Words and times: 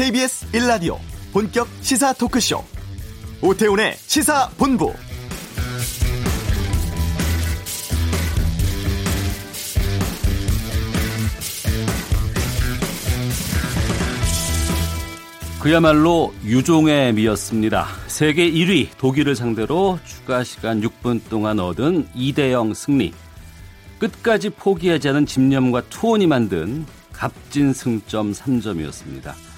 KBS 0.00 0.46
1라디오 0.52 0.96
본격 1.30 1.68
시사 1.82 2.14
토크쇼 2.14 2.64
오태훈의 3.42 3.96
시사본부 3.98 4.94
그야말로 15.60 16.32
유종의 16.46 17.12
미였습니다. 17.12 17.86
세계 18.06 18.50
1위 18.50 18.96
독일을 18.96 19.36
상대로 19.36 19.98
추가 20.06 20.42
시간 20.44 20.80
6분 20.80 21.20
동안 21.28 21.60
얻은 21.60 22.08
2대0 22.16 22.72
승리. 22.72 23.12
끝까지 23.98 24.48
포기하지 24.48 25.10
않은 25.10 25.26
집념과 25.26 25.90
투혼이 25.90 26.26
만든 26.26 26.86
값진 27.12 27.74
승점 27.74 28.32
3점이었습니다. 28.32 29.49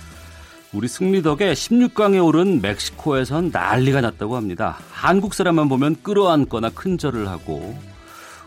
우리 0.72 0.88
승리 0.88 1.20
덕에 1.20 1.52
16강에 1.52 2.24
오른 2.24 2.62
멕시코에선 2.62 3.50
난리가 3.52 4.00
났다고 4.00 4.36
합니다. 4.36 4.78
한국 4.90 5.34
사람만 5.34 5.68
보면 5.68 5.96
끌어안거나 6.02 6.70
큰절을 6.70 7.28
하고 7.28 7.78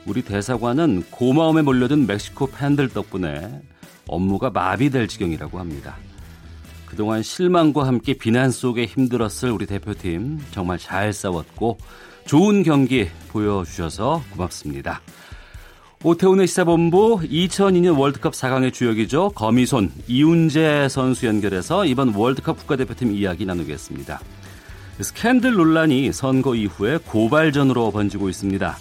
우리 0.07 0.23
대사관은 0.23 1.03
고마움에 1.11 1.61
몰려든 1.61 2.07
멕시코 2.07 2.47
팬들 2.47 2.89
덕분에 2.89 3.61
업무가 4.07 4.49
마비될 4.49 5.07
지경이라고 5.07 5.59
합니다. 5.59 5.97
그동안 6.87 7.21
실망과 7.21 7.85
함께 7.85 8.15
비난 8.15 8.49
속에 8.49 8.85
힘들었을 8.85 9.51
우리 9.51 9.67
대표팀 9.67 10.39
정말 10.49 10.79
잘 10.79 11.13
싸웠고 11.13 11.77
좋은 12.25 12.63
경기 12.63 13.07
보여주셔서 13.29 14.23
고맙습니다. 14.31 15.01
오태훈의 16.05 16.45
시사본부 16.45 17.21
2002년 17.23 17.97
월드컵 17.97 18.33
4강의 18.33 18.71
주역이죠. 18.71 19.31
거미손 19.31 19.91
이훈재 20.07 20.87
선수 20.87 21.25
연결해서 21.25 21.83
이번 21.85 22.13
월드컵 22.13 22.59
국가대표팀 22.59 23.11
이야기 23.11 23.43
나누겠습니다. 23.47 24.19
스캔들 25.01 25.55
논란이 25.55 26.13
선거 26.13 26.53
이후에 26.53 26.99
고발전으로 27.07 27.89
번지고 27.89 28.29
있습니다. 28.29 28.77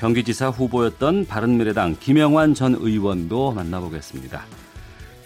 경기지사 0.00 0.48
후보였던 0.48 1.26
바른미래당 1.26 1.98
김영환 2.00 2.54
전 2.54 2.74
의원도 2.74 3.52
만나보겠습니다. 3.52 4.44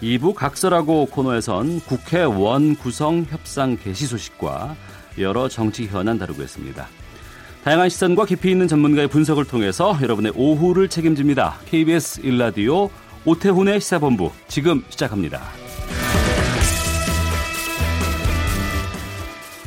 2부 0.03 0.34
각설하고 0.34 1.06
코너에선 1.06 1.81
국회 1.81 2.25
원 2.25 2.77
구성 2.77 3.25
협상 3.27 3.78
개시 3.83 4.05
소식과 4.05 4.77
여러 5.17 5.48
정치 5.48 5.87
현안 5.87 6.19
다루겠습니다. 6.19 6.89
다양한 7.64 7.89
시선과 7.89 8.25
깊이 8.25 8.51
있는 8.51 8.67
전문가의 8.69 9.09
분석을 9.09 9.45
통해서 9.45 9.97
여러분의 10.01 10.33
오후를 10.37 10.89
책임집니다. 10.89 11.56
KBS 11.67 12.23
1라디오 12.23 12.89
오태훈의 13.25 13.81
시사본부 13.81 14.31
지금 14.47 14.83
시작합니다. 14.89 15.42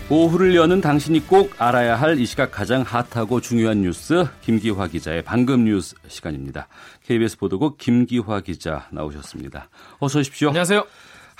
오후를 0.10 0.56
여는 0.56 0.82
당신이 0.82 1.26
꼭 1.28 1.54
알아야 1.58 1.96
할 1.96 2.18
이 2.20 2.26
시각 2.26 2.52
가장 2.52 2.82
핫하고 2.82 3.40
중요한 3.40 3.82
뉴스 3.82 4.26
김기화 4.42 4.88
기자의 4.88 5.22
방금 5.22 5.64
뉴스 5.64 5.96
시간입니다. 6.08 6.68
KBS 7.06 7.38
보도국 7.38 7.78
김기화 7.78 8.42
기자 8.42 8.88
나오셨습니다. 8.92 9.70
어서 10.00 10.20
오십시오. 10.20 10.50
안녕하세요. 10.50 10.84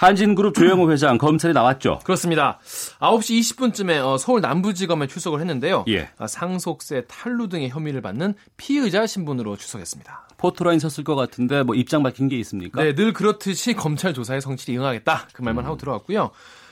한진그룹 0.02 0.56
조영호 0.56 0.92
회장 0.92 1.20
검찰에 1.20 1.54
나왔죠. 1.54 2.00
그렇습니다. 2.04 2.58
9시 3.00 3.40
20분쯤에 3.40 4.04
어, 4.04 4.18
서울 4.18 4.42
남부지검에 4.42 5.06
출석을 5.06 5.40
했는데요. 5.40 5.86
예. 5.90 6.10
아, 6.18 6.26
상속세 6.26 7.06
탈루 7.08 7.50
등의 7.50 7.70
혐의를 7.70 8.02
받는 8.02 8.34
피의자 8.58 9.06
신분으로 9.06 9.58
출석했습니다. 9.58 10.30
포토라인 10.38 10.80
섰을 10.80 11.04
것 11.04 11.14
같은데 11.14 11.62
뭐 11.62 11.76
입장 11.76 12.02
밝힌 12.02 12.30
게 12.30 12.38
있습니까? 12.40 12.82
네, 12.82 12.96
늘 12.96 13.14
그렇듯이 13.14 13.76
검찰 13.76 14.16
조사에 14.16 14.40
성실히 14.40 14.76
응하겠다 14.80 15.28
그 15.34 15.44
말만 15.44 15.66
음. 15.66 15.68
하고 15.68 15.78
들어갔고요. 15.78 16.32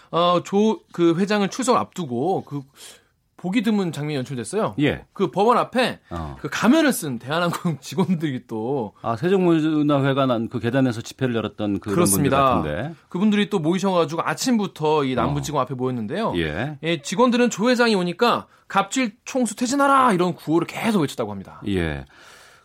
어, 0.09 0.41
조 0.43 0.79
그 0.91 1.15
회장을 1.19 1.47
출석 1.49 1.77
앞두고 1.77 2.45
그 2.45 2.61
보기 3.39 3.61
드문 3.63 3.91
장면이 3.93 4.17
연출됐어요. 4.17 4.75
예. 4.81 5.05
그 5.13 5.31
법원 5.31 5.57
앞에 5.57 5.99
어. 6.09 6.35
그 6.41 6.49
가면을 6.51 6.91
쓴 6.91 7.19
대한항공 7.19 7.77
직원들이 7.81 8.47
또 8.47 8.93
아 9.01 9.15
세종문화회관 9.15 10.49
그 10.49 10.59
계단에서 10.59 11.01
집회를 11.01 11.35
열었던 11.35 11.79
그런 11.79 11.95
그렇습니다. 11.95 12.55
분들 12.55 12.71
같은데. 12.75 12.95
그분들이 13.07 13.49
또 13.49 13.59
모이셔 13.59 13.91
가지고 13.91 14.21
아침부터 14.23 15.05
이 15.05 15.15
남부지검 15.15 15.59
앞에 15.61 15.73
모였는데요. 15.73 16.33
예. 16.37 16.77
예, 16.83 17.01
직원들은 17.01 17.49
조 17.49 17.69
회장이 17.69 17.95
오니까 17.95 18.47
갑질 18.67 19.13
총수 19.25 19.55
퇴진하라 19.55 20.13
이런 20.13 20.33
구호를 20.35 20.67
계속 20.67 20.99
외쳤다고 21.01 21.31
합니다. 21.31 21.61
예. 21.67 22.05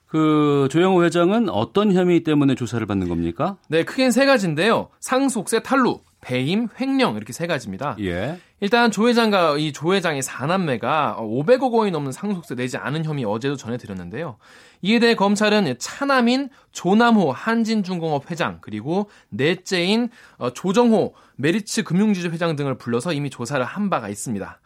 그 0.06 0.68
조영호 0.70 1.02
회장은 1.04 1.48
어떤 1.48 1.92
혐의 1.92 2.22
때문에 2.22 2.54
조사를 2.54 2.84
받는 2.86 3.08
겁니까? 3.08 3.56
네, 3.68 3.84
크게는 3.84 4.12
세 4.12 4.26
가지인데요. 4.26 4.88
상속세 5.00 5.62
탈루, 5.62 6.00
배임, 6.20 6.68
횡령 6.80 7.16
이렇게 7.16 7.32
세 7.32 7.46
가지입니다. 7.46 7.96
예. 8.00 8.38
일단 8.64 8.90
조 8.90 9.08
회장과 9.08 9.58
이 9.58 9.72
조 9.72 9.94
회장의 9.94 10.22
사남매가 10.22 11.16
500억 11.18 11.70
원이 11.70 11.90
넘는 11.90 12.12
상속세 12.12 12.54
내지 12.54 12.78
않은 12.78 13.04
혐의 13.04 13.26
어제도 13.26 13.56
전해드렸는데요. 13.56 14.38
이에 14.80 14.98
대해 15.00 15.14
검찰은 15.14 15.74
차남인 15.78 16.48
조남호 16.72 17.30
한진중공업 17.30 18.30
회장 18.30 18.56
그리고 18.62 19.10
넷째인 19.28 20.08
어, 20.38 20.48
조정호 20.54 21.12
메리츠 21.36 21.82
금융지주 21.82 22.30
회장 22.30 22.56
등을 22.56 22.78
불러서 22.78 23.12
이미 23.12 23.28
조사를 23.28 23.62
한 23.62 23.90
바가 23.90 24.08
있습니다. 24.08 24.60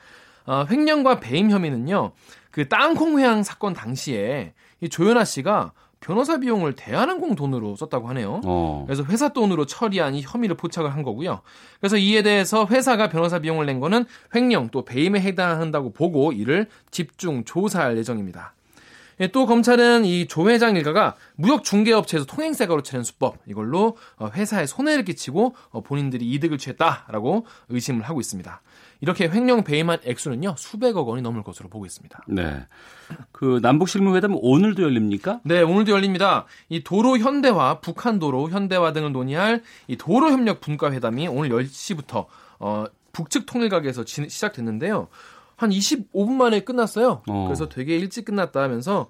어, 0.46 0.64
횡령과 0.70 1.18
배임 1.18 1.50
혐의는요. 1.50 2.12
그 2.52 2.68
땅콩 2.68 3.18
회항 3.18 3.42
사건 3.42 3.72
당시에 3.72 4.54
이 4.80 4.88
조연아 4.88 5.24
씨가 5.24 5.72
변호사 6.00 6.38
비용을 6.38 6.74
대한항공 6.74 7.34
돈으로 7.34 7.76
썼다고 7.76 8.08
하네요. 8.10 8.40
어. 8.44 8.84
그래서 8.86 9.02
회사 9.04 9.30
돈으로 9.30 9.66
처리한 9.66 10.14
이 10.14 10.22
혐의를 10.22 10.56
포착을 10.56 10.92
한 10.92 11.02
거고요. 11.02 11.40
그래서 11.80 11.96
이에 11.96 12.22
대해서 12.22 12.66
회사가 12.66 13.08
변호사 13.08 13.38
비용을 13.40 13.66
낸 13.66 13.80
거는 13.80 14.04
횡령 14.34 14.68
또 14.70 14.84
배임에 14.84 15.20
해당한다고 15.20 15.92
보고 15.92 16.32
이를 16.32 16.68
집중 16.90 17.44
조사할 17.44 17.96
예정입니다. 17.98 18.54
예, 19.20 19.26
또 19.26 19.46
검찰은 19.46 20.04
이 20.04 20.26
조 20.28 20.48
회장 20.48 20.76
일가가 20.76 21.16
무역 21.34 21.64
중개업체에서 21.64 22.24
통행세가로 22.26 22.82
치는 22.82 23.02
수법 23.02 23.38
이걸로 23.46 23.96
어, 24.16 24.28
회사에 24.32 24.64
손해를 24.66 25.04
끼치고 25.04 25.56
어, 25.70 25.80
본인들이 25.80 26.24
이득을 26.34 26.56
취했다라고 26.58 27.44
의심을 27.68 28.02
하고 28.02 28.20
있습니다. 28.20 28.60
이렇게 29.00 29.28
횡령 29.28 29.62
배임한 29.64 29.98
액수는요 30.04 30.54
수백억 30.56 31.08
원이 31.08 31.22
넘을 31.22 31.42
것으로 31.42 31.68
보고 31.68 31.86
있습니다. 31.86 32.24
네. 32.28 32.66
그 33.32 33.60
남북 33.62 33.88
실무회담 33.88 34.36
오늘도 34.40 34.82
열립니까? 34.82 35.40
네, 35.44 35.62
오늘도 35.62 35.92
열립니다. 35.92 36.46
이 36.68 36.82
도로 36.82 37.16
현대화, 37.18 37.80
북한 37.80 38.18
도로 38.18 38.50
현대화 38.50 38.92
등을 38.92 39.12
논의할 39.12 39.62
이 39.86 39.96
도로 39.96 40.30
협력 40.30 40.60
분과 40.60 40.92
회담이 40.92 41.28
오늘 41.28 41.50
10시부터 41.50 42.26
어, 42.58 42.84
북측 43.12 43.46
통일각에서 43.46 44.04
지- 44.04 44.28
시작됐는데요. 44.28 45.08
한 45.56 45.70
25분 45.70 46.32
만에 46.32 46.60
끝났어요. 46.60 47.22
어. 47.26 47.44
그래서 47.46 47.68
되게 47.68 47.96
일찍 47.96 48.24
끝났다 48.24 48.62
하면서 48.62 49.08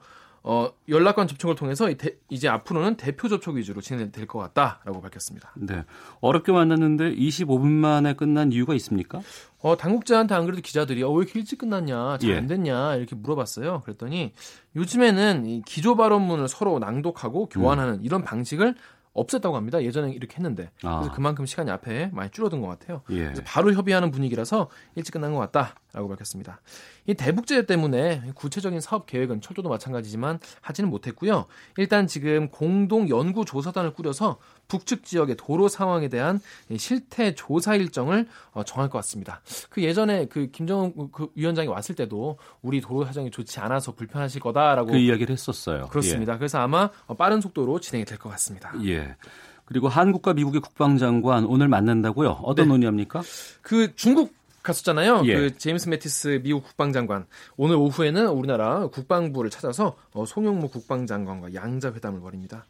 어, 0.50 0.70
연락관 0.88 1.28
접촉을 1.28 1.56
통해서 1.56 1.90
이 1.90 1.96
대- 1.98 2.16
이제 2.30 2.48
앞으로는 2.48 2.96
대표 2.96 3.28
접촉 3.28 3.56
위주로 3.56 3.82
진행될 3.82 4.26
것 4.26 4.38
같다라고 4.38 5.02
밝혔습니다. 5.02 5.52
네. 5.56 5.84
어렵게 6.22 6.52
만났는데 6.52 7.14
25분 7.16 7.66
만에 7.68 8.14
끝난 8.14 8.50
이유가 8.50 8.72
있습니까? 8.76 9.20
어, 9.60 9.76
당국자한테 9.76 10.34
안 10.34 10.46
그래도 10.46 10.62
기자들이 10.62 11.02
어, 11.02 11.10
왜 11.10 11.24
이렇게 11.24 11.38
일찍 11.38 11.58
끝났냐, 11.58 12.16
잘 12.16 12.30
예. 12.30 12.36
안 12.38 12.46
됐냐 12.46 12.94
이렇게 12.94 13.14
물어봤어요. 13.14 13.82
그랬더니 13.84 14.32
요즘에는 14.74 15.44
이 15.44 15.62
기조 15.66 15.96
발언문을 15.96 16.48
서로 16.48 16.78
낭독하고 16.78 17.50
교환하는 17.50 18.02
이런 18.02 18.22
방식을 18.24 18.74
없앴다고 19.14 19.52
합니다. 19.52 19.82
예전에 19.82 20.12
이렇게 20.12 20.36
했는데 20.36 20.70
아. 20.82 20.98
그래서 20.98 21.12
그만큼 21.14 21.46
시간이 21.46 21.70
앞에 21.70 22.10
많이 22.12 22.30
줄어든 22.30 22.60
것 22.60 22.68
같아요. 22.68 23.02
예. 23.10 23.24
그래서 23.24 23.42
바로 23.44 23.72
협의하는 23.72 24.10
분위기라서 24.10 24.68
일찍 24.94 25.12
끝난 25.12 25.34
것 25.34 25.38
같다라고 25.50 26.08
밝혔습니다. 26.08 26.60
이 27.06 27.14
대북제 27.14 27.66
때문에 27.66 28.32
구체적인 28.34 28.80
사업 28.80 29.06
계획은 29.06 29.40
철도도 29.40 29.68
마찬가지지만 29.68 30.38
하지는 30.60 30.90
못했고요. 30.90 31.46
일단 31.76 32.06
지금 32.06 32.48
공동 32.48 33.08
연구 33.08 33.44
조사단을 33.44 33.92
꾸려서 33.94 34.38
북측 34.68 35.04
지역의 35.04 35.36
도로 35.36 35.68
상황에 35.68 36.08
대한 36.08 36.40
이 36.68 36.78
실태 36.78 37.34
조사 37.34 37.74
일정을 37.74 38.28
어, 38.52 38.62
정할 38.64 38.88
것 38.90 38.98
같습니다. 38.98 39.40
그 39.70 39.82
예전에 39.82 40.26
그 40.26 40.50
김정은 40.50 40.92
그 41.10 41.28
위원장이 41.34 41.68
왔을 41.68 41.94
때도 41.94 42.38
우리 42.62 42.80
도로 42.80 43.04
사정이 43.06 43.30
좋지 43.30 43.58
않아서 43.60 43.92
불편하실 43.92 44.40
거다라고 44.42 44.92
그 44.92 44.98
이야기를 44.98 45.32
했었어요. 45.32 45.86
그렇습니다. 45.88 46.36
그래서 46.36 46.58
아마 46.58 46.90
어, 47.06 47.14
빠른 47.14 47.40
속도로 47.40 47.80
진행이 47.80 48.04
될 48.04 48.18
것 48.18 48.28
같습니다. 48.30 48.72
예. 48.84 48.88
예. 48.98 49.16
그리고 49.64 49.88
한국과 49.88 50.32
미국의 50.34 50.60
국방장관 50.60 51.44
오늘 51.44 51.68
만난다고요? 51.68 52.40
어떤 52.42 52.66
네. 52.66 52.68
논의합니까? 52.72 53.22
그 53.62 53.94
중국 53.94 54.34
갔었잖아요. 54.62 55.22
예. 55.26 55.34
그 55.34 55.56
제임스 55.56 55.88
매티스 55.88 56.40
미국 56.42 56.64
국방장관 56.64 57.26
오늘 57.56 57.76
오후에는 57.76 58.28
우리나라 58.28 58.88
국방부를 58.88 59.50
찾아서 59.50 59.96
어, 60.12 60.26
송영무 60.26 60.68
국방장관과 60.68 61.54
양자 61.54 61.92
회담을 61.92 62.20
벌입니다. 62.20 62.66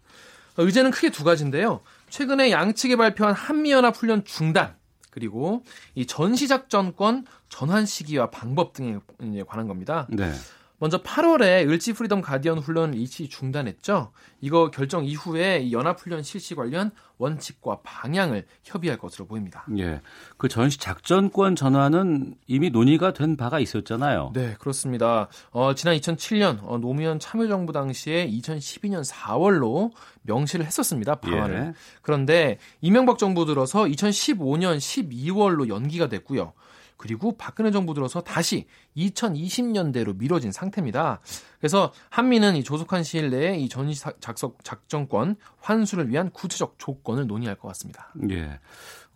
어, 0.58 0.62
의제는 0.62 0.90
크게 0.90 1.10
두 1.10 1.24
가지인데요. 1.24 1.80
최근에 2.10 2.50
양측이 2.50 2.96
발표한 2.96 3.34
한미연합 3.34 3.96
훈련 3.96 4.24
중단 4.24 4.74
그리고 5.10 5.62
이 5.94 6.04
전시작전권 6.04 7.26
전환 7.48 7.86
시기와 7.86 8.30
방법 8.30 8.72
등에 8.72 8.98
관한 9.46 9.68
겁니다. 9.68 10.06
네. 10.10 10.32
먼저 10.78 11.02
8월에 11.02 11.68
을지 11.68 11.92
Freedom 11.92 12.20
Guardian 12.20 12.58
훈련을 12.58 12.98
일시 12.98 13.28
중단했죠. 13.28 14.12
이거 14.40 14.70
결정 14.70 15.04
이후에 15.04 15.72
연합훈련 15.72 16.22
실시 16.22 16.54
관련 16.54 16.92
원칙과 17.18 17.80
방향을 17.82 18.46
협의할 18.62 18.96
것으로 18.98 19.26
보입니다. 19.26 19.66
예. 19.76 20.00
그 20.36 20.48
전시 20.48 20.78
작전권 20.78 21.56
전환은 21.56 22.36
이미 22.46 22.70
논의가 22.70 23.12
된 23.12 23.36
바가 23.36 23.58
있었잖아요. 23.58 24.30
네, 24.34 24.54
그렇습니다. 24.60 25.28
어, 25.50 25.74
지난 25.74 25.96
2007년 25.96 26.60
어, 26.62 26.78
노무현 26.78 27.18
참여정부 27.18 27.72
당시에 27.72 28.28
2012년 28.28 29.04
4월로 29.04 29.90
명시를 30.22 30.64
했었습니다. 30.64 31.16
방안을. 31.16 31.56
예. 31.56 31.72
그런데 32.02 32.58
이명박 32.80 33.18
정부 33.18 33.46
들어서 33.46 33.84
2015년 33.84 34.78
12월로 34.78 35.68
연기가 35.68 36.08
됐고요. 36.08 36.52
그리고 36.98 37.36
박근혜 37.38 37.70
정부 37.70 37.94
들어서 37.94 38.20
다시 38.20 38.66
2020년대로 38.96 40.18
미뤄진 40.18 40.52
상태입니다. 40.52 41.20
그래서 41.58 41.92
한미는 42.10 42.56
이 42.56 42.64
조속한 42.64 43.04
시일 43.04 43.30
내에 43.30 43.56
이 43.56 43.68
전시 43.68 44.04
작석 44.20 44.62
작전권 44.64 45.36
환수를 45.60 46.10
위한 46.10 46.30
구체적 46.30 46.74
조건을 46.78 47.26
논의할 47.26 47.56
것 47.56 47.68
같습니다. 47.68 48.12
예. 48.30 48.58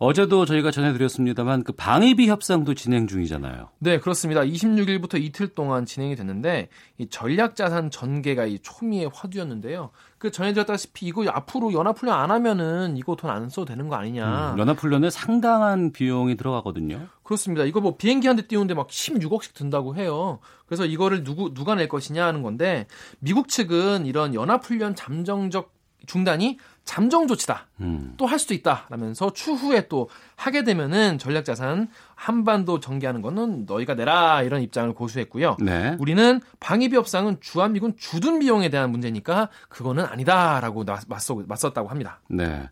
어제도 0.03 0.43
저희가 0.45 0.69
전해드렸습니다만 0.71 1.63
그 1.63 1.71
방위비 1.71 2.27
협상도 2.27 2.73
진행 2.73 3.07
중이잖아요. 3.07 3.69
네, 3.79 3.99
그렇습니다. 3.99 4.41
26일부터 4.41 5.21
이틀 5.21 5.47
동안 5.47 5.85
진행이 5.85 6.17
됐는데 6.17 6.67
이 6.97 7.07
전략자산 7.07 7.89
전개가 7.89 8.45
이 8.45 8.59
초미의 8.59 9.09
화두였는데요. 9.13 9.91
그 10.17 10.29
전해드렸다시피 10.31 11.05
이거 11.05 11.25
앞으로 11.29 11.71
연합훈련 11.73 12.17
안 12.17 12.31
하면은 12.31 12.97
이거 12.97 13.15
돈 13.15 13.29
안 13.31 13.49
써도 13.49 13.65
되는 13.65 13.87
거 13.87 13.95
아니냐. 13.95 14.53
음, 14.53 14.59
연합훈련에 14.59 15.09
상당한 15.09 15.91
비용이 15.93 16.35
들어가거든요. 16.35 17.07
그렇습니다. 17.23 17.63
이거 17.63 17.79
뭐 17.79 17.95
비행기 17.95 18.27
한 18.27 18.35
대 18.35 18.45
띄우는데 18.47 18.73
막 18.73 18.87
16억씩 18.89 19.53
든다고 19.53 19.95
해요. 19.95 20.39
그래서 20.65 20.85
이거를 20.85 21.23
누구 21.23 21.53
누가 21.53 21.75
낼 21.75 21.87
것이냐 21.87 22.25
하는 22.25 22.41
건데 22.41 22.87
미국 23.19 23.47
측은 23.47 24.05
이런 24.05 24.33
연합훈련 24.33 24.95
잠정적 24.95 25.72
중단이 26.05 26.57
잠정 26.85 27.27
조치다. 27.27 27.67
음. 27.79 28.13
또할 28.17 28.39
수도 28.39 28.53
있다라면서 28.53 29.33
추후에 29.33 29.87
또 29.87 30.09
하게 30.35 30.63
되면은 30.63 31.17
전략 31.17 31.45
자산 31.45 31.87
한반도 32.15 32.79
전개하는 32.79 33.21
거는 33.21 33.65
너희가 33.65 33.95
내라 33.95 34.41
이런 34.43 34.61
입장을 34.61 34.93
고수했고요. 34.93 35.57
네. 35.61 35.95
우리는 35.99 36.41
방위비 36.59 36.95
협상은 36.95 37.37
주한미군 37.39 37.95
주둔 37.97 38.39
비용에 38.39 38.69
대한 38.69 38.91
문제니까 38.91 39.49
그거는 39.69 40.05
아니다라고 40.05 40.83
맞서 41.07 41.41
맞섰다고 41.47 41.87
합니다. 41.87 42.19
네. 42.27 42.69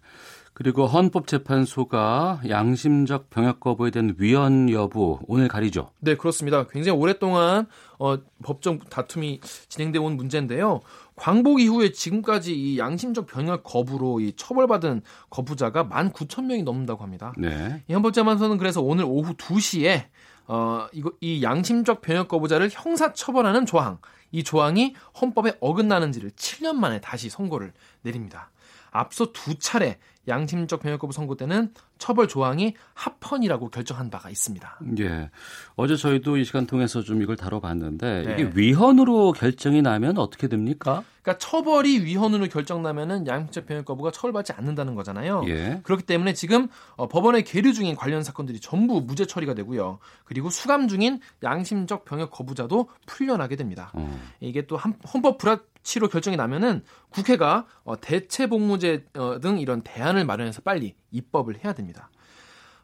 그리고 0.54 0.86
헌법재판소가 0.86 2.42
양심적 2.48 3.30
병역 3.30 3.60
거부에 3.60 3.90
대한 3.90 4.14
위헌 4.18 4.70
여부 4.70 5.20
오늘 5.28 5.48
가리죠. 5.48 5.90
네, 6.00 6.16
그렇습니다. 6.16 6.68
굉장히 6.68 7.00
오랫동안 7.00 7.66
어, 7.98 8.18
법정 8.44 8.80
다툼이 8.80 9.40
진행돼 9.70 10.00
온 10.00 10.18
문제인데요. 10.18 10.82
광복 11.22 11.62
이후에 11.62 11.92
지금까지 11.92 12.52
이 12.52 12.80
양심적 12.80 13.28
병역 13.28 13.62
거부로 13.62 14.20
이 14.20 14.34
처벌받은 14.36 15.04
거부자가 15.30 15.88
19,000명이 15.88 16.64
넘는다고 16.64 17.04
합니다. 17.04 17.32
네. 17.38 17.84
이 17.88 17.94
헌법재판소는 17.94 18.58
그래서 18.58 18.82
오늘 18.82 19.06
오후 19.06 19.36
2시에 19.36 20.06
어, 20.48 20.88
이거, 20.92 21.12
이 21.22 21.44
양심적 21.44 22.02
병역 22.02 22.28
거부자를 22.28 22.70
형사 22.72 23.14
처벌하는 23.14 23.68
조항, 23.68 24.00
이 24.32 24.44
조항이 24.44 24.96
헌법에 25.22 25.58
어긋나는지를 25.60 26.32
7년 26.32 26.78
만에 26.78 27.00
다시 27.02 27.30
선고를 27.30 27.72
내립니다. 28.02 28.50
앞서 28.90 29.32
두 29.32 29.60
차례 29.60 30.00
양심적 30.28 30.82
병역 30.82 30.98
거부 31.02 31.14
선고 31.14 31.36
때는 31.36 31.72
처벌 32.02 32.28
조항이 32.28 32.74
합헌이라고 32.96 33.70
결정한 33.70 34.10
바가 34.10 34.32
있습니다. 34.32 34.80
예. 35.00 35.30
어제 35.76 35.96
저희도 35.96 36.38
이 36.38 36.44
시간 36.44 36.66
통해서 36.66 37.04
좀 37.04 37.22
이걸 37.22 37.36
다뤄봤는데 37.36 38.24
네. 38.24 38.34
이게 38.34 38.52
위헌으로 38.56 39.34
결정이 39.34 39.84
나면 39.84 40.18
어떻게 40.18 40.48
됩니까? 40.48 41.04
그러니까 41.22 41.38
처벌이 41.38 42.04
위헌으로 42.04 42.48
결정나면은 42.48 43.28
양심적 43.28 43.68
병역 43.68 43.86
거부가 43.86 44.12
처벌받지 44.12 44.54
않는다는 44.54 44.96
거잖아요. 44.96 45.44
예. 45.48 45.80
그렇기 45.84 46.04
때문에 46.04 46.34
지금 46.34 46.68
어, 46.96 47.08
법원에 47.08 47.44
계류 47.44 47.74
중인 47.74 47.96
관련 47.96 48.24
사건들이 48.24 48.60
전부 48.60 49.02
무죄 49.02 49.26
처리가 49.26 49.54
되고요. 49.54 50.00
그리고 50.26 50.50
수감 50.50 50.88
중인 50.88 51.20
양심적 51.44 52.06
병역 52.06 52.32
거부자도 52.32 52.90
풀려나게 53.06 53.56
됩니다. 53.56 53.92
어. 53.94 54.20
이게 54.40 54.66
또 54.66 54.78
헌법 54.78 55.38
불합치로 55.38 56.08
결정이 56.08 56.38
나면은 56.38 56.82
국회가 57.10 57.68
어, 57.84 58.00
대체 58.02 58.48
복무제 58.48 59.06
어, 59.16 59.40
등 59.40 59.60
이런 59.60 59.82
대안을 59.84 60.26
마련해서 60.26 60.62
빨리 60.62 60.96
입법을 61.12 61.64
해야 61.64 61.74
됩니다. 61.74 61.91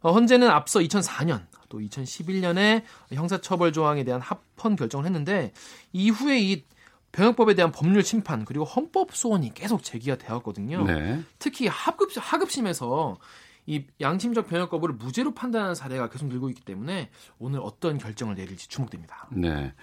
어, 0.02 0.12
헌재는 0.12 0.50
앞서 0.50 0.80
2004년 0.80 1.42
또 1.70 1.80
2011년에 1.80 2.84
형사처벌 3.12 3.74
조항에 3.74 4.04
대한 4.04 4.22
합헌 4.22 4.76
결정을 4.76 5.06
했는데 5.06 5.52
이후에 5.94 6.40
이 6.40 6.64
병역법에 7.12 7.56
대한 7.56 7.72
법률 7.72 8.04
심판 8.04 8.46
그리고 8.46 8.64
헌법 8.64 9.16
소원이 9.16 9.54
계속 9.54 9.84
제기가 9.84 10.18
되었거든요. 10.18 10.84
네. 10.84 11.24
특히 11.40 11.68
하급 11.68 12.12
하급심에서 12.16 13.18
이 13.66 13.86
양심적 14.00 14.48
병역 14.48 14.70
거부를 14.70 14.96
무죄로 14.96 15.34
판단하는 15.34 15.76
사례가 15.76 16.10
계속 16.10 16.28
늘고 16.28 16.50
있기 16.50 16.62
때문에 16.62 17.10
오늘 17.38 17.60
어떤 17.62 17.98
결정을 17.98 18.36
내릴지 18.36 18.70
주목됩니다. 18.70 19.28
네. 19.32 19.74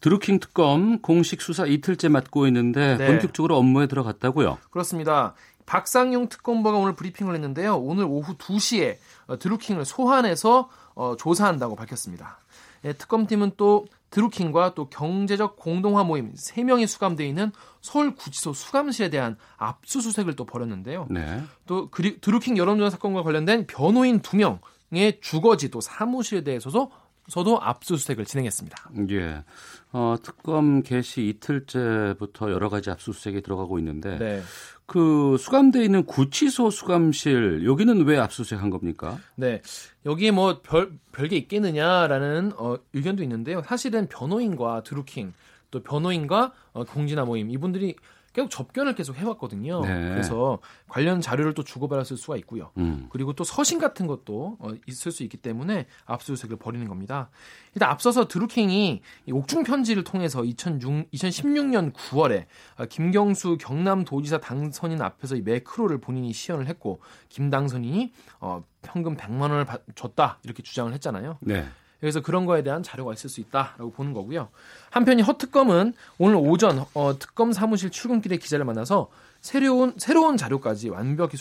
드루킹 0.00 0.40
특검 0.40 1.00
공식 1.00 1.42
수사 1.42 1.66
이틀째 1.66 2.08
맡고 2.08 2.46
있는데 2.46 2.96
네. 2.96 3.06
본격적으로 3.06 3.58
업무에 3.58 3.86
들어갔다고요? 3.86 4.58
그렇습니다. 4.70 5.34
박상용 5.70 6.28
특검보가 6.28 6.76
오늘 6.76 6.96
브리핑을 6.96 7.32
했는데요. 7.32 7.76
오늘 7.76 8.04
오후 8.04 8.36
2시에 8.36 8.96
어, 9.28 9.38
드루킹을 9.38 9.84
소환해서 9.84 10.68
어, 10.96 11.14
조사한다고 11.16 11.76
밝혔습니다. 11.76 12.40
예, 12.84 12.92
특검팀은 12.92 13.52
또 13.56 13.86
드루킹과 14.10 14.74
또 14.74 14.88
경제적 14.88 15.54
공동화 15.54 16.02
모임 16.02 16.34
3명이 16.34 16.88
수감되어 16.88 17.24
있는 17.24 17.52
서울구치소 17.82 18.52
수감실에 18.52 19.10
대한 19.10 19.36
압수수색을 19.58 20.34
또 20.34 20.44
벌였는데요. 20.44 21.06
네. 21.08 21.40
또 21.66 21.88
그리, 21.90 22.20
드루킹 22.20 22.56
여론조사 22.56 22.90
사건과 22.90 23.22
관련된 23.22 23.68
변호인 23.68 24.22
2명의 24.22 25.20
주거지 25.20 25.70
또 25.70 25.80
사무실에 25.80 26.42
대해서도 26.42 26.90
서도 27.28 27.62
압수수색을 27.62 28.24
진행했습니다. 28.24 28.90
예. 29.10 29.44
어, 29.92 30.16
특검 30.20 30.82
개시 30.82 31.28
이틀째부터 31.28 32.50
여러 32.50 32.68
가지 32.68 32.90
압수수색이 32.90 33.42
들어가고 33.42 33.78
있는데 33.78 34.18
네. 34.18 34.42
그 34.90 35.36
수감돼 35.38 35.84
있는 35.84 36.04
구치소 36.04 36.70
수감실 36.70 37.64
여기는 37.64 38.04
왜 38.06 38.18
압수수색한 38.18 38.70
겁니까? 38.70 39.18
네. 39.36 39.62
여기에 40.04 40.32
뭐 40.32 40.62
별 40.62 40.90
별게 41.12 41.36
있겠느냐라는 41.36 42.54
어, 42.58 42.74
의견도 42.92 43.22
있는데요. 43.22 43.62
사실은 43.64 44.08
변호인과 44.08 44.82
드루킹 44.82 45.32
또 45.70 45.80
변호인과 45.84 46.52
어, 46.72 46.82
공진화 46.84 47.24
모임 47.24 47.50
이분들이 47.50 47.94
계속 48.32 48.48
접견을 48.48 48.94
계속 48.94 49.16
해왔거든요. 49.16 49.80
네. 49.80 50.08
그래서 50.10 50.58
관련 50.88 51.20
자료를 51.20 51.54
또 51.54 51.64
주고받았을 51.64 52.16
수가 52.16 52.36
있고요. 52.38 52.70
음. 52.78 53.08
그리고 53.10 53.32
또 53.32 53.42
서신 53.42 53.78
같은 53.78 54.06
것도 54.06 54.56
어, 54.60 54.70
있을 54.86 55.10
수 55.10 55.22
있기 55.24 55.36
때문에 55.36 55.86
압수수색을 56.06 56.56
벌이는 56.56 56.88
겁니다. 56.88 57.30
일단 57.74 57.90
앞서서 57.90 58.28
드루킹이 58.28 59.02
옥중 59.32 59.64
편지를 59.64 60.04
통해서 60.04 60.44
2006, 60.44 61.10
2016년 61.10 61.92
9월에 61.92 62.46
김경수 62.88 63.58
경남도지사 63.58 64.38
당선인 64.38 65.02
앞에서 65.02 65.36
이 65.36 65.42
매크로를 65.42 65.98
본인이 65.98 66.32
시연을 66.32 66.66
했고 66.68 67.00
김 67.28 67.50
당선인이 67.50 68.12
어, 68.40 68.62
현금 68.84 69.16
100만 69.16 69.42
원을 69.42 69.66
줬다 69.94 70.38
이렇게 70.44 70.62
주장을 70.62 70.92
했잖아요. 70.92 71.38
네. 71.40 71.66
그래서 72.00 72.20
그런 72.20 72.46
거에 72.46 72.62
대한 72.62 72.82
자료가 72.82 73.12
있을 73.12 73.30
수 73.30 73.40
있다라고 73.40 73.92
보는 73.92 74.12
거고요. 74.12 74.48
한편이 74.90 75.22
허 75.22 75.34
특검은 75.34 75.92
오늘 76.18 76.36
오전 76.36 76.84
어, 76.94 77.18
특검 77.18 77.52
사무실 77.52 77.90
출근길에 77.90 78.38
기자를 78.38 78.64
만나서 78.64 79.10
새로운 79.40 79.94
새로운 79.98 80.36
자료까지 80.36 80.88
완벽히 80.88 81.36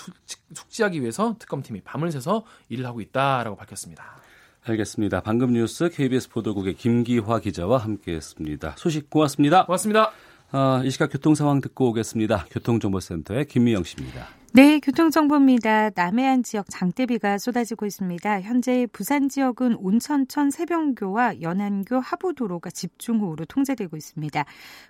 숙지 0.53 0.83
하기 0.83 1.01
위해서 1.01 1.35
특검팀이 1.39 1.81
밤을 1.81 2.11
새서 2.11 2.45
일을 2.69 2.85
하고 2.85 3.01
있다라고 3.01 3.55
밝혔습니다. 3.55 4.19
알겠습니다. 4.65 5.21
방금 5.21 5.53
뉴스 5.53 5.89
KBS 5.89 6.29
보도국의 6.29 6.75
김기화 6.75 7.39
기자와 7.39 7.77
함께했습니다. 7.77 8.75
소식 8.77 9.09
고맙습니다. 9.09 9.65
고맙습니다. 9.65 10.11
어, 10.51 10.81
이 10.83 10.89
시각 10.89 11.11
교통 11.11 11.35
상황 11.35 11.61
듣고 11.61 11.89
오겠습니다. 11.89 12.45
교통정보센터의 12.51 13.45
김미영 13.45 13.83
씨입니다. 13.83 14.38
네, 14.51 14.79
교통정보입니다. 14.79 15.91
남해안 15.93 16.41
지역 16.41 16.65
장대비가 16.71 17.37
쏟아지고 17.37 17.85
있습니다. 17.85 18.41
현재 18.41 18.87
부산 18.91 19.29
지역은 19.29 19.75
온천천 19.75 20.49
세병교와 20.49 21.41
연안교 21.41 21.99
하부도로가 21.99 22.71
집중호우로 22.71 23.45
통제되고 23.45 23.95
있습니다. 23.95 24.43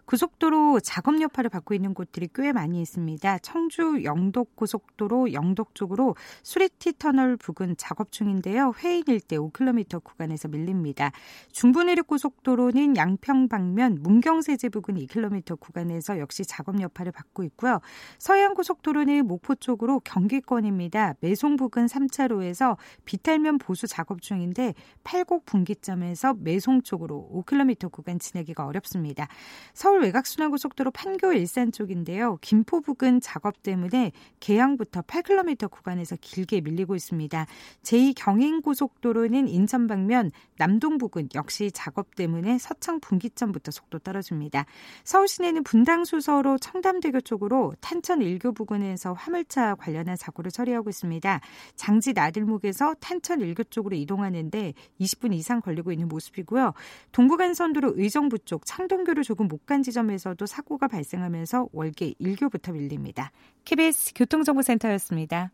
고속도로 0.06 0.80
작업 0.80 1.20
여파를 1.20 1.50
받고 1.50 1.74
있는 1.74 1.94
곳들이 1.94 2.30
꽤 2.34 2.54
많이 2.54 2.82
있습니다. 2.82 3.40
청주 3.40 4.06
영덕 4.06 4.56
고속도로 4.56 5.34
영덕 5.34 5.76
쪽으로 5.76 6.16
수리티 6.42 6.94
터널 6.98 7.36
부근 7.36 7.76
작업 7.78 8.14
중인데요. 8.14 8.72
회인 8.82 9.04
일대 9.08 9.36
5km 9.36 10.02
구간에서 10.02 10.48
밀립니다. 10.48 11.12
중부내륙 11.52 12.08
고속도로는 12.08 12.96
양평 12.96 13.50
방면 13.50 13.98
문경세제 14.04 14.70
부근 14.70 14.96
2km 14.96 15.60
구간에서 15.60 16.18
역시 16.18 16.46
작업 16.46 16.80
여파를 16.80 17.12
받고 17.12 17.44
있고요. 17.44 17.82
서해안 18.20 18.54
고속도로는 18.54 19.28
목포 19.28 19.49
마포 19.50 19.56
쪽으로 19.56 20.00
경기권입니다. 20.02 21.16
매송 21.20 21.56
부근 21.56 21.88
3차로에서 21.88 22.78
비탈면 23.06 23.58
보수 23.58 23.88
작업 23.88 24.22
중인데 24.22 24.76
팔곡 25.04 25.46
분기점에서 25.46 26.36
매송 26.36 26.84
쪽으로 26.84 27.28
5km 27.34 27.92
구간 27.92 28.20
지나기가 28.20 28.68
어렵습니다. 28.68 29.28
서울 29.74 30.02
외곽순환고속도로 30.02 30.92
판교 30.92 31.34
일산 31.34 31.72
쪽인데요. 31.72 32.38
김포 32.42 32.82
부근 32.82 33.20
작업 33.20 33.64
때문에 33.64 34.12
개항부터 34.40 35.02
8km 35.02 35.72
구간에서 35.72 36.16
길게 36.22 36.62
밀리고 36.62 36.96
있습니다. 36.96 37.48
제2경인고속도로는 37.82 39.50
인천 39.50 39.88
방면 39.88 40.32
남동 40.58 41.00
부근 41.00 41.28
역시 41.34 41.72
작업 41.72 42.16
때문에 42.16 42.60
서창 42.60 43.00
분기점부터 43.00 43.72
속도 43.72 43.98
떨어집니다. 43.98 44.66
서울 45.04 45.28
시내는 45.28 45.64
분당 45.64 46.06
수서로 46.06 46.58
청담대교 46.60 47.22
쪽으로 47.22 47.74
탄천 47.82 48.22
일교 48.22 48.54
부근에서 48.54 49.14
화물 49.14 49.39
차 49.46 49.76
관련한 49.76 50.16
사고를 50.16 50.52
처리하고 50.52 50.90
있습니다. 50.90 51.40
장지 51.76 52.14
나들목에서 52.14 52.96
탄천 53.00 53.42
일교 53.42 53.64
쪽으로 53.66 53.96
이동하는데 53.96 54.74
20분 55.00 55.34
이상 55.34 55.62
걸리고 55.62 55.92
있는 55.92 56.08
모습이고요. 56.08 56.74
동부간선도로 57.12 57.94
의정부 57.96 58.40
쪽 58.40 58.66
창동교를 58.66 59.24
조금 59.24 59.48
못 59.48 59.60
간 59.70 59.84
지점에서도 59.84 60.44
사고가 60.48 60.88
발생하면서 60.88 61.70
월계 61.74 62.14
1교부터 62.20 62.74
밀립니다. 62.74 63.32
KBS 63.66 64.14
교통정보센터였습니다. 64.16 65.52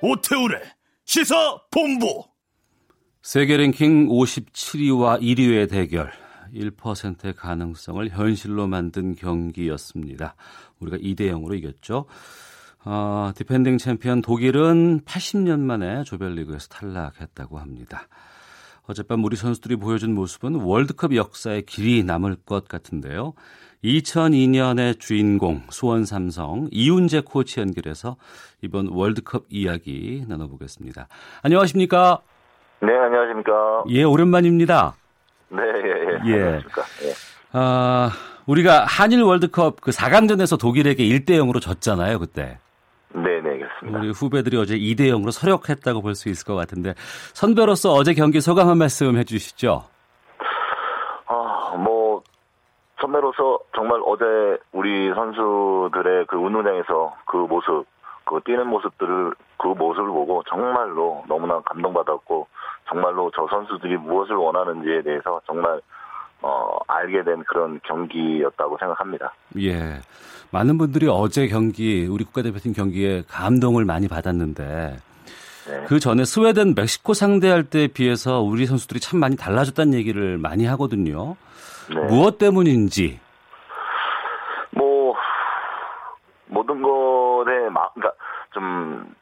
오태훈의 0.00 0.60
시사 1.04 1.58
본부. 1.70 2.24
세계 3.22 3.56
랭킹 3.56 4.08
57위와 4.08 5.20
1위의 5.20 5.68
대결. 5.68 6.12
1%의 6.54 7.34
가능성을 7.34 8.08
현실로 8.10 8.66
만든 8.68 9.14
경기였습니다. 9.14 10.34
우리가 10.78 10.96
2대 10.96 11.30
0으로 11.32 11.58
이겼죠. 11.58 12.06
어, 12.84 13.32
defending 13.34 13.78
챔피언 13.78 14.22
독일은 14.22 15.00
80년 15.00 15.58
만에 15.60 16.04
조별리그에서 16.04 16.68
탈락했다고 16.68 17.58
합니다. 17.58 18.08
어젯밤 18.86 19.22
우리 19.24 19.36
선수들이 19.36 19.76
보여준 19.76 20.14
모습은 20.14 20.54
월드컵 20.54 21.14
역사에 21.14 21.62
길이 21.62 22.04
남을 22.04 22.36
것 22.46 22.68
같은데요. 22.68 23.34
2002년의 23.84 24.98
주인공 24.98 25.62
수원 25.70 26.06
삼성 26.06 26.68
이훈재 26.70 27.22
코치 27.26 27.60
연결해서 27.60 28.16
이번 28.62 28.88
월드컵 28.88 29.44
이야기 29.50 30.24
나눠보겠습니다. 30.26 31.08
안녕하십니까? 31.42 32.22
네, 32.80 32.96
안녕하십니까? 32.96 33.84
예, 33.88 34.04
오랜만입니다. 34.04 34.94
네, 35.48 35.62
예, 35.62 35.88
예. 35.88 36.32
예. 36.32 36.42
안녕하십니까? 36.42 36.82
예. 37.04 37.12
아, 37.52 38.10
우리가 38.46 38.84
한일 38.84 39.22
월드컵 39.22 39.80
그 39.80 39.90
4강전에서 39.90 40.58
독일에게 40.60 41.02
1대 41.04 41.30
0으로 41.30 41.60
졌잖아요, 41.60 42.18
그때. 42.20 42.58
네, 43.14 43.40
네, 43.40 43.58
그렇습니다. 43.58 43.98
우리 43.98 44.10
후배들이 44.10 44.56
어제 44.58 44.76
2대 44.78 45.00
0으로 45.10 45.30
서력했다고 45.32 46.02
볼 46.02 46.14
수 46.14 46.28
있을 46.28 46.46
것 46.46 46.54
같은데 46.54 46.94
선배로서 47.34 47.92
어제 47.92 48.14
경기 48.14 48.40
소감 48.40 48.68
한 48.68 48.78
말씀 48.78 49.16
해 49.16 49.24
주시죠. 49.24 49.84
아, 51.26 51.74
뭐 51.76 52.22
선배로서 53.00 53.58
정말 53.74 54.00
어제 54.06 54.24
우리 54.72 55.08
선수들의 55.14 56.26
그 56.28 56.36
운동장에서 56.36 57.14
그 57.26 57.36
모습, 57.38 57.86
그 58.28 58.40
뛰는 58.44 58.66
모습들을 58.66 59.32
그 59.56 59.68
모습을 59.68 60.06
보고 60.08 60.42
정말로 60.48 61.24
너무나 61.26 61.60
감동받았고 61.60 62.46
정말로 62.88 63.30
저 63.34 63.46
선수들이 63.48 63.96
무엇을 63.96 64.36
원하는지에 64.36 65.02
대해서 65.02 65.40
정말 65.46 65.80
어, 66.42 66.76
알게 66.86 67.24
된 67.24 67.42
그런 67.44 67.80
경기였다고 67.84 68.76
생각합니다. 68.78 69.32
예. 69.60 70.00
많은 70.50 70.78
분들이 70.78 71.08
어제 71.10 71.48
경기, 71.48 72.06
우리 72.06 72.24
국가대표팀 72.24 72.74
경기에 72.74 73.22
감동을 73.28 73.84
많이 73.84 74.08
받았는데, 74.08 74.96
네. 75.68 75.84
그 75.86 75.98
전에 75.98 76.24
스웨덴, 76.24 76.74
멕시코 76.76 77.12
상대할 77.14 77.64
때에 77.64 77.88
비해서 77.88 78.40
우리 78.40 78.66
선수들이 78.66 79.00
참 79.00 79.20
많이 79.20 79.36
달라졌다는 79.36 79.94
얘기를 79.94 80.38
많이 80.38 80.64
하거든요. 80.66 81.36
네. 81.90 82.00
무엇 82.06 82.38
때문인지. 82.38 83.20
뭐 84.70 85.14
모든 86.48 86.82
것에 86.82 87.68
막 87.70 87.94
그러니까 87.94 88.16
좀 88.52 89.14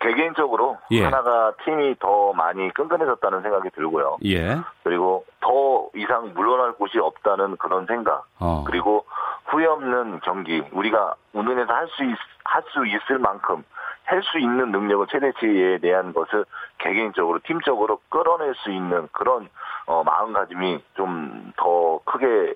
개개인적으로 0.00 0.78
예. 0.92 1.02
하나가 1.04 1.52
팀이 1.64 1.96
더 1.98 2.32
많이 2.32 2.70
끈끈해졌다는 2.72 3.42
생각이 3.42 3.70
들고요. 3.70 4.18
예. 4.26 4.58
그리고 4.84 5.24
더 5.40 5.88
이상 5.96 6.32
물러날 6.34 6.72
곳이 6.72 6.98
없다는 6.98 7.56
그런 7.56 7.86
생각. 7.86 8.24
어. 8.38 8.62
그리고 8.64 9.04
후회 9.46 9.66
없는 9.66 10.20
경기. 10.20 10.62
우리가 10.72 11.14
운동에서 11.32 11.72
할 11.72 11.86
수 11.88 12.04
할 12.44 12.62
수 12.72 12.86
있을 12.86 13.18
만큼 13.18 13.64
할 14.04 14.22
수 14.22 14.38
있는 14.38 14.70
능력을 14.72 15.06
최대치에 15.08 15.78
대한 15.78 16.14
것을 16.14 16.44
개개인적으로 16.78 17.40
팀적으로 17.44 18.00
끌어낼 18.08 18.54
수 18.54 18.70
있는 18.70 19.08
그런 19.12 19.48
어, 19.86 20.02
마음가짐이 20.04 20.78
좀 20.94 21.52
더 21.56 21.98
크게 22.04 22.26
에, 22.26 22.54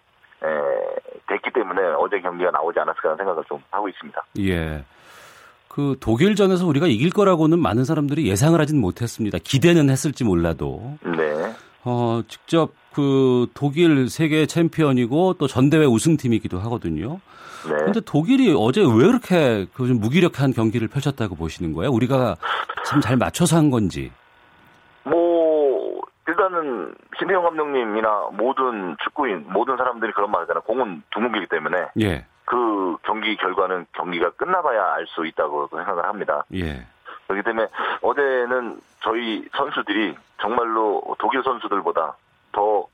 됐기 1.29 1.51
때문에 1.55 1.81
어제 1.99 2.21
경기가 2.21 2.51
나오지 2.51 2.79
않았을까 2.81 3.11
하는 3.11 3.17
생각을 3.19 3.45
좀 3.49 3.59
하고 3.71 3.89
있습니다. 3.89 4.25
예. 4.41 4.85
그 5.69 5.97
독일전에서 6.01 6.67
우리가 6.67 6.87
이길 6.87 7.11
거라고는 7.11 7.59
많은 7.59 7.85
사람들이 7.85 8.29
예상을 8.29 8.61
하진 8.61 8.81
못했습니다. 8.81 9.39
기대는 9.43 9.89
했을지 9.89 10.25
몰라도. 10.25 10.99
네. 11.03 11.55
어, 11.85 12.21
직접 12.29 12.73
그 12.93 13.47
독일 13.55 14.09
세계 14.11 14.45
챔피언이고 14.47 15.35
또 15.35 15.47
전대회 15.47 15.87
우승팀이기도 15.87 16.59
하거든요. 16.61 17.21
네. 17.67 17.75
근데 17.85 18.01
독일이 18.01 18.55
어제 18.57 18.83
왜 18.83 19.07
그렇게 19.07 19.67
그 19.73 19.87
좀 19.87 19.99
무기력한 20.01 20.53
경기를 20.53 20.89
펼쳤다고 20.89 21.37
보시는 21.37 21.73
거예요? 21.73 21.91
우리가 21.91 22.37
참 22.85 23.01
잘 23.01 23.17
맞춰서 23.17 23.57
한 23.57 23.71
건지. 23.71 24.11
뭐 25.05 25.52
일단은 26.63 26.95
신태영 27.19 27.43
감독님이나 27.43 28.29
모든 28.33 28.97
축구인 29.03 29.47
모든 29.49 29.77
사람들이 29.77 30.13
그런 30.13 30.31
말 30.31 30.43
하잖아요. 30.43 30.63
공은 30.63 31.03
둥글기 31.11 31.49
때문에 31.49 31.89
예. 32.01 32.25
그 32.45 32.97
경기 33.03 33.37
결과는 33.37 33.87
경기가 33.93 34.31
끝나봐야 34.31 34.95
알 34.95 35.07
수 35.09 35.27
있다고 35.27 35.69
생각을 35.69 36.05
합니다. 36.05 36.45
예. 36.55 36.87
그렇기 37.27 37.43
때문에 37.45 37.69
어제는 38.01 38.81
저희 39.01 39.47
선수들이 39.57 40.17
정말로 40.41 41.03
독일 41.19 41.43
선수들보다 41.43 42.17
더 42.53 42.87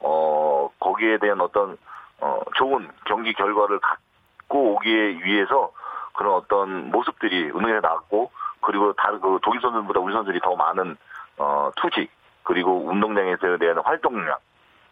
어, 0.00 0.70
거기에 0.78 1.18
대한 1.18 1.40
어떤 1.40 1.76
어, 2.20 2.40
좋은 2.54 2.88
경기 3.04 3.32
결과를 3.34 3.78
갖고 3.80 4.74
오기 4.74 5.24
위해서 5.24 5.72
그런 6.14 6.34
어떤 6.34 6.90
모습들이 6.90 7.50
운동에 7.50 7.80
나왔고 7.80 8.30
그리고 8.60 8.92
다른 8.94 9.20
그 9.20 9.38
독일 9.42 9.60
선수들보다 9.60 10.00
우리 10.00 10.12
선수들이 10.12 10.40
더 10.40 10.54
많은 10.54 10.96
어, 11.38 11.70
투지 11.76 12.08
그리고 12.46 12.86
운동장에서 12.86 13.58
대한 13.58 13.78
활동량 13.84 14.36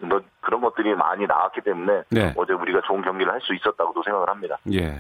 뭐 0.01 0.21
그런 0.41 0.61
것들이 0.61 0.95
많이 0.95 1.27
나왔기 1.27 1.61
때문에 1.63 2.03
네. 2.11 2.35
어제 2.37 2.53
우리가 2.53 2.81
좋은 2.87 3.01
경기를 3.03 3.33
할 3.33 3.41
수 3.41 3.55
있었다고도 3.55 4.03
생각을 4.03 4.29
합니다. 4.29 4.59
예. 4.73 4.99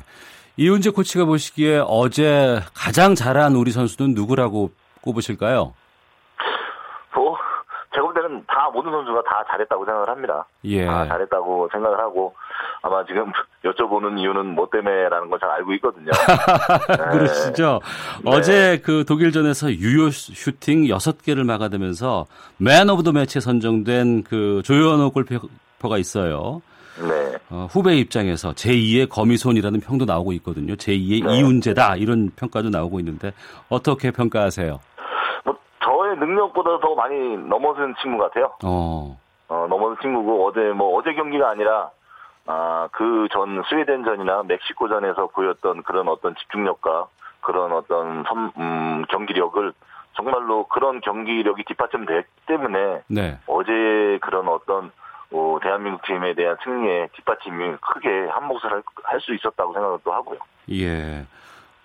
이훈재 0.56 0.90
코치가 0.90 1.24
보시기에 1.24 1.82
어제 1.86 2.60
가장 2.74 3.14
잘한 3.14 3.54
우리 3.56 3.72
선수는 3.72 4.14
누구라고 4.14 4.70
꼽으실까요? 5.02 5.74
때는 8.24 8.42
다 8.46 8.70
모든 8.72 8.90
선수가 8.90 9.22
다 9.22 9.44
잘했다고 9.50 9.84
생각을 9.84 10.08
합니다. 10.08 10.46
예. 10.64 10.86
다 10.86 11.06
잘했다고 11.06 11.68
생각을 11.72 11.98
하고 11.98 12.34
아마 12.82 13.04
지금 13.04 13.30
여쭤보는 13.64 14.18
이유는 14.18 14.46
뭐 14.54 14.68
때문에라는 14.70 15.30
걸 15.30 15.38
잘 15.44 15.50
알고 15.50 15.72
있거든요. 15.74 16.10
네. 16.88 16.96
그러시죠. 17.18 17.80
네. 18.24 18.30
어제 18.30 18.80
그 18.82 19.04
독일전에서 19.04 19.72
유효 19.72 20.10
슈팅 20.10 20.84
6개를 20.84 21.44
막아내면서 21.44 22.24
man 22.56 22.88
of 22.88 23.02
the 23.02 23.12
match에 23.12 23.40
선정된 23.40 24.22
그 24.24 24.62
조현우 24.64 25.10
골키퍼가 25.10 25.98
있어요. 25.98 26.62
네. 26.98 27.36
어, 27.50 27.66
후배 27.70 27.96
입장에서 27.96 28.52
제2의 28.52 29.08
거미손이라는 29.08 29.80
평도 29.80 30.04
나오고 30.04 30.32
있거든요. 30.34 30.74
제2의 30.76 31.26
네. 31.26 31.38
이운재다 31.38 31.96
이런 31.96 32.30
평가도 32.36 32.70
나오고 32.70 33.00
있는데 33.00 33.32
어떻게 33.68 34.10
평가하세요? 34.12 34.78
능력보다 36.14 36.78
더 36.80 36.94
많이 36.94 37.36
넘어선 37.36 37.94
친구 38.02 38.18
같아요. 38.22 38.52
어, 38.64 39.18
어, 39.48 39.66
넘어선 39.68 39.96
친구고 40.00 40.46
어제 40.46 40.60
뭐 40.72 40.96
어제 40.98 41.12
경기가 41.14 41.50
아니라 41.50 41.90
아, 42.46 42.88
그 42.92 43.26
전 43.32 43.62
스웨덴전이나 43.68 44.42
멕시코전에서 44.44 45.28
보였던 45.28 45.82
그런 45.82 46.08
어떤 46.08 46.34
집중력과 46.36 47.06
그런 47.40 47.72
어떤 47.72 48.24
섬, 48.28 48.52
음, 48.58 49.04
경기력을 49.08 49.72
정말로 50.14 50.66
그런 50.68 51.00
경기력이 51.00 51.64
뒷받침됐기 51.64 52.28
때문에 52.46 53.02
네. 53.08 53.38
어제 53.46 54.18
그런 54.22 54.48
어떤 54.48 54.92
어, 55.32 55.58
대한민국 55.62 56.02
팀에 56.02 56.34
대한 56.34 56.56
승리에 56.62 57.08
뒷받침이 57.14 57.76
크게 57.80 58.28
한 58.30 58.44
몫을 58.46 58.70
할 59.02 59.20
수 59.20 59.34
있었다고 59.34 59.72
생각을 59.72 59.98
또 60.04 60.12
하고요. 60.12 60.38
예. 60.70 61.24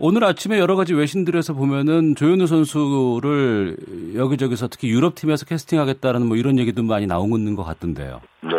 오늘 0.01 0.23
아침에 0.23 0.59
여러 0.59 0.77
가지 0.77 0.93
외신들에서 0.93 1.53
보면은 1.53 2.15
조현우 2.15 2.47
선수를 2.47 3.75
여기저기서 4.15 4.69
특히 4.69 4.89
유럽 4.89 5.13
팀에서 5.15 5.45
캐스팅하겠다는 5.45 6.25
뭐 6.25 6.37
이런 6.37 6.57
얘기도 6.57 6.83
많이 6.83 7.05
나오는 7.05 7.53
것 7.55 7.65
같던데요. 7.65 8.21
네. 8.41 8.49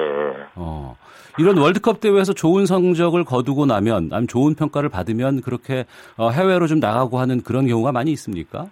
어. 0.55 0.99
이런 1.39 1.57
월드컵 1.57 2.01
대회에서 2.01 2.35
좋은 2.35 2.67
성적을 2.67 3.25
거두고 3.25 3.65
나면, 3.65 4.11
아니면 4.13 4.27
좋은 4.29 4.55
평가를 4.55 4.91
받으면 4.91 5.41
그렇게 5.41 5.87
어, 6.19 6.29
해외로 6.29 6.67
좀 6.67 6.79
나가고 6.79 7.19
하는 7.19 7.43
그런 7.43 7.67
경우가 7.67 7.91
많이 7.91 8.13
있습니까? 8.13 8.67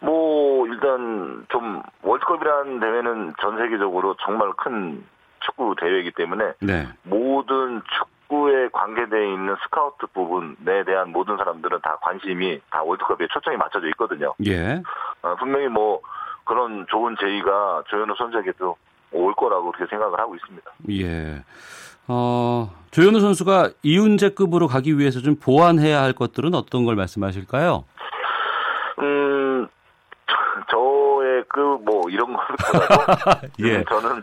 뭐 0.00 0.68
일단 0.68 1.44
좀 1.48 1.82
월드컵이라는 2.02 2.78
대회는 2.78 3.32
전 3.42 3.58
세계적으로 3.58 4.14
정말 4.24 4.52
큰 4.56 5.02
축구 5.40 5.74
대회이기 5.80 6.12
때문에 6.12 6.52
네. 6.60 6.86
모든 7.02 7.82
축구 7.98 8.17
에 8.30 8.68
관계되어 8.72 9.22
있는 9.22 9.56
스카우트 9.62 10.06
부분에 10.12 10.84
대한 10.84 11.10
모든 11.12 11.36
사람들은 11.38 11.80
다 11.82 11.96
관심이 12.02 12.60
다 12.70 12.82
월드컵에 12.82 13.26
초점이 13.32 13.56
맞춰져 13.56 13.86
있거든요. 13.88 14.34
예. 14.46 14.82
어, 15.22 15.34
분명히 15.38 15.68
뭐 15.68 16.00
그런 16.44 16.86
좋은 16.90 17.16
제의가 17.18 17.84
조현우 17.88 18.14
선수에게도 18.18 18.76
올 19.12 19.34
거라고 19.34 19.72
그렇게 19.72 19.88
생각을 19.88 20.18
하고 20.20 20.34
있습니다. 20.34 20.70
예. 20.90 21.42
어, 22.06 22.70
조현우 22.90 23.20
선수가 23.20 23.70
이훈재급으로 23.82 24.66
가기 24.66 24.98
위해서 24.98 25.20
좀 25.20 25.36
보완해야 25.36 26.02
할 26.02 26.12
것들은 26.12 26.54
어떤 26.54 26.84
걸 26.84 26.96
말씀하실까요? 26.96 27.84
음, 29.00 29.68
저의 30.70 31.44
그 31.48 31.78
뭐 31.84 32.08
이런 32.10 32.34
것보다도 32.34 33.46
예. 33.60 33.76
음, 33.76 33.84
저는 33.88 34.22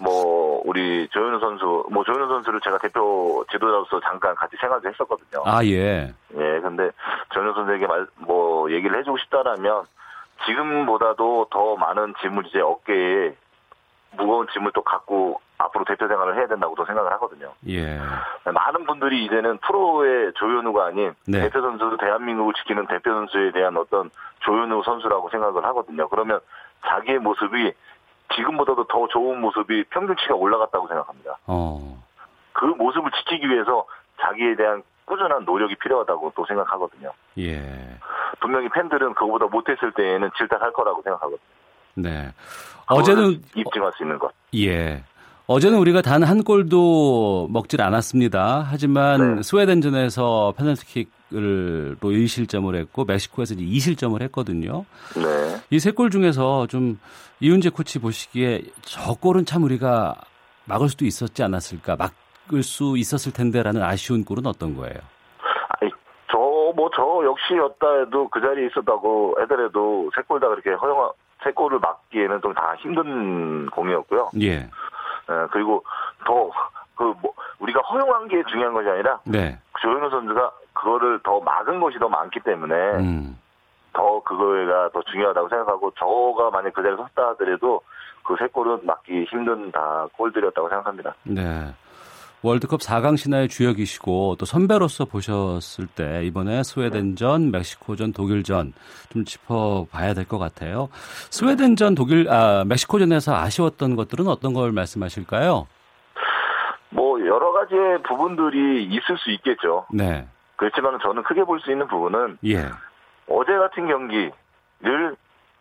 뭐 0.00 0.55
우리 0.76 1.08
조현우 1.08 1.40
선수, 1.40 1.86
뭐 1.90 2.04
조현우 2.04 2.28
선수를 2.28 2.60
제가 2.60 2.76
대표 2.76 3.42
지도자로서 3.50 3.98
잠깐 4.00 4.34
같이 4.34 4.56
생활도 4.60 4.86
했었거든요. 4.90 5.42
아, 5.46 5.64
예. 5.64 6.12
예, 6.36 6.60
근데 6.60 6.90
조현우 7.30 7.54
선수에게 7.54 7.86
말, 7.86 8.06
뭐 8.16 8.70
얘기를 8.70 8.98
해주고 8.98 9.16
싶다라면 9.16 9.84
지금보다도 10.44 11.46
더 11.50 11.76
많은 11.76 12.12
짐을 12.20 12.44
이제 12.46 12.60
어깨에 12.60 13.34
무거운 14.18 14.46
짐을 14.52 14.72
또 14.74 14.82
갖고 14.82 15.40
앞으로 15.56 15.86
대표 15.86 16.06
생활을 16.08 16.36
해야 16.36 16.46
된다고도 16.46 16.84
생각을 16.84 17.10
하거든요. 17.12 17.54
예. 17.68 17.98
많은 18.44 18.84
분들이 18.84 19.24
이제는 19.24 19.56
프로의 19.66 20.34
조현우가 20.34 20.88
아닌 20.88 21.14
네. 21.26 21.40
대표 21.40 21.62
선수 21.62 21.96
대한민국을 21.98 22.52
지키는 22.52 22.86
대표 22.86 23.12
선수에 23.12 23.52
대한 23.52 23.78
어떤 23.78 24.10
조현우 24.40 24.82
선수라고 24.84 25.30
생각을 25.30 25.64
하거든요. 25.64 26.06
그러면 26.08 26.40
자기의 26.86 27.18
모습이 27.20 27.72
지금보다도 28.34 28.86
더 28.86 29.08
좋은 29.08 29.40
모습이 29.40 29.84
평균치가 29.90 30.34
올라갔다고 30.34 30.88
생각합니다. 30.88 31.38
어. 31.46 32.02
그 32.52 32.64
모습을 32.64 33.10
지키기 33.12 33.48
위해서 33.48 33.86
자기에 34.20 34.56
대한 34.56 34.82
꾸준한 35.04 35.44
노력이 35.44 35.76
필요하다고 35.76 36.32
또 36.34 36.44
생각하거든요. 36.46 37.12
예. 37.38 37.98
분명히 38.40 38.68
팬들은 38.68 39.14
그거보다 39.14 39.46
못했을 39.46 39.92
때에는 39.92 40.30
질타할 40.36 40.72
거라고 40.72 41.02
생각하거든요. 41.02 41.38
네. 41.94 42.32
어제는 42.88 43.42
입증할 43.54 43.92
수 43.92 44.02
있는 44.02 44.18
것. 44.18 44.32
예. 44.54 45.02
어제는 45.48 45.78
우리가 45.78 46.02
단 46.02 46.24
한 46.24 46.42
골도 46.42 47.46
먹질 47.52 47.80
않았습니다. 47.80 48.66
하지만 48.68 49.36
네. 49.36 49.42
스웨덴전에서 49.42 50.54
페널티킥으로 50.58 51.96
1실점을 52.00 52.74
했고 52.74 53.04
멕시코에서 53.04 53.54
이제 53.54 53.62
2실점을 53.64 54.20
했거든요. 54.22 54.84
네. 55.14 55.56
이 55.70 55.76
세 55.78 55.92
골 55.92 56.10
중에서 56.10 56.66
좀 56.66 56.98
이훈재 57.40 57.70
코치 57.70 58.00
보시기에 58.00 58.62
저 58.82 59.14
골은 59.14 59.44
참 59.44 59.62
우리가 59.62 60.16
막을 60.64 60.88
수도 60.88 61.04
있었지 61.04 61.44
않았을까? 61.44 61.94
막을 61.96 62.64
수 62.64 62.96
있었을 62.96 63.32
텐데라는 63.32 63.82
아쉬운 63.84 64.24
골은 64.24 64.46
어떤 64.46 64.74
거예요? 64.76 64.96
아니, 65.80 65.92
저, 66.32 66.38
뭐, 66.74 66.90
저 66.96 67.02
역시였다 67.24 68.00
해도 68.00 68.28
그 68.30 68.40
자리에 68.40 68.66
있었다고 68.66 69.36
하더라도 69.42 70.10
세 70.16 70.22
골 70.26 70.40
다 70.40 70.48
그렇게 70.48 70.70
허용하, 70.70 71.10
세 71.44 71.52
골을 71.52 71.78
막기에는 71.78 72.40
좀 72.42 72.52
다 72.54 72.74
힘든 72.80 73.66
공이었고요. 73.70 74.30
예. 74.40 74.68
예, 75.30 75.46
그리고 75.50 75.84
더, 76.24 76.50
그, 76.94 77.14
뭐, 77.20 77.32
우리가 77.58 77.80
허용한 77.80 78.28
게 78.28 78.42
중요한 78.44 78.74
것이 78.74 78.88
아니라 78.88 79.20
네. 79.24 79.58
조현우 79.80 80.10
선수가 80.10 80.52
그거를 80.72 81.20
더 81.22 81.40
막은 81.40 81.80
것이 81.80 81.98
더 81.98 82.08
많기 82.08 82.40
때문에 82.40 82.74
음. 82.74 83.38
더 83.92 84.22
그거가 84.22 84.90
더 84.90 85.02
중요하다고 85.02 85.48
생각하고 85.48 85.90
저가 85.92 86.50
만약 86.50 86.72
그 86.74 86.82
자리에 86.82 86.96
섰다 86.96 87.30
하더라도 87.30 87.82
그 88.26 88.34
세 88.38 88.46
골은 88.48 88.80
막기 88.84 89.24
힘든 89.24 89.70
다 89.70 90.06
골들이었다고 90.16 90.68
생각합니다. 90.68 91.14
네. 91.22 91.72
월드컵 92.42 92.80
4강 92.80 93.16
신화의 93.16 93.48
주역이시고 93.48 94.36
또 94.38 94.46
선배로서 94.46 95.04
보셨을 95.06 95.86
때 95.88 96.22
이번에 96.24 96.62
스웨덴전, 96.62 97.50
멕시코전, 97.50 98.12
독일전 98.12 98.72
좀 99.10 99.24
짚어봐야 99.24 100.14
될 100.14 100.26
것 100.26 100.38
같아요. 100.38 100.88
스웨덴전, 101.30 101.94
독일, 101.94 102.28
아 102.30 102.64
멕시코전에서 102.66 103.34
아쉬웠던 103.34 103.96
것들은 103.96 104.28
어떤 104.28 104.52
걸 104.54 104.70
말씀하실까요? 104.72 105.66
뭐 106.90 107.20
여러 107.26 107.52
가지의 107.52 108.02
부분들이 108.04 108.84
있을 108.84 109.18
수 109.18 109.30
있겠죠. 109.32 109.86
네, 109.90 110.26
그렇지만 110.56 110.98
저는 111.02 111.22
크게 111.24 111.42
볼 111.44 111.58
수 111.60 111.72
있는 111.72 111.86
부분은 111.88 112.38
예, 112.46 112.58
어제 113.28 113.52
같은 113.56 113.88
경기를 113.88 115.16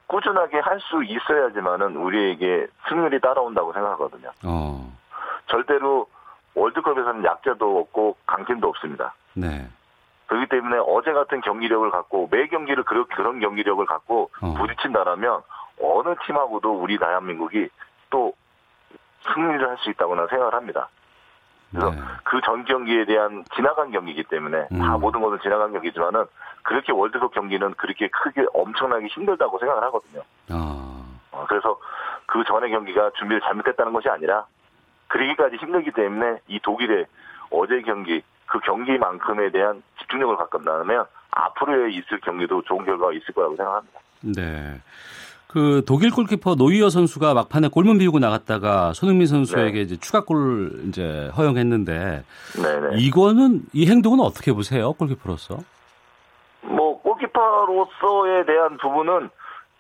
꾸준하게 0.07 0.59
할 0.59 0.79
수 0.81 1.03
있어야지만은 1.03 1.95
우리에게 1.95 2.67
승률이 2.89 3.19
따라온다고 3.21 3.73
생각하거든요. 3.73 4.29
어, 4.43 4.93
절대로 5.49 6.07
월드컵에서는 6.55 7.23
약자도 7.23 7.79
없고 7.79 8.17
강팀도 8.25 8.67
없습니다. 8.69 9.13
네, 9.33 9.67
그렇기 10.27 10.47
때문에 10.47 10.77
어제 10.87 11.11
같은 11.13 11.41
경기력을 11.41 11.89
갖고 11.91 12.27
매 12.31 12.47
경기를 12.47 12.83
그런 12.83 13.05
그런 13.07 13.39
경기력을 13.39 13.85
갖고 13.85 14.29
어. 14.41 14.53
부딪힌다라면 14.53 15.41
어느 15.81 16.15
팀하고도 16.25 16.81
우리 16.81 16.97
대한민국이 16.97 17.69
또 18.09 18.33
승리를 19.33 19.67
할 19.67 19.77
수 19.77 19.89
있다고 19.89 20.15
는 20.15 20.27
생각을 20.27 20.53
합니다. 20.53 20.89
그래서 21.71 21.91
네. 21.91 22.01
그전 22.23 22.63
경기에 22.63 23.05
대한 23.05 23.43
지나간 23.55 23.91
경기이기 23.91 24.23
때문에 24.25 24.67
다 24.69 24.95
음. 24.95 25.01
모든 25.01 25.21
것은 25.21 25.39
지나간 25.41 25.73
경기지만은 25.73 26.25
그렇게 26.63 26.91
월드컵 26.91 27.33
경기는 27.33 27.73
그렇게 27.73 28.07
크게 28.07 28.45
엄청나게 28.53 29.07
힘들다고 29.07 29.59
생각을 29.59 29.83
하거든요. 29.83 30.21
아, 30.49 31.03
어, 31.31 31.45
그래서 31.49 31.77
그 32.27 32.43
전의 32.45 32.71
경기가 32.71 33.11
준비를 33.17 33.41
잘못했다는 33.41 33.91
것이 33.93 34.09
아니라 34.09 34.45
그러기까지 35.07 35.57
힘들기 35.57 35.91
때문에 35.91 36.39
이 36.47 36.59
독일의 36.61 37.05
어제 37.51 37.81
경기 37.81 38.21
그 38.47 38.59
경기만큼에 38.59 39.51
대한 39.51 39.81
집중력을 39.99 40.35
갖는다면 40.37 41.05
앞으로에 41.31 41.91
있을 41.91 42.19
경기도 42.21 42.61
좋은 42.63 42.85
결과가 42.85 43.13
있을 43.13 43.33
거라고 43.33 43.55
생각합니다. 43.55 43.99
네. 44.21 44.81
그 45.47 45.83
독일 45.87 46.11
골키퍼 46.11 46.55
노이어 46.55 46.89
선수가 46.89 47.33
막판에 47.33 47.69
골문 47.69 47.97
비우고 47.97 48.19
나갔다가 48.19 48.91
손흥민 48.93 49.25
선수에게 49.25 49.71
네. 49.71 49.81
이제 49.81 49.97
추가골 49.97 50.87
이제 50.87 51.31
허용했는데 51.37 52.23
네네. 52.61 52.97
이거는 52.97 53.61
이 53.71 53.89
행동은 53.89 54.19
어떻게 54.19 54.51
보세요 54.51 54.91
골키퍼로서? 54.93 55.59
뭐 56.61 57.01
골키퍼로서에 57.01 58.45
대한 58.45 58.77
부분은 58.77 59.29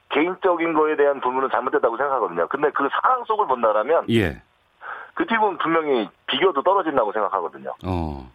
개인적인 0.09 0.73
거에 0.73 0.95
대한 0.95 1.19
부분은 1.19 1.49
잘못됐다고 1.51 1.97
생각하거든요. 1.97 2.47
근데 2.47 2.69
그 2.71 2.87
상황 3.01 3.25
속을 3.25 3.47
본다라면 3.47 4.05
예. 4.11 4.41
그 5.15 5.25
팀은 5.25 5.57
분명히 5.57 6.07
비교도 6.27 6.61
떨어진다고 6.61 7.11
생각하거든요. 7.11 7.73
어. 7.85 8.29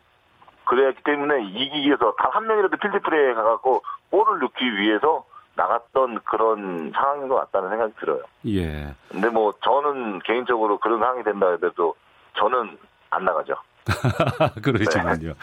그랬기 0.65 1.03
때문에 1.05 1.45
이기기 1.45 1.83
위해서 1.87 2.13
단 2.19 2.31
한 2.33 2.47
명이라도 2.47 2.77
필드 2.77 3.01
플레이에 3.01 3.35
가갖고 3.35 3.83
골을 4.11 4.39
넣기 4.41 4.77
위해서 4.79 5.25
나갔던 5.57 6.21
그런 6.25 6.91
상황인 6.95 7.29
것 7.29 7.35
같다는 7.37 7.69
생각이 7.71 7.93
들어요. 7.97 8.23
예. 8.47 8.95
근데 9.09 9.29
뭐 9.29 9.53
저는 9.63 10.21
개인적으로 10.21 10.79
그런 10.79 10.99
상황이 11.01 11.23
된다 11.23 11.51
해도 11.51 11.95
저는 12.35 12.79
안 13.11 13.25
나가죠. 13.25 13.55
그러시군요. 14.63 15.35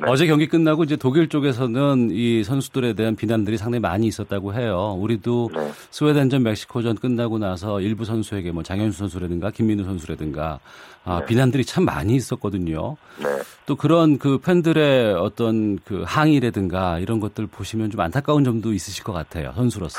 네. 0.00 0.06
어제 0.06 0.26
경기 0.26 0.46
끝나고 0.48 0.84
이제 0.84 0.96
독일 0.96 1.28
쪽에서는 1.28 2.10
이 2.12 2.44
선수들에 2.44 2.94
대한 2.94 3.16
비난들이 3.16 3.56
상당히 3.56 3.80
많이 3.80 4.06
있었다고 4.06 4.54
해요. 4.54 4.96
우리도 4.98 5.50
네. 5.54 5.72
스웨덴전, 5.90 6.42
멕시코전 6.42 6.96
끝나고 6.96 7.38
나서 7.38 7.80
일부 7.80 8.04
선수에게 8.04 8.52
뭐 8.52 8.62
장현수 8.62 8.98
선수라든가 8.98 9.50
김민우 9.50 9.84
선수라든가 9.84 10.60
아, 11.04 11.20
네. 11.20 11.26
비난들이 11.26 11.64
참 11.64 11.84
많이 11.84 12.14
있었거든요. 12.14 12.96
네. 13.18 13.26
또 13.66 13.76
그런 13.76 14.18
그 14.18 14.38
팬들의 14.38 15.14
어떤 15.14 15.78
그 15.84 16.02
항의라든가 16.06 16.98
이런 16.98 17.20
것들 17.20 17.46
보시면 17.46 17.90
좀 17.90 18.00
안타까운 18.00 18.44
점도 18.44 18.72
있으실 18.72 19.04
것 19.04 19.12
같아요. 19.12 19.52
선수로서. 19.56 19.98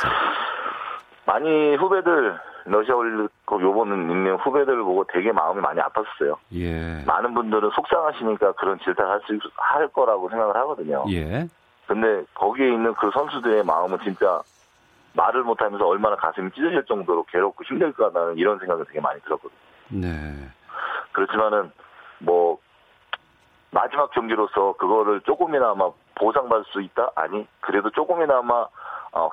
많이 1.26 1.76
후배들 1.76 2.40
러시아 2.66 2.96
월드컵 2.96 3.62
요번은 3.62 4.10
있는 4.10 4.36
후배들을 4.36 4.84
보고 4.84 5.04
되게 5.06 5.32
마음이 5.32 5.62
많이 5.62 5.80
아팠어요. 5.82 6.38
예. 6.54 7.04
많은 7.06 7.34
분들은 7.34 7.72
속상하시니까 7.76 8.54
그런 8.54 8.80
질타를 8.80 9.12
할, 9.12 9.22
수, 9.26 9.38
할 9.56 9.88
거라고 9.90 10.30
생각을 10.30 10.56
하거든요. 10.56 11.04
예. 11.10 11.48
근데 11.88 12.24
거기에 12.34 12.70
있는 12.70 12.94
그 12.94 13.12
선수들의 13.14 13.64
마음은 13.66 14.00
진짜 14.04 14.42
말을 15.14 15.44
못하면서 15.44 15.86
얼마나 15.86 16.16
가슴이 16.16 16.52
찢어질 16.52 16.86
정도로 16.86 17.26
괴롭고 17.26 17.64
힘들 17.66 17.92
거라는 17.92 18.38
이런 18.38 18.58
생각이 18.60 18.84
되게 18.88 19.02
많이 19.02 19.20
들었거든요. 19.22 19.60
네. 19.90 20.08
그렇지만은 21.12 21.72
뭐 22.20 22.58
마지막 23.72 24.12
경기로서 24.12 24.74
그거를 24.74 25.22
조금이나마 25.22 25.90
보상받을 26.16 26.64
수 26.66 26.82
있다? 26.82 27.12
아니, 27.16 27.46
그래도 27.60 27.90
조금이나마 27.90 28.54
어, 28.54 28.70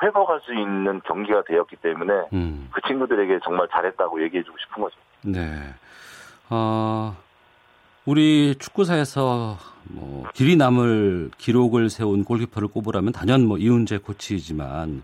회복할 0.02 0.40
수 0.40 0.52
있는 0.52 1.00
경기가 1.06 1.42
되었기 1.46 1.76
때문에 1.76 2.12
음. 2.32 2.68
그 2.72 2.80
친구들에게 2.86 3.40
정말 3.44 3.68
잘했다고 3.70 4.22
얘기해주고 4.24 4.56
싶은 4.58 4.82
거죠. 4.82 4.96
네. 5.22 5.74
어, 6.50 7.16
우리 8.04 8.54
축구사에서 8.58 9.56
뭐 9.84 10.24
길이 10.34 10.56
남을 10.56 11.30
기록을 11.38 11.90
세운 11.90 12.24
골키퍼를 12.24 12.68
꼽으라면 12.68 13.12
단연 13.12 13.46
뭐 13.46 13.58
이훈재 13.58 13.98
코치이지만 13.98 15.02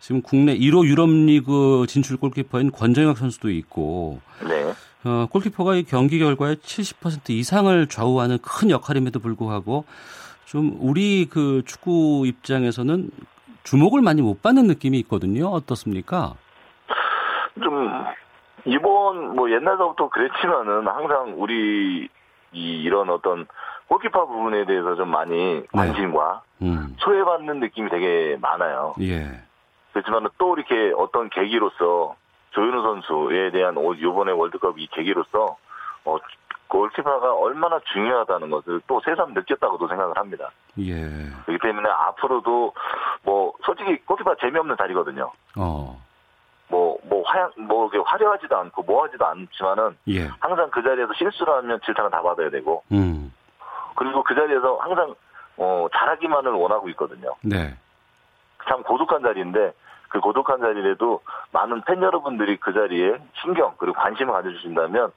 지금 0.00 0.22
국내 0.22 0.56
1호 0.56 0.86
유럽리그 0.86 1.86
진출 1.88 2.16
골키퍼인 2.16 2.72
권정혁 2.72 3.18
선수도 3.18 3.50
있고 3.50 4.20
네. 4.46 4.72
어, 5.04 5.26
골키퍼가 5.30 5.76
이 5.76 5.84
경기 5.84 6.18
결과의 6.18 6.56
70% 6.56 7.30
이상을 7.30 7.86
좌우하는 7.86 8.38
큰 8.42 8.70
역할임에도 8.70 9.20
불구하고 9.20 9.84
좀 10.44 10.76
우리 10.80 11.26
그 11.30 11.62
축구 11.64 12.24
입장에서는 12.26 13.10
주목을 13.64 14.02
많이 14.02 14.22
못 14.22 14.42
받는 14.42 14.66
느낌이 14.66 14.98
있거든요. 15.00 15.48
어떻습니까? 15.48 16.34
좀 17.62 18.04
이번 18.64 19.34
뭐 19.36 19.50
옛날부터 19.50 20.08
그랬지만은 20.08 20.86
항상 20.88 21.34
우리 21.36 22.08
이 22.52 22.82
이런 22.82 23.10
어떤 23.10 23.46
골키퍼 23.88 24.26
부분에 24.26 24.64
대해서 24.66 24.94
좀 24.96 25.08
많이 25.10 25.62
관심과 25.72 26.42
음. 26.62 26.96
소외받는 26.98 27.60
느낌이 27.60 27.90
되게 27.90 28.36
많아요. 28.40 28.94
예. 29.00 29.26
그렇지만 29.92 30.28
또 30.38 30.54
이렇게 30.56 30.92
어떤 30.96 31.28
계기로서 31.30 32.14
조윤우 32.50 32.82
선수에 32.82 33.50
대한 33.50 33.76
올- 33.76 33.98
이번에 33.98 34.32
월드컵 34.32 34.78
이 34.78 34.86
계기로서 34.92 35.56
어, 36.04 36.16
골키퍼가 36.70 37.34
얼마나 37.34 37.78
중요하다는 37.92 38.50
것을 38.50 38.80
또 38.86 39.00
새삼 39.04 39.34
느꼈다고도 39.34 39.88
생각을 39.88 40.16
합니다. 40.16 40.50
예. 40.78 40.94
그렇기 41.44 41.58
때문에 41.62 41.88
앞으로도 41.88 42.72
뭐 43.24 43.52
솔직히 43.64 43.98
골키퍼 44.04 44.36
재미없는 44.36 44.76
자리거든요. 44.78 45.30
어. 45.56 46.00
뭐 46.68 46.90
뭐 47.10 47.22
화양 47.26 47.50
뭐 47.58 47.90
화려하지도 48.04 48.56
않고 48.56 48.82
뭐하지도 48.82 49.26
않지만은 49.26 49.96
예. 50.08 50.28
항상 50.38 50.70
그 50.70 50.82
자리에서 50.82 51.12
실수를 51.14 51.52
하면 51.54 51.80
질타는 51.84 52.10
다 52.10 52.22
받아야 52.22 52.50
되고 52.50 52.82
음. 52.92 53.32
그리고 53.96 54.22
그 54.22 54.34
자리에서 54.34 54.76
항상 54.76 55.14
어 55.56 55.86
잘하기만을 55.92 56.52
원하고 56.52 56.88
있거든요. 56.90 57.34
네. 57.42 57.76
참 58.68 58.82
고독한 58.82 59.22
자리인데 59.22 59.72
그 60.08 60.20
고독한 60.20 60.60
자리에도 60.60 61.20
많은 61.52 61.82
팬 61.82 62.02
여러분들이 62.02 62.56
그 62.58 62.72
자리에 62.72 63.18
신경 63.42 63.74
그리고 63.78 63.94
관심을 64.00 64.32
가져주신다면 64.32 65.12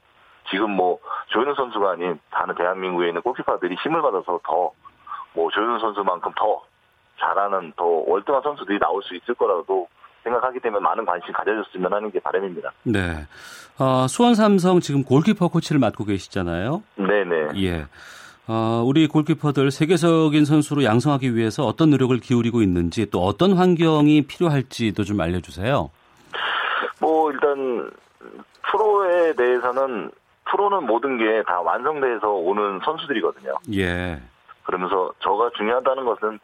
지금 0.49 0.71
뭐 0.71 0.99
조현우 1.27 1.55
선수가 1.55 1.91
아닌 1.91 2.19
다른 2.31 2.55
대한민국에 2.55 3.07
있는 3.07 3.21
골키퍼들이 3.21 3.75
힘을 3.83 4.01
받아서 4.01 4.39
더 4.43 4.71
뭐 5.33 5.49
조현우 5.51 5.79
선수만큼 5.79 6.31
더 6.35 6.61
잘하는 7.19 7.73
더 7.75 7.85
월등한 7.85 8.41
선수들이 8.41 8.79
나올 8.79 9.01
수 9.03 9.15
있을 9.15 9.35
거라고 9.35 9.87
생각하기 10.23 10.59
때문에 10.59 10.81
많은 10.81 11.05
관심 11.05 11.33
가져줬으면 11.33 11.91
하는 11.91 12.11
게 12.11 12.19
바람입니다. 12.19 12.71
네. 12.83 13.27
어, 13.77 14.07
수원 14.07 14.35
삼성 14.35 14.79
지금 14.79 15.03
골키퍼 15.03 15.49
코치를 15.49 15.79
맡고 15.79 16.05
계시잖아요. 16.05 16.81
네네. 16.95 17.61
예. 17.61 17.85
어, 18.47 18.83
우리 18.85 19.07
골키퍼들 19.07 19.71
세계적인 19.71 20.45
선수로 20.45 20.83
양성하기 20.83 21.35
위해서 21.35 21.65
어떤 21.65 21.89
노력을 21.89 22.17
기울이고 22.17 22.61
있는지 22.61 23.09
또 23.09 23.21
어떤 23.23 23.53
환경이 23.53 24.27
필요할지도 24.27 25.03
좀 25.03 25.19
알려주세요. 25.19 25.89
뭐 26.99 27.31
일단 27.31 27.91
프로에 28.69 29.33
대해서는 29.33 30.11
프로는 30.45 30.85
모든 30.85 31.17
게 31.17 31.43
다 31.43 31.61
완성돼서 31.61 32.29
오는 32.29 32.79
선수들이거든요. 32.83 33.55
예. 33.75 34.21
그러면서 34.63 35.11
저가 35.19 35.51
중요하다는 35.57 36.05
것은 36.05 36.39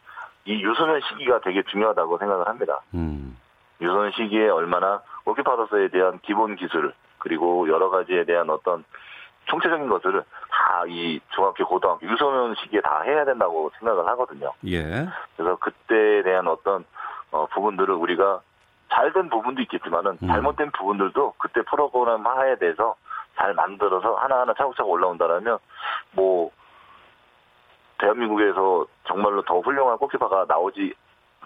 이 0.46 0.62
유소년 0.62 1.00
시기가 1.08 1.40
되게 1.40 1.62
중요하다고 1.62 2.18
생각을 2.18 2.48
합니다. 2.48 2.80
음. 2.94 3.36
유소년 3.80 4.12
시기에 4.12 4.48
얼마나 4.48 5.00
골키퍼로서에 5.24 5.88
대한 5.88 6.18
기본 6.22 6.56
기술 6.56 6.92
그리고 7.18 7.68
여러 7.68 7.88
가지에 7.90 8.24
대한 8.24 8.48
어떤 8.50 8.84
총체적인 9.46 9.88
것을 9.88 10.22
다 10.50 10.84
이 10.88 11.20
중학교, 11.34 11.66
고등학교, 11.66 12.06
유소년 12.06 12.54
시기에 12.62 12.80
다 12.80 13.02
해야 13.04 13.24
된다고 13.24 13.70
생각을 13.78 14.06
하거든요. 14.08 14.52
예. 14.66 15.06
그래서 15.36 15.56
그때에 15.56 16.22
대한 16.22 16.46
어떤 16.48 16.84
어, 17.32 17.46
부분들을 17.46 17.94
우리가 17.94 18.40
잘된 18.90 19.28
부분도 19.28 19.60
있겠지만은 19.62 20.18
음. 20.22 20.26
잘못된 20.28 20.70
부분들도 20.72 21.34
그때 21.38 21.60
프로그램 21.62 22.26
하에 22.26 22.56
대해서 22.56 22.94
잘 23.40 23.54
만들어서 23.54 24.14
하나하나 24.16 24.52
차곡차곡 24.54 24.92
올라온다라면 24.92 25.58
뭐 26.12 26.50
대한민국에서 27.98 28.86
정말로 29.06 29.42
더 29.42 29.60
훌륭한 29.60 29.96
골키퍼가 29.98 30.44
나오지 30.48 30.92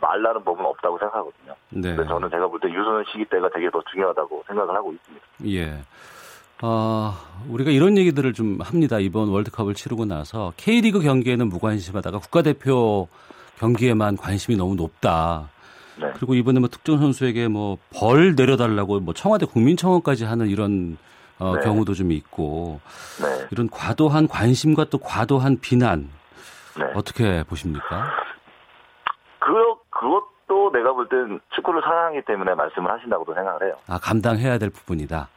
말라는 0.00 0.42
법은 0.44 0.64
없다고 0.64 0.98
생각하거든요. 0.98 1.54
네. 1.70 1.94
근데 1.94 2.07
저는 2.09 2.28
제가 2.30 2.48
볼 2.48 2.59
때 2.61 2.68
유소년 2.68 3.04
시기 3.12 3.24
때가 3.26 3.48
되게 3.54 3.70
더 3.70 3.80
중요하다고 3.92 4.44
생각을 4.48 4.74
하고 4.74 4.92
있습니다. 4.92 5.26
예. 5.46 5.78
어, 6.62 7.12
우리가 7.48 7.70
이런 7.70 7.96
얘기들을 7.98 8.33
좀 8.33 8.59
합니다. 8.61 8.98
이번 8.98 9.28
월드컵을 9.28 9.74
치르고 9.74 10.04
나서 10.04 10.52
K리그 10.57 11.00
경기에는 11.00 11.48
무관심하다가 11.48 12.18
국가대표 12.18 13.09
경기에만 13.59 14.16
관심이 14.16 14.57
너무 14.57 14.74
높다. 14.74 15.48
네. 16.00 16.11
그리고 16.16 16.35
이번에 16.35 16.59
뭐 16.59 16.68
특정 16.68 16.98
선수에게 16.98 17.46
뭐 17.48 17.78
벌 17.94 18.35
내려달라고 18.35 18.98
뭐 19.00 19.14
청와대 19.14 19.46
국민청원까지 19.46 20.24
하는 20.24 20.48
이런 20.48 20.96
어, 21.38 21.56
네. 21.56 21.62
경우도 21.64 21.94
좀 21.94 22.12
있고 22.12 22.80
네. 23.20 23.46
이런 23.50 23.68
과도한 23.68 24.28
관심과 24.28 24.84
또 24.90 24.98
과도한 24.98 25.58
비난 25.60 26.08
네. 26.78 26.84
어떻게 26.94 27.42
보십니까? 27.44 28.10
그, 29.40 29.52
그것도 29.90 30.70
내가 30.72 30.92
볼 30.92 31.08
땐 31.08 31.40
축구를 31.54 31.82
사랑하기 31.82 32.22
때문에 32.22 32.54
말씀을 32.54 32.90
하신다고도 32.90 33.34
생각을 33.34 33.62
해요. 33.66 33.76
아 33.88 33.98
감당해야 34.00 34.58
될 34.58 34.70
부분이다. 34.70 35.28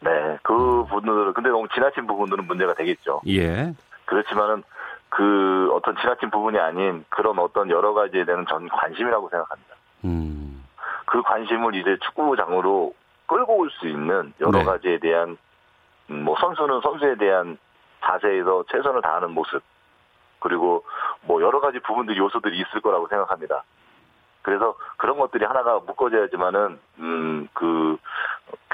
네. 0.00 0.10
그 0.42 0.84
부분들은, 0.88 1.32
근데 1.32 1.48
너무 1.50 1.66
지나친 1.72 2.06
부분들은 2.06 2.46
문제가 2.46 2.74
되겠죠. 2.74 3.22
예. 3.28 3.72
그렇지만은 4.04 4.62
그 5.08 5.70
어떤 5.72 5.96
지나친 5.96 6.30
부분이 6.30 6.58
아닌 6.58 7.04
그런 7.08 7.38
어떤 7.38 7.70
여러 7.70 7.94
가지에 7.94 8.24
대한 8.24 8.44
전 8.48 8.68
관심이라고 8.68 9.30
생각합니다. 9.30 9.74
음. 10.04 10.64
그 11.06 11.22
관심을 11.22 11.74
이제 11.76 11.96
축구장으로 12.04 12.92
끌고 13.26 13.56
올 13.58 13.70
수 13.70 13.88
있는 13.88 14.34
여러 14.40 14.58
네. 14.58 14.64
가지에 14.64 14.98
대한 14.98 15.30
음, 15.30 15.36
뭐 16.06 16.36
선수는 16.38 16.80
선수에 16.80 17.16
대한 17.16 17.58
자세에서 18.04 18.64
최선을 18.70 19.02
다하는 19.02 19.30
모습 19.30 19.62
그리고 20.38 20.84
뭐 21.22 21.40
여러 21.40 21.60
가지 21.60 21.78
부분들이 21.80 22.18
요소들이 22.18 22.58
있을 22.58 22.80
거라고 22.82 23.08
생각합니다. 23.08 23.64
그래서 24.42 24.76
그런 24.98 25.16
것들이 25.16 25.46
하나가 25.46 25.80
묶어져야지만은 25.80 26.78
음그 27.00 27.96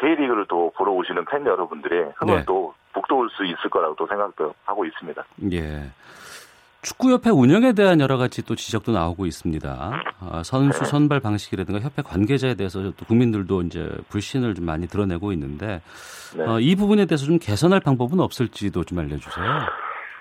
K리그를 0.00 0.46
또 0.48 0.72
보러 0.74 0.90
오시는 0.92 1.26
팬 1.26 1.46
여러분들의 1.46 2.14
흥을 2.16 2.38
네. 2.38 2.44
또 2.44 2.74
북돋을 2.92 3.30
수 3.30 3.44
있을 3.44 3.70
거라고 3.70 3.94
또 3.94 4.08
생각도 4.08 4.52
하고 4.64 4.84
있습니다. 4.84 5.24
예. 5.52 5.92
축구협회 6.82 7.30
운영에 7.30 7.74
대한 7.74 8.00
여러 8.00 8.16
가지 8.16 8.44
또 8.44 8.54
지적도 8.54 8.92
나오고 8.92 9.26
있습니다. 9.26 10.02
아, 10.20 10.42
선수 10.42 10.80
네. 10.80 10.84
선발 10.86 11.20
방식이라든가 11.20 11.80
협회 11.80 12.02
관계자에 12.02 12.54
대해서 12.54 12.80
또 12.80 13.04
국민들도 13.06 13.62
이제 13.62 13.90
불신을 14.08 14.54
좀 14.54 14.64
많이 14.64 14.86
드러내고 14.86 15.32
있는데 15.32 15.82
네. 16.36 16.44
어, 16.44 16.58
이 16.58 16.74
부분에 16.76 17.04
대해서 17.04 17.26
좀 17.26 17.38
개선할 17.38 17.80
방법은 17.80 18.20
없을지도 18.20 18.84
좀 18.84 18.98
알려주세요. 18.98 19.46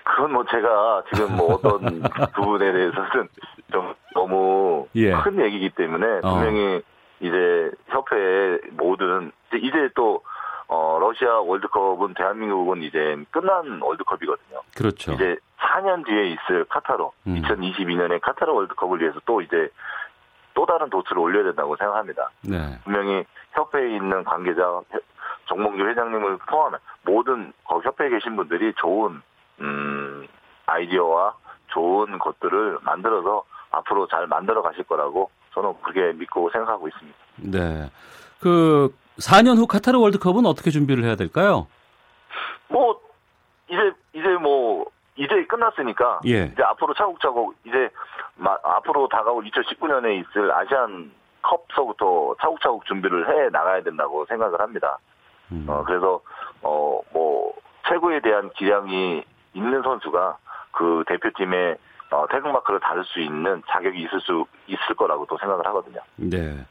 그건 0.04 0.32
뭐 0.32 0.44
제가 0.50 1.02
지금 1.14 1.36
뭐 1.36 1.54
어떤 1.54 1.80
부분에 2.34 2.72
대해서는 2.72 3.28
좀 3.72 3.94
너무 4.14 4.86
예. 4.96 5.12
큰 5.12 5.42
얘기이기 5.42 5.70
때문에 5.70 6.06
어. 6.22 6.34
분명히 6.34 6.82
이제 7.20 7.70
협회의 7.86 8.60
모든 8.72 9.32
이제 9.54 9.88
또 9.94 10.22
어, 10.72 10.98
러시아 11.00 11.40
월드컵은 11.40 12.14
대한민국은 12.14 12.82
이제 12.82 13.16
끝난 13.32 13.80
월드컵이거든요. 13.82 14.60
그렇죠. 14.76 15.12
이제 15.12 15.36
4년 15.58 16.04
뒤에 16.06 16.28
있을 16.28 16.64
카타르, 16.68 17.08
음. 17.26 17.42
2022년에 17.42 18.20
카타르 18.20 18.52
월드컵을 18.52 19.00
위해서 19.00 19.18
또 19.26 19.40
이제 19.40 19.68
또 20.54 20.64
다른 20.66 20.88
도트를 20.88 21.18
올려야 21.18 21.42
된다고 21.44 21.74
생각합니다. 21.76 22.30
네. 22.42 22.78
분명히 22.84 23.24
협회에 23.52 23.96
있는 23.96 24.22
관계자, 24.22 24.80
회- 24.94 25.00
정몽규 25.48 25.82
회장님을 25.88 26.38
포함한 26.48 26.78
모든 27.02 27.52
거 27.64 27.80
협회에 27.80 28.08
계신 28.10 28.36
분들이 28.36 28.72
좋은 28.76 29.20
음, 29.60 30.28
아이디어와 30.66 31.34
좋은 31.68 32.16
것들을 32.20 32.78
만들어서 32.82 33.42
앞으로 33.72 34.06
잘 34.06 34.28
만들어 34.28 34.62
가실 34.62 34.84
거라고 34.84 35.30
저는 35.52 35.74
그렇게 35.82 36.16
믿고 36.16 36.48
생각하고 36.50 36.86
있습니다. 36.86 37.18
네. 37.38 37.90
그 38.40 38.94
4년 39.20 39.56
후 39.58 39.66
카타르 39.66 39.98
월드컵은 39.98 40.46
어떻게 40.46 40.70
준비를 40.70 41.04
해야 41.04 41.14
될까요? 41.16 41.66
뭐 42.68 43.00
이제 43.68 43.92
이제 44.12 44.28
뭐 44.40 44.86
이제 45.16 45.44
끝났으니까 45.46 46.20
예. 46.26 46.50
이제 46.52 46.62
앞으로 46.62 46.94
차곡차곡 46.94 47.54
이제 47.64 47.90
마- 48.36 48.58
앞으로 48.62 49.08
다가올 49.08 49.44
2019년에 49.44 50.20
있을 50.20 50.50
아시안 50.52 51.12
컵서부터 51.42 52.36
차곡차곡 52.40 52.84
준비를 52.86 53.28
해 53.28 53.48
나가야 53.50 53.82
된다고 53.82 54.24
생각을 54.26 54.60
합니다. 54.60 54.98
음. 55.52 55.66
어, 55.68 55.82
그래서, 55.84 56.20
어, 56.62 57.00
뭐, 57.12 57.52
최고에 57.88 58.20
대한 58.20 58.50
기량이 58.56 59.22
있는 59.54 59.82
선수가 59.82 60.36
그 60.70 61.02
대표팀에 61.08 61.76
어, 62.12 62.26
태극마크를 62.30 62.78
달을 62.80 63.04
수 63.04 63.20
있는 63.20 63.62
자격이 63.68 64.00
있을 64.02 64.20
수 64.20 64.44
있을 64.68 64.94
거라고 64.96 65.26
또 65.26 65.36
생각을 65.38 65.64
하거든요. 65.66 66.00
네. 66.16 66.64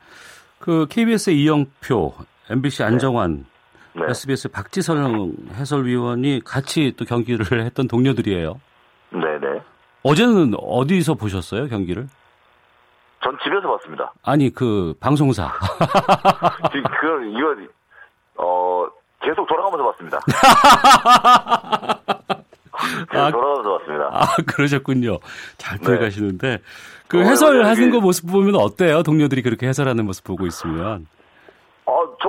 그 0.60 0.86
KBS 0.90 1.30
이영표, 1.32 2.14
MBC 2.50 2.84
안정환, 2.84 3.46
네. 3.94 4.06
SBS 4.10 4.50
박지선 4.50 5.34
해설위원이 5.54 6.42
같이 6.44 6.94
또 6.98 7.06
경기를 7.06 7.46
했던 7.66 7.88
동료들이에요. 7.88 8.60
네네. 9.12 9.62
어제는 10.04 10.54
어디서 10.58 11.16
보셨어요 11.16 11.68
경기를? 11.68 12.08
전 13.22 13.38
집에서 13.44 13.68
봤습니다. 13.68 14.14
아니 14.24 14.50
그 14.54 14.94
방송사. 15.00 15.52
지금 16.72 16.84
그 17.02 17.26
이거 17.38 17.54
어 18.38 18.88
계속 19.22 19.46
돌아가면서 19.48 19.92
봤습니다. 19.92 20.20
아, 23.12 23.30
돌아가면서 23.32 23.78
봤습니다. 23.78 24.10
아 24.14 24.26
그러셨군요. 24.48 25.20
잘 25.58 25.78
네. 25.80 25.86
들어가시는데 25.86 26.60
그 27.10 27.20
어, 27.20 27.24
해설하는 27.24 27.92
거 27.92 28.00
모습 28.00 28.32
보면 28.32 28.56
어때요? 28.56 29.04
동료들이 29.04 29.42
그렇게 29.42 29.68
해설하는 29.68 30.06
모습 30.06 30.24
보고 30.24 30.48
있으면. 30.48 31.06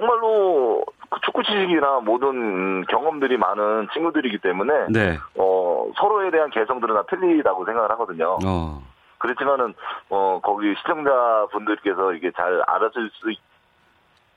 어 0.00 0.06
정말로 0.10 0.84
그 1.10 1.20
축구 1.22 1.42
지식이나 1.42 2.00
모든 2.00 2.84
경험들이 2.86 3.36
많은 3.36 3.88
친구들이기 3.92 4.38
때문에 4.38 4.86
네. 4.90 5.18
어 5.38 5.90
서로에 5.96 6.30
대한 6.30 6.50
개성들은 6.50 6.94
다 6.94 7.02
틀리다고 7.08 7.64
생각을 7.66 7.90
하거든요. 7.90 8.38
어. 8.44 8.82
그렇지만은 9.18 9.74
어 10.08 10.40
거기 10.42 10.74
시청자 10.76 11.46
분들께서 11.52 12.14
이게 12.14 12.30
잘 12.36 12.62
알아줄 12.66 13.10
수 13.12 13.30
있- 13.30 13.40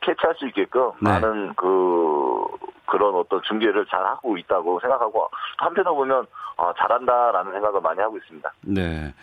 캐치할 0.01 0.35
수 0.35 0.45
있게끔 0.47 0.91
네. 1.01 1.11
많은 1.11 1.53
그 1.55 2.45
그런 2.85 3.15
어떤 3.15 3.41
중계를 3.43 3.85
잘 3.85 4.05
하고 4.05 4.37
있다고 4.37 4.81
생각하고 4.81 5.29
한편으로 5.57 5.95
보면 5.95 6.27
아, 6.57 6.73
잘한다라는 6.77 7.51
생각을 7.53 7.81
많이 7.81 7.99
하고 7.99 8.17
있습니다. 8.17 8.53
네. 8.61 9.13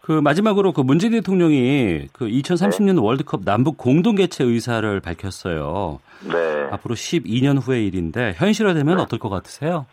그 0.00 0.12
마지막으로 0.12 0.72
그 0.72 0.80
문재인 0.80 1.12
대통령이 1.12 2.08
그 2.12 2.26
2030년 2.26 3.02
월드컵 3.02 3.42
남북 3.44 3.76
공동 3.76 4.14
개최 4.14 4.44
의사를 4.44 4.98
밝혔어요. 5.00 6.00
네. 6.22 6.68
앞으로 6.72 6.94
12년 6.94 7.58
후의 7.62 7.86
일인데 7.86 8.32
현실화되면 8.36 8.98
어떨 8.98 9.18
것 9.18 9.28
같으세요? 9.28 9.86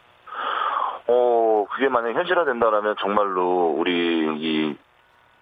어 1.08 1.65
그게 1.71 1.89
만약 1.89 2.13
현실화된다라면 2.13 2.95
정말로 3.00 3.76
우리 3.78 3.91
이 4.39 4.76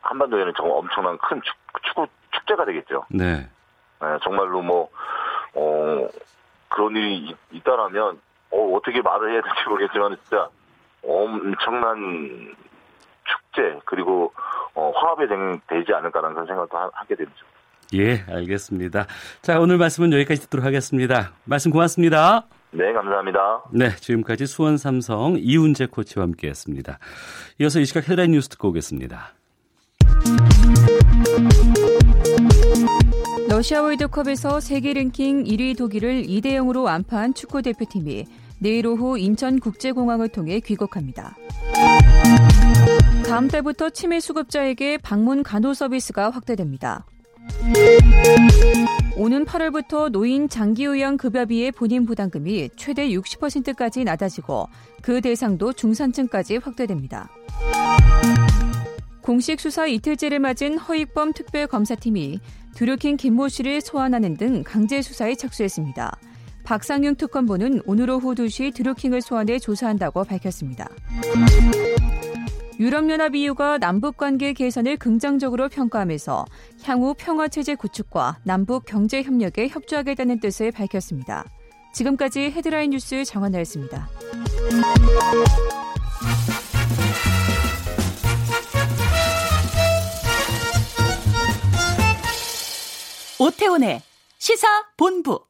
한반도에는 0.01 0.53
정말 0.57 0.77
엄청난 0.77 1.17
큰 1.19 1.41
축, 1.43 1.55
축구 1.83 2.07
축제가 2.31 2.65
되겠죠. 2.65 3.05
네. 3.09 3.47
네, 4.01 4.07
정말로 4.23 4.61
뭐, 4.61 4.89
어, 5.53 6.07
그런 6.69 6.95
일이 6.97 7.17
있- 7.29 7.37
있다라면, 7.53 8.19
어, 8.51 8.73
어떻게 8.75 9.01
말을 9.01 9.31
해야 9.33 9.41
될지 9.41 9.57
모르겠지만, 9.69 10.17
진짜 10.21 10.49
엄청난 11.07 12.55
축제, 13.23 13.79
그리고, 13.85 14.33
어, 14.73 14.91
화합이 14.95 15.27
되, 15.27 15.35
되지 15.67 15.93
않을까라는 15.93 16.33
그런 16.35 16.47
생각도 16.47 16.77
하, 16.77 16.89
게 17.07 17.15
됩니다. 17.15 17.39
예, 17.93 18.23
알겠습니다. 18.27 19.05
자, 19.41 19.59
오늘 19.59 19.77
말씀은 19.77 20.11
여기까지 20.13 20.41
듣도록 20.41 20.65
하겠습니다. 20.65 21.31
말씀 21.45 21.71
고맙습니다. 21.71 22.45
네, 22.71 22.91
감사합니다. 22.91 23.63
네, 23.71 23.89
지금까지 23.95 24.47
수원 24.47 24.77
삼성 24.77 25.35
이훈재 25.37 25.87
코치와 25.87 26.23
함께했습니다. 26.25 26.99
이어서 27.59 27.79
이 27.79 27.85
시각 27.85 28.09
헤드라인 28.09 28.31
뉴스 28.31 28.49
듣고 28.49 28.69
오겠습니다. 28.69 29.33
러시아 33.49 33.81
월드컵에서 33.81 34.59
세계 34.59 34.93
랭킹 34.93 35.45
1위 35.45 35.77
독일을 35.77 36.23
2대 36.23 36.47
0으로 36.57 36.83
완파한 36.83 37.33
축구 37.33 37.61
대표팀이 37.61 38.25
내일 38.59 38.87
오후 38.87 39.17
인천국제공항을 39.17 40.29
통해 40.29 40.59
귀국합니다. 40.59 41.35
다음 43.27 43.47
달부터 43.47 43.89
치매 43.89 44.19
수급자에게 44.19 44.97
방문 44.99 45.43
간호 45.43 45.73
서비스가 45.73 46.29
확대됩니다. 46.29 47.05
오는 49.17 49.45
8월부터 49.45 50.09
노인 50.09 50.49
장기요양 50.49 51.17
급여비의 51.17 51.71
본인 51.71 52.05
부담금이 52.05 52.69
최대 52.75 53.07
60%까지 53.09 54.03
낮아지고 54.03 54.67
그 55.01 55.21
대상도 55.21 55.73
중산층까지 55.73 56.57
확대됩니다. 56.57 57.29
공식 59.21 59.59
수사 59.59 59.87
이틀째를 59.87 60.39
맞은 60.39 60.77
허익범 60.77 61.33
특별검사팀이 61.33 62.39
드루킹 62.75 63.17
김모 63.17 63.47
씨를 63.47 63.81
소환하는 63.81 64.37
등 64.37 64.63
강제 64.63 65.01
수사에 65.01 65.35
착수했습니다. 65.35 66.17
박상용 66.65 67.15
특검보는 67.15 67.81
오늘 67.85 68.09
오후 68.09 68.33
2시 68.33 68.73
드루킹을 68.73 69.21
소환해 69.21 69.59
조사한다고 69.59 70.23
밝혔습니다. 70.23 70.89
유럽연합 72.79 73.35
EU가 73.35 73.77
남북관계 73.77 74.53
개선을 74.53 74.97
긍정적으로 74.97 75.69
평가하면서 75.69 76.45
향후 76.83 77.13
평화체제 77.17 77.75
구축과 77.75 78.39
남북 78.43 78.85
경제 78.85 79.21
협력에 79.21 79.69
협조하겠다는 79.69 80.39
뜻을 80.39 80.71
밝혔습니다. 80.71 81.45
지금까지 81.93 82.51
헤드라인 82.51 82.89
뉴스 82.89 83.23
정한나였습니다. 83.23 84.09
오태훈의 93.39 94.01
시사 94.39 94.67
본부. 94.97 95.45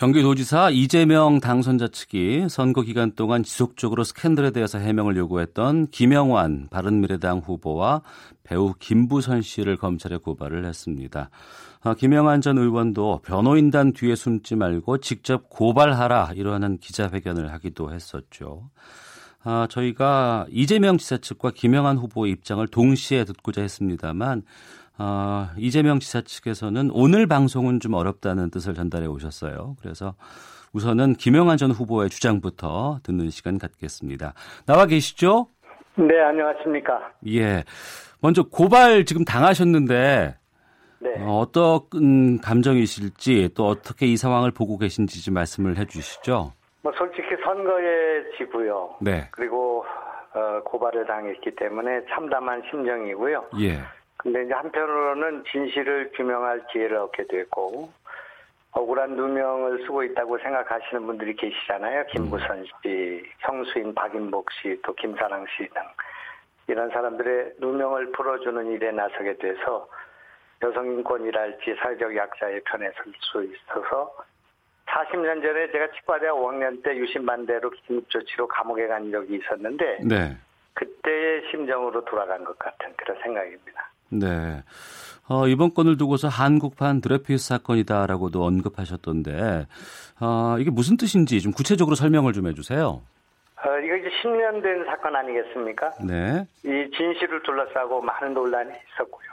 경기도지사 0.00 0.70
이재명 0.70 1.40
당선자 1.40 1.88
측이 1.88 2.46
선거 2.48 2.80
기간 2.80 3.12
동안 3.12 3.42
지속적으로 3.42 4.02
스캔들에 4.02 4.50
대해서 4.50 4.78
해명을 4.78 5.14
요구했던 5.18 5.88
김영환 5.88 6.68
바른미래당 6.70 7.40
후보와 7.40 8.00
배우 8.42 8.72
김부선 8.78 9.42
씨를 9.42 9.76
검찰에 9.76 10.16
고발을 10.16 10.64
했습니다. 10.64 11.28
아, 11.82 11.92
김영환 11.92 12.40
전 12.40 12.56
의원도 12.56 13.20
변호인단 13.26 13.92
뒤에 13.92 14.14
숨지 14.14 14.56
말고 14.56 15.00
직접 15.00 15.50
고발하라 15.50 16.32
이러한 16.34 16.78
기자회견을 16.78 17.52
하기도 17.52 17.92
했었죠. 17.92 18.70
아, 19.44 19.66
저희가 19.68 20.46
이재명 20.48 20.96
지사 20.96 21.18
측과 21.18 21.50
김영환 21.50 21.98
후보의 21.98 22.32
입장을 22.32 22.66
동시에 22.68 23.24
듣고자 23.24 23.60
했습니다만 23.60 24.44
어, 24.98 25.48
이재명 25.56 25.98
지사 25.98 26.20
측에서는 26.20 26.90
오늘 26.92 27.26
방송은 27.26 27.80
좀 27.80 27.94
어렵다는 27.94 28.50
뜻을 28.50 28.74
전달해 28.74 29.06
오셨어요. 29.06 29.76
그래서 29.80 30.14
우선은 30.72 31.14
김영환 31.14 31.56
전 31.56 31.70
후보의 31.70 32.10
주장부터 32.10 33.00
듣는 33.02 33.30
시간 33.30 33.58
갖겠습니다. 33.58 34.34
나와 34.66 34.86
계시죠? 34.86 35.48
네, 35.96 36.20
안녕하십니까. 36.20 37.12
예. 37.28 37.64
먼저 38.20 38.42
고발 38.42 39.04
지금 39.04 39.24
당하셨는데 39.24 40.36
네. 41.00 41.10
어, 41.18 41.38
어떤 41.38 42.40
감정이실지 42.40 43.50
또 43.56 43.66
어떻게 43.66 44.06
이 44.06 44.16
상황을 44.16 44.50
보고 44.50 44.78
계신지 44.78 45.24
좀 45.24 45.34
말씀을 45.34 45.78
해 45.78 45.86
주시죠. 45.86 46.52
뭐 46.82 46.92
솔직히 46.96 47.28
선거에 47.42 48.22
지고요. 48.36 48.96
네. 49.00 49.28
그리고 49.32 49.84
어, 50.34 50.62
고발을 50.64 51.06
당했기 51.06 51.56
때문에 51.56 52.02
참담한 52.14 52.62
심정이고요. 52.70 53.46
예. 53.60 53.80
근데 54.22 54.44
이제 54.44 54.52
한편으로는 54.52 55.44
진실을 55.50 56.12
규명할 56.14 56.66
기회를 56.66 56.98
얻게 56.98 57.26
됐고 57.26 57.90
억울한 58.72 59.16
누명을 59.16 59.80
쓰고 59.84 60.02
있다고 60.04 60.38
생각하시는 60.38 61.06
분들이 61.06 61.34
계시잖아요. 61.34 62.04
김부선 62.06 62.64
씨, 62.82 63.24
형수인 63.38 63.94
박인복 63.94 64.52
씨, 64.52 64.78
또 64.84 64.94
김사랑 64.94 65.46
씨 65.56 65.66
등 65.68 65.82
이런 66.68 66.90
사람들의 66.90 67.54
누명을 67.58 68.12
풀어주는 68.12 68.66
일에 68.72 68.92
나서게 68.92 69.38
돼서 69.38 69.88
여성인권이랄지 70.62 71.76
사회적 71.82 72.14
약자의 72.14 72.60
편에 72.64 72.90
설 72.92 73.12
수 73.18 73.42
있어서 73.42 74.14
40년 74.86 75.42
전에 75.42 75.70
제가 75.72 75.90
치과대학 75.92 76.36
5학년 76.36 76.82
때 76.82 76.94
유신 76.96 77.24
반대로 77.24 77.70
긴급조치로 77.70 78.46
감옥에 78.48 78.86
간 78.86 79.10
적이 79.10 79.36
있었는데 79.36 80.00
네. 80.04 80.36
그때의 80.74 81.48
심정으로 81.50 82.04
돌아간 82.04 82.44
것 82.44 82.58
같은 82.58 82.92
그런 82.96 83.16
생각입니다. 83.22 83.89
네. 84.10 84.62
어, 85.28 85.46
이번 85.46 85.74
건을 85.74 85.96
두고서 85.96 86.28
한국판 86.28 87.00
드레피스 87.00 87.48
사건이다라고도 87.48 88.44
언급하셨던데, 88.44 89.66
어, 90.20 90.56
이게 90.58 90.70
무슨 90.70 90.96
뜻인지 90.96 91.40
좀 91.40 91.52
구체적으로 91.52 91.94
설명을 91.94 92.32
좀 92.32 92.48
해주세요. 92.48 93.02
어, 93.62 93.78
이거 93.78 93.96
이제 93.96 94.08
10년 94.22 94.62
된 94.62 94.84
사건 94.86 95.14
아니겠습니까? 95.14 95.90
네. 96.04 96.44
이 96.64 96.90
진실을 96.96 97.42
둘러싸고 97.42 98.00
많은 98.00 98.34
논란이 98.34 98.70
있었고요. 98.70 99.30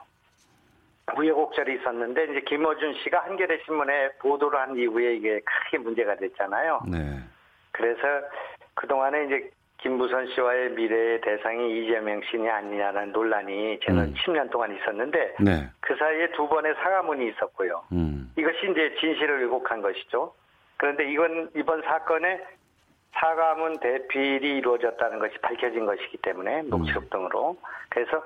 우여곡절이 1.17 1.79
있었는데 1.79 2.25
이제 2.25 2.41
김어준 2.41 2.95
씨가 3.03 3.23
한겨레 3.23 3.61
신문에 3.65 4.09
보도를 4.19 4.59
한 4.59 4.77
이후에 4.77 5.15
이게 5.15 5.39
크게 5.39 5.77
문제가 5.77 6.15
됐잖아요. 6.15 6.81
네. 6.91 7.19
그래서 7.71 8.01
그 8.73 8.85
동안에 8.87 9.25
이제 9.25 9.49
김부선 9.77 10.27
씨와의 10.33 10.71
미래의 10.71 11.21
대상이 11.21 11.83
이재명 11.83 12.21
씨냐 12.29 12.55
아니냐라는 12.55 13.11
논란이 13.11 13.79
저는 13.83 14.03
음. 14.05 14.13
10년 14.15 14.49
동안 14.49 14.75
있었는데 14.75 15.35
네. 15.39 15.69
그 15.79 15.95
사이에 15.95 16.31
두 16.31 16.47
번의 16.47 16.73
사과문이 16.75 17.27
있었고요. 17.29 17.83
음. 17.91 18.31
이것이 18.37 18.71
이제 18.71 18.95
진실을 18.99 19.41
왜곡한 19.43 19.81
것이죠. 19.81 20.33
그런데 20.77 21.09
이건 21.11 21.49
이번 21.55 21.81
사건의 21.83 22.43
사과문 23.13 23.79
대필이 23.79 24.57
이루어졌다는 24.57 25.19
것이 25.19 25.37
밝혀진 25.39 25.85
것이기 25.85 26.17
때문에 26.17 26.63
녹취록 26.63 27.09
등으로 27.09 27.57
그래서 27.89 28.23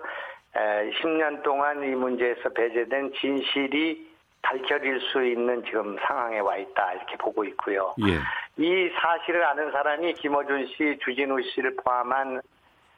에, 0.55 0.91
10년 1.01 1.43
동안 1.43 1.83
이 1.83 1.95
문제에서 1.95 2.49
배제된 2.49 3.13
진실이 3.13 4.10
밝혀질 4.41 4.99
수 5.01 5.23
있는 5.23 5.63
지금 5.65 5.97
상황에 6.05 6.39
와 6.39 6.57
있다 6.57 6.93
이렇게 6.93 7.17
보고 7.17 7.43
있고요. 7.45 7.93
예. 8.07 8.19
이 8.63 8.89
사실을 8.99 9.43
아는 9.43 9.71
사람이 9.71 10.13
김어준 10.15 10.67
씨, 10.67 10.97
주진우 11.03 11.41
씨를 11.41 11.75
포함한 11.77 12.41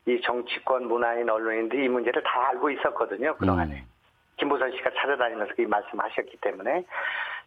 이 0.05 0.19
정치권, 0.21 0.87
문화인, 0.87 1.29
언론인들이 1.29 1.85
이 1.85 1.87
문제를 1.87 2.23
다 2.23 2.49
알고 2.49 2.69
있었거든요 2.71 3.35
그동안에. 3.37 3.73
음. 3.75 3.87
김보선 4.37 4.71
씨가 4.71 4.89
찾아다니면서 4.95 5.53
이 5.59 5.65
말씀하셨기 5.65 6.37
때문에 6.37 6.83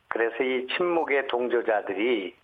그래서 0.09 0.42
이 0.42 0.66
침묵의 0.76 1.26
동조자들이 1.26 2.35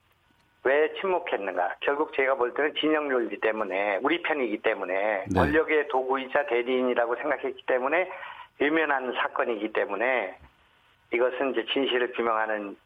왜 0.64 0.92
침묵했는가? 1.00 1.76
결국 1.80 2.12
제가 2.14 2.34
볼 2.34 2.54
때는 2.54 2.74
진영 2.74 3.08
논리 3.08 3.38
때문에 3.40 3.98
우리 4.02 4.22
편이기 4.22 4.58
때문에 4.58 5.24
네. 5.28 5.34
권력의 5.34 5.88
도구이자 5.88 6.46
대리인이라고 6.46 7.16
생각했기 7.16 7.64
때문에 7.66 8.10
외면한 8.60 9.12
사건이기 9.14 9.72
때문에 9.72 10.36
이것은 11.12 11.52
이제 11.52 11.64
진실을 11.72 12.12
규명하는 12.12 12.76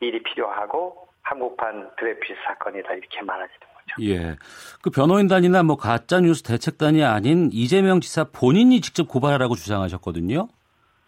일이 0.00 0.22
필요하고 0.22 1.08
한국판 1.22 1.90
드레피스 1.98 2.34
사건이다 2.44 2.94
이렇게 2.94 3.22
말하게 3.22 3.52
된 3.60 3.68
거죠. 3.74 4.02
예. 4.02 4.36
그 4.82 4.90
변호인단이나 4.90 5.62
뭐 5.62 5.76
가짜 5.76 6.20
뉴스 6.20 6.42
대책단이 6.42 7.04
아닌 7.04 7.50
이재명 7.52 8.00
지사 8.00 8.24
본인이 8.24 8.80
직접 8.80 9.08
고발하라고 9.08 9.54
주장하셨거든요. 9.54 10.48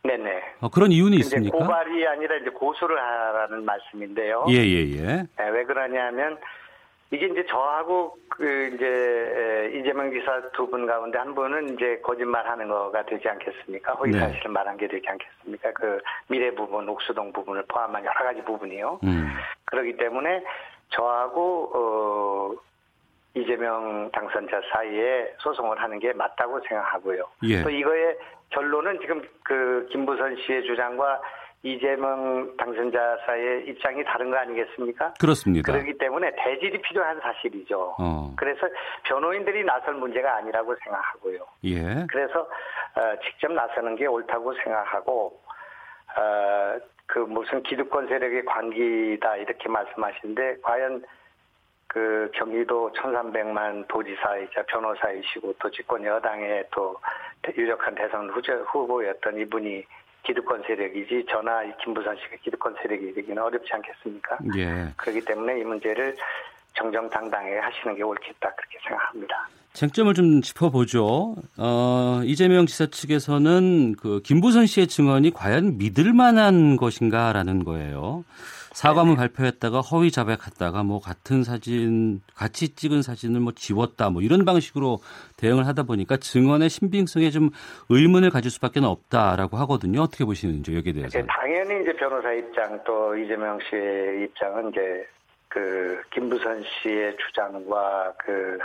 네네. 0.05 0.43
어, 0.61 0.69
그런 0.69 0.93
이유는 0.93 1.19
있습니까? 1.19 1.59
고발이 1.59 2.07
아니라 2.07 2.37
이제 2.37 2.51
고소를 2.51 2.97
하라는 2.97 3.65
말씀인데요. 3.65 4.47
예, 4.51 4.57
예, 4.57 4.93
예. 4.93 5.05
네, 5.37 5.49
왜 5.51 5.65
그러냐면 5.65 6.39
이게 7.11 7.27
이제 7.27 7.45
저하고 7.47 8.17
그 8.29 8.71
이제 8.75 8.87
에, 8.87 9.79
이재명 9.79 10.11
지사 10.11 10.40
두 10.53 10.67
분 10.67 10.87
가운데 10.87 11.19
한 11.19 11.35
분은 11.35 11.75
이제 11.75 12.01
거짓말 12.03 12.47
하는 12.49 12.67
거가 12.69 13.05
되지 13.07 13.29
않겠습니까? 13.29 13.93
허위 13.95 14.11
네. 14.11 14.19
사실을 14.19 14.51
말한 14.51 14.77
게 14.77 14.88
되지 14.88 15.07
않겠습니까? 15.09 15.73
그 15.73 16.01
미래 16.29 16.51
부분, 16.51 16.88
옥수동 16.88 17.33
부분을 17.33 17.64
포함한 17.69 18.05
여러 18.05 18.14
가지 18.25 18.43
부분이요. 18.43 19.01
음. 19.05 19.29
그렇기 19.67 19.97
때문에 19.97 20.43
저하고 20.88 21.71
어, 21.75 22.55
이재명 23.35 24.11
당선자 24.12 24.61
사이에 24.73 25.35
소송을 25.38 25.81
하는 25.81 25.99
게 25.99 26.12
맞다고 26.12 26.61
생각하고요. 26.69 27.25
예. 27.45 27.62
또 27.62 27.71
이거의 27.71 28.17
결론은 28.51 28.99
지금 29.01 29.23
그 29.43 29.87
김부선 29.90 30.37
씨의 30.37 30.64
주장과 30.64 31.21
이재명 31.64 32.55
당선자 32.59 33.18
사이의 33.24 33.66
입장이 33.68 34.05
다른 34.05 34.31
거 34.31 34.37
아니겠습니까? 34.37 35.14
그렇습니다. 35.18 35.72
그렇기 35.72 35.96
때문에 35.96 36.31
대질이 36.37 36.83
필요한 36.83 37.18
사실이죠. 37.20 37.96
어. 37.98 38.35
그래서 38.37 38.68
변호인들이 39.05 39.64
나설 39.64 39.94
문제가 39.94 40.37
아니라고 40.37 40.77
생각하고요. 40.85 41.38
예. 41.64 42.07
그래서 42.11 42.40
어, 42.40 43.18
직접 43.24 43.50
나서는 43.50 43.96
게 43.96 44.07
옳다고 44.07 44.53
생각하고 44.62 45.40
어, 46.18 46.79
그 47.07 47.20
무슨 47.20 47.62
기득권 47.62 48.09
세력의 48.09 48.44
관계다 48.44 49.37
이렇게 49.37 49.66
말씀하시는데 49.66 50.59
과연 50.62 51.03
그 51.87 52.31
경기도 52.35 52.92
1,300만 52.92 53.88
도지사이자 53.88 54.64
변호사이시고 54.64 55.55
또 55.61 55.70
집권 55.70 56.05
여당의 56.05 56.64
또 56.72 56.96
유력한 57.57 57.94
대선 57.94 58.29
후보, 58.29 58.53
후보였던 58.53 59.38
이분이 59.38 59.85
기득권 60.27 60.63
세력이지 60.67 61.27
이 61.65 61.73
김부선 61.85 62.17
씨가 62.17 62.37
기득권 62.43 62.75
세력이 62.83 63.15
되기는 63.15 63.43
어렵지 63.43 63.71
않겠습니까? 63.73 64.39
예. 64.57 64.93
그렇기 64.97 65.21
때문에 65.25 65.61
이 65.61 65.65
문제를 65.65 66.17
정정당당하게 66.75 67.59
하시는 67.59 67.95
게 67.95 68.03
옳겠다 68.03 68.53
그렇게 68.55 68.79
생각합니다. 68.87 69.49
쟁점을 69.75 70.15
좀 70.15 70.41
짚어보죠. 70.41 71.35
어, 71.59 72.21
이재명 72.25 72.67
지사 72.67 72.87
측에서는 72.87 73.97
그 73.97 74.21
김부선 74.23 74.67
씨의 74.67 74.87
증언이 74.87 75.33
과연 75.33 75.79
믿을 75.79 76.13
만한 76.13 76.77
것인가라는 76.77 77.65
거예요. 77.65 78.25
사과문 78.75 79.15
발표했다가 79.17 79.81
허위 79.81 80.11
자백했다가 80.11 80.83
뭐 80.83 81.01
같은 81.01 81.45
사진 81.45 82.21
같이 82.35 82.75
찍은 82.75 83.03
사진을 83.03 83.41
뭐 83.41 83.53
지웠다 83.55 84.11
뭐 84.11 84.21
이런 84.21 84.45
방식으로 84.45 84.99
대응을 85.39 85.67
하다 85.69 85.85
보니까 85.85 86.17
증언의 86.17 86.69
신빙성에 86.69 87.31
좀 87.31 87.51
의문을 87.89 88.31
가질 88.31 88.51
수밖에 88.51 88.81
없다라고 88.81 89.57
하거든요. 89.59 90.03
어떻게 90.03 90.25
보시는지 90.25 90.77
여기에 90.77 90.93
대해서. 90.93 91.19
네, 91.19 91.27
당연히 91.29 91.83
이제 91.83 91.93
변호사 91.93 92.33
입장 92.33 92.83
또 92.85 93.17
이재명 93.17 93.59
씨의 93.71 94.25
입장은 94.25 94.71
이제 94.71 95.07
그 95.49 96.03
김부선 96.13 96.65
씨의 96.65 97.17
주장과 97.17 98.15
그 98.19 98.59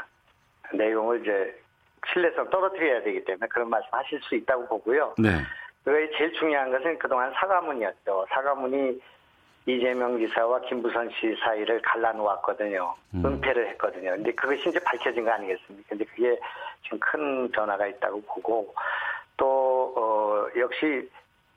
내용을 0.73 1.21
이제 1.21 1.55
신뢰성 2.11 2.49
떨어뜨려야 2.49 3.03
되기 3.03 3.23
때문에 3.23 3.45
그런 3.47 3.69
말씀 3.69 3.87
하실 3.91 4.19
수 4.23 4.33
있다고 4.35 4.67
보고요. 4.67 5.13
네. 5.19 5.29
그게 5.83 6.09
제일 6.17 6.33
중요한 6.33 6.71
것은 6.71 6.97
그동안 6.97 7.31
사과문이었죠. 7.33 8.25
사과문이 8.29 8.99
이재명 9.75 10.17
지사와 10.17 10.61
김부선 10.61 11.09
씨 11.11 11.35
사이를 11.43 11.81
갈라놓았거든요. 11.81 12.95
음. 13.15 13.25
은폐를 13.25 13.67
했거든요. 13.69 14.11
근데 14.11 14.31
그것이 14.31 14.69
이제 14.69 14.79
밝혀진 14.79 15.23
거 15.25 15.31
아니겠습니까? 15.31 15.89
근데 15.89 16.05
그게 16.05 16.39
지금 16.83 16.99
큰 16.99 17.51
변화가 17.51 17.87
있다고 17.87 18.21
보고 18.21 18.73
또 19.37 19.93
어, 19.95 20.59
역시 20.59 21.09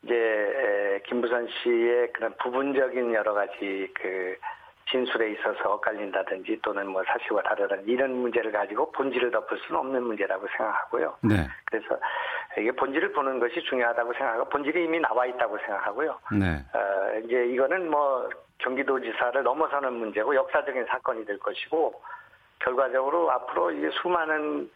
이제 0.03 0.15
에, 0.15 1.01
김부선 1.07 1.49
씨의 1.49 2.13
그런 2.13 2.35
부분적인 2.43 3.15
여러 3.15 3.33
가지 3.35 3.89
그 3.95 4.37
진술에 4.93 5.33
있어서 5.33 5.73
엇갈린다든지 5.73 6.61
또는 6.63 6.87
뭐 6.87 7.03
사실과 7.05 7.43
다르다는 7.43 7.89
이런 7.89 8.13
문제를 8.13 8.53
가지고 8.53 8.93
본질을 8.93 9.31
덮을 9.31 9.59
수는 9.67 9.81
없는 9.81 10.03
문제라고 10.03 10.47
생각하고요. 10.57 11.17
네. 11.23 11.49
그래서 11.65 11.99
이게 12.59 12.71
본질을 12.71 13.13
보는 13.13 13.41
것이 13.41 13.61
중요하다고 13.63 14.13
생각하고 14.13 14.45
본질이 14.51 14.85
이미 14.85 15.01
나와 15.01 15.25
있다고 15.27 15.57
생각하고요. 15.59 16.19
네. 16.39 16.59
어, 16.75 17.19
이제 17.25 17.47
이거는 17.47 17.91
뭐 17.91 18.29
경기도지사를 18.59 19.43
넘어서는 19.43 19.95
문제고 19.95 20.35
역사적인 20.35 20.85
사건이 20.87 21.25
될 21.25 21.39
것이고 21.39 22.01
결과적으로 22.61 23.33
앞으로 23.33 23.73
이게 23.73 23.91
수많은 24.03 24.71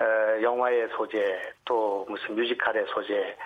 어, 0.00 0.04
영화의 0.42 0.88
소재 0.96 1.42
또 1.64 2.06
무슨 2.08 2.36
뮤지컬의 2.36 2.86
소재 2.88 3.36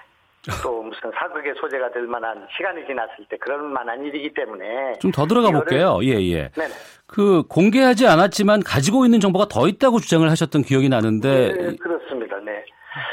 또 0.62 0.82
무슨 0.82 1.10
사극의 1.14 1.54
소재가 1.60 1.90
될 1.92 2.04
만한 2.06 2.46
시간이 2.56 2.86
지났을 2.86 3.24
때 3.28 3.36
그럴 3.38 3.60
만한 3.62 4.02
일이기 4.04 4.32
때문에 4.32 4.98
좀 5.00 5.10
더 5.12 5.26
들어가 5.26 5.50
볼게요. 5.50 5.98
예, 6.02 6.12
예. 6.22 6.48
네네. 6.50 6.72
그 7.06 7.42
공개하지 7.48 8.06
않았지만 8.06 8.62
가지고 8.62 9.04
있는 9.04 9.20
정보가 9.20 9.46
더 9.48 9.66
있다고 9.68 9.98
주장을 9.98 10.28
하셨던 10.30 10.62
기억이 10.62 10.88
나는데 10.88 11.52
네, 11.52 11.76
그렇습니다. 11.76 12.38
네. 12.40 12.64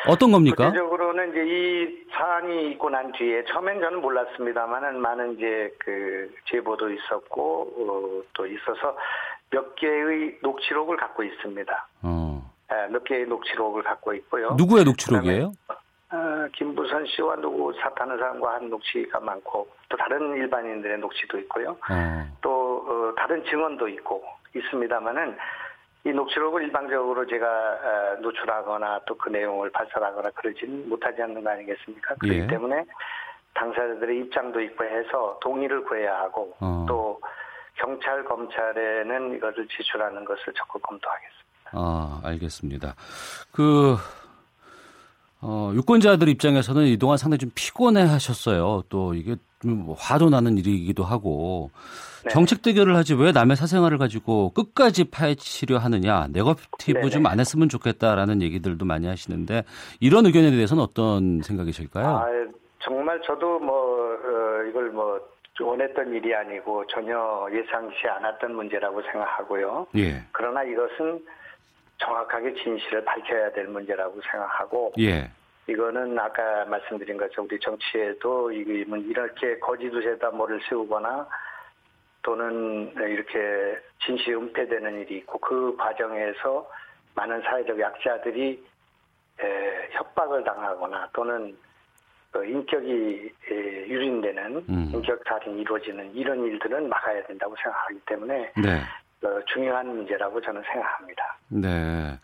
어떤 0.08 0.32
겁니까? 0.32 0.66
구체적으로는 0.68 1.32
이제 1.32 1.44
이 1.46 2.06
사안이 2.12 2.72
있고 2.72 2.90
난 2.90 3.12
뒤에 3.12 3.44
처음엔 3.46 3.82
저는 3.82 4.02
몰랐습니다만은 4.02 5.00
많은 5.02 5.34
이제 5.38 5.74
그 5.80 6.32
제보도 6.50 6.90
있었고 6.92 7.62
어, 7.78 8.24
또 8.34 8.46
있어서 8.48 8.96
몇 9.50 9.76
개의 9.76 10.38
녹취록을 10.42 10.96
갖고 10.98 11.24
있습니다. 11.24 11.88
어. 12.04 12.52
예, 12.72 12.92
몇 12.92 13.04
개의 13.04 13.26
녹취록을 13.26 13.84
갖고 13.84 14.14
있고요. 14.14 14.54
누구의 14.58 14.86
녹취록이에요? 14.86 15.52
어, 16.16 16.48
김부선 16.54 17.06
씨와 17.08 17.36
누구 17.38 17.74
사타는 17.74 18.18
사람과 18.18 18.56
한 18.56 18.70
녹취가 18.70 19.20
많고 19.20 19.68
또 19.90 19.98
다른 19.98 20.36
일반인들의 20.36 21.00
녹취도 21.00 21.40
있고요. 21.40 21.72
어. 21.72 22.38
또 22.42 22.86
어, 22.88 23.16
다른 23.18 23.44
증언도 23.46 23.88
있고 23.90 24.24
있습니다만은 24.56 25.38
이 26.06 26.10
녹취록을 26.12 26.64
일방적으로 26.64 27.26
제가 27.26 27.48
어, 27.48 28.22
노출하거나 28.22 29.02
또 29.06 29.16
그 29.18 29.30
내용을 29.30 29.72
발설하거나 29.72 30.30
그러지는 30.36 30.88
못하지 30.88 31.22
않는 31.24 31.44
거 31.44 31.50
아니겠습니까? 31.50 32.16
그렇기 32.16 32.42
예. 32.42 32.48
때문에 32.48 32.86
당사자들의 33.56 34.20
입장도 34.20 34.62
있고 34.62 34.84
해서 34.84 35.40
동의를 35.42 35.84
구해야 35.86 36.20
하고 36.20 36.54
어. 36.60 36.86
또 36.88 37.20
경찰 37.74 38.24
검찰에는 38.24 39.36
이것을 39.36 39.68
제출하는 39.68 40.24
것을 40.26 40.54
적극 40.54 40.82
검토하겠습니다. 40.84 41.72
아, 41.72 42.22
알겠습니다. 42.24 42.94
그, 43.52 43.96
어, 45.42 45.72
유권자들 45.76 46.28
입장에서는 46.30 46.86
이동안 46.88 47.18
상당히 47.18 47.40
좀 47.40 47.52
피곤해 47.54 48.02
하셨어요. 48.02 48.84
또 48.90 49.14
이게 49.14 49.36
좀 49.62 49.94
화도 49.98 50.30
나는 50.30 50.58
일이기도 50.58 51.04
하고. 51.04 51.70
네. 52.24 52.32
정책 52.32 52.64
대결을 52.64 52.96
하지 52.96 53.14
왜 53.14 53.32
남의 53.32 53.56
사생활을 53.56 54.00
가지고 54.00 54.52
끝까지 54.54 55.12
파헤치려 55.12 55.78
하느냐. 55.78 56.28
네거티브. 56.32 57.10
좀 57.12 57.26
안 57.28 57.40
했으면 57.40 57.70
좋겠다라는 57.70 58.42
얘기들도 58.42 58.86
많이 58.86 59.06
하시는데 59.08 59.64
이런 60.00 60.26
의견에 60.26 60.50
대해서는 60.50 60.82
어떤 60.82 61.42
생각이실까요? 61.44 62.06
아, 62.08 62.26
정말 62.80 63.22
저도 63.26 63.60
뭐 63.60 63.76
어, 63.76 64.64
이걸 64.70 64.90
뭐 64.90 65.20
원했던 65.62 66.14
일이 66.14 66.34
아니고 66.36 66.86
전혀 66.88 67.16
예상치 67.54 68.08
않았던 68.18 68.56
문제라고 68.56 69.02
생각하고요. 69.04 69.88
예. 69.98 70.24
그러나 70.32 70.64
이것은 70.64 71.24
정확하게 71.98 72.54
진실을 72.56 73.04
밝혀야 73.06 73.52
될 73.52 73.68
문제라고 73.68 74.20
생각하고 74.32 74.94
예. 75.00 75.30
이거는 75.68 76.18
아까 76.20 76.66
말씀드린 76.66 77.18
것처럼 77.18 77.48
우리 77.50 77.60
정치에도 77.60 78.52
이렇게 78.52 79.58
거짓에다 79.60 80.30
뭐를 80.32 80.60
세우거나 80.70 81.28
또는 82.22 82.92
이렇게 82.96 83.80
진실이 84.06 84.36
은폐되는 84.36 85.02
일이 85.02 85.18
있고 85.18 85.40
그 85.40 85.76
과정에서 85.78 86.70
많은 87.16 87.42
사회적 87.42 87.80
약자들이 87.80 88.64
에, 89.40 89.90
협박을 89.92 90.44
당하거나 90.44 91.10
또는 91.14 91.56
그 92.32 92.46
인격이 92.46 93.32
에, 93.50 93.56
유린되는 93.88 94.66
음. 94.70 94.92
인격 94.94 95.24
살인이 95.28 95.62
이루어지는 95.62 96.14
이런 96.16 96.44
일들은 96.44 96.90
막아야 96.90 97.24
된다고 97.26 97.56
생각하기 97.62 98.00
때문에 98.06 98.52
네. 98.58 98.82
어, 99.24 99.28
중요한 99.54 99.88
문제라고 99.88 100.42
저는 100.42 100.62
생각합니다. 100.72 101.38
네. 101.50 102.20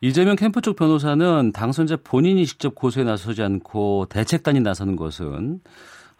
이재명 0.00 0.36
캠프 0.36 0.60
쪽 0.60 0.76
변호사는 0.76 1.52
당선자 1.52 1.96
본인이 2.02 2.46
직접 2.46 2.74
고소에 2.74 3.04
나서지 3.04 3.42
않고 3.42 4.06
대책단이 4.10 4.60
나서는 4.60 4.96
것은 4.96 5.60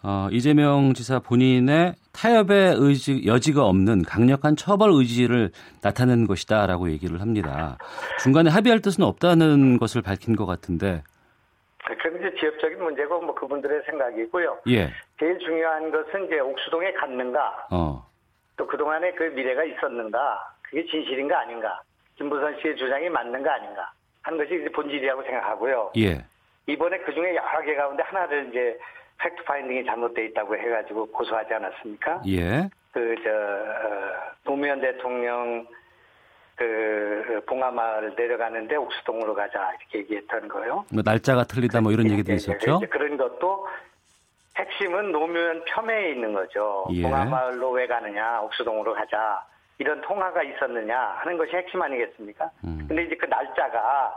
어, 0.03 0.27
이재명 0.31 0.93
지사 0.93 1.19
본인의 1.19 1.93
타협의 2.11 2.75
의지, 2.77 3.23
여지가 3.25 3.63
없는 3.65 4.03
강력한 4.03 4.55
처벌 4.55 4.91
의지를 4.91 5.51
나타낸 5.83 6.25
것이다라고 6.25 6.89
얘기를 6.89 7.21
합니다. 7.21 7.77
중간에 8.21 8.49
합의할 8.49 8.81
뜻은 8.81 9.03
없다는 9.03 9.77
것을 9.77 10.01
밝힌 10.01 10.35
것 10.35 10.47
같은데, 10.47 11.03
그건 11.83 12.19
이제 12.19 12.35
지역적인 12.39 12.83
문제고 12.83 13.21
뭐 13.21 13.35
그분들의 13.35 13.81
생각이고요. 13.85 14.61
예, 14.69 14.89
제일 15.19 15.37
중요한 15.39 15.91
것은 15.91 16.25
이제 16.25 16.39
옥수동에 16.39 16.93
갔는가 16.93 17.67
어, 17.71 18.03
또 18.57 18.67
그동안에 18.67 19.11
그 19.13 19.23
밀회가 19.23 19.63
있었는가 19.63 20.53
그게 20.61 20.85
진실인가 20.85 21.39
아닌가 21.39 21.81
김부선 22.15 22.59
씨의 22.61 22.75
주장이 22.77 23.09
맞는가 23.09 23.53
아닌가 23.53 23.91
하는 24.21 24.37
것이 24.37 24.55
이제 24.59 24.69
본질이라고 24.71 25.23
생각하고요. 25.23 25.91
예, 25.97 26.23
이번에 26.67 26.99
그 26.99 27.13
중에 27.13 27.35
여러 27.35 27.61
개 27.61 27.75
가운데 27.75 28.03
하나를 28.03 28.49
이제 28.49 28.77
fact 29.17 29.43
finding이 29.43 29.85
잘못돼 29.85 30.25
있다고 30.25 30.55
해가지고 30.55 31.07
고소하지 31.07 31.53
않았습니까? 31.53 32.21
예, 32.27 32.69
그저 32.91 33.29
노무현 34.43 34.81
대통령 34.81 35.65
그 36.55 37.41
봉하마을 37.47 38.13
내려가는데 38.15 38.75
옥수동으로 38.75 39.33
가자 39.33 39.71
이렇게 39.79 39.99
얘기했던 39.99 40.47
거요. 40.47 40.85
뭐 40.93 41.01
날짜가 41.03 41.45
틀리다 41.45 41.81
뭐 41.81 41.91
이런 41.91 42.07
예, 42.07 42.13
얘기도 42.13 42.31
예, 42.31 42.35
있었죠. 42.35 42.79
그런 42.89 43.17
것도 43.17 43.67
핵심은 44.57 45.11
노무현 45.11 45.63
폄훼에 45.65 46.11
있는 46.11 46.33
거죠. 46.33 46.85
예. 46.91 47.03
봉하마을로 47.03 47.71
왜 47.71 47.87
가느냐, 47.87 48.41
옥수동으로 48.41 48.93
가자. 48.93 49.45
이런 49.77 49.99
통화가 50.01 50.43
있었느냐 50.43 50.99
하는 50.99 51.37
것이 51.37 51.55
핵심 51.55 51.81
아니겠습니까? 51.81 52.51
음. 52.63 52.85
근데 52.87 53.03
이제 53.03 53.15
그 53.15 53.25
날짜가 53.25 54.13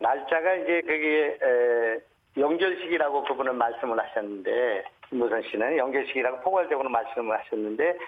날짜가 0.00 0.54
이제 0.54 0.80
그게 0.80 1.38
에, 1.40 1.98
연결식이라고 2.36 3.24
그분은 3.24 3.56
말씀을 3.56 3.98
하셨는데 4.00 4.84
김무선 5.08 5.42
씨는 5.42 5.76
연결식이라고 5.76 6.40
포괄적으로 6.40 6.88
말씀을 6.88 7.38
하셨는데 7.38 7.98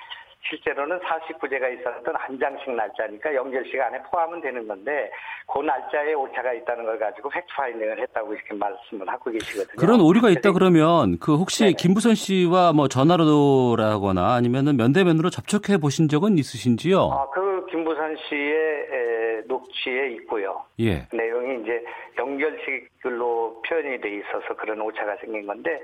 실제로는 0.48 0.98
49제가 1.00 1.78
있었던 1.78 2.14
한 2.16 2.38
장씩 2.38 2.70
날짜니까 2.74 3.34
연결식 3.34 3.80
안에 3.80 4.02
포함은 4.10 4.40
되는 4.40 4.66
건데 4.66 5.10
그 5.52 5.60
날짜에 5.60 6.14
오차가 6.14 6.52
있다는 6.54 6.84
걸 6.84 6.98
가지고 6.98 7.28
팩트 7.28 7.46
파인딩을 7.54 8.00
했다고 8.00 8.32
이렇게 8.32 8.54
말씀을 8.54 9.08
하고 9.08 9.30
계시거든요. 9.30 9.76
그런 9.78 10.00
오류가 10.00 10.30
있다 10.30 10.52
그러면 10.52 11.18
그 11.18 11.36
혹시 11.36 11.64
네네. 11.64 11.74
김부선 11.78 12.14
씨와 12.14 12.72
뭐 12.72 12.88
전화로라거나 12.88 14.34
아니면은 14.34 14.76
면대면으로 14.76 15.30
접촉해 15.30 15.78
보신 15.78 16.08
적은 16.08 16.38
있으신지요? 16.38 16.98
아, 17.00 17.28
그 17.30 17.66
김부선 17.70 18.16
씨의 18.28 18.54
에, 18.92 19.42
녹취에 19.46 20.10
있고요. 20.12 20.64
예. 20.80 21.06
내용이 21.12 21.62
이제 21.62 21.84
연결식으로 22.18 23.62
표현이 23.68 24.00
돼 24.00 24.16
있어서 24.16 24.56
그런 24.56 24.80
오차가 24.80 25.16
생긴 25.20 25.46
건데 25.46 25.72
에, 25.72 25.78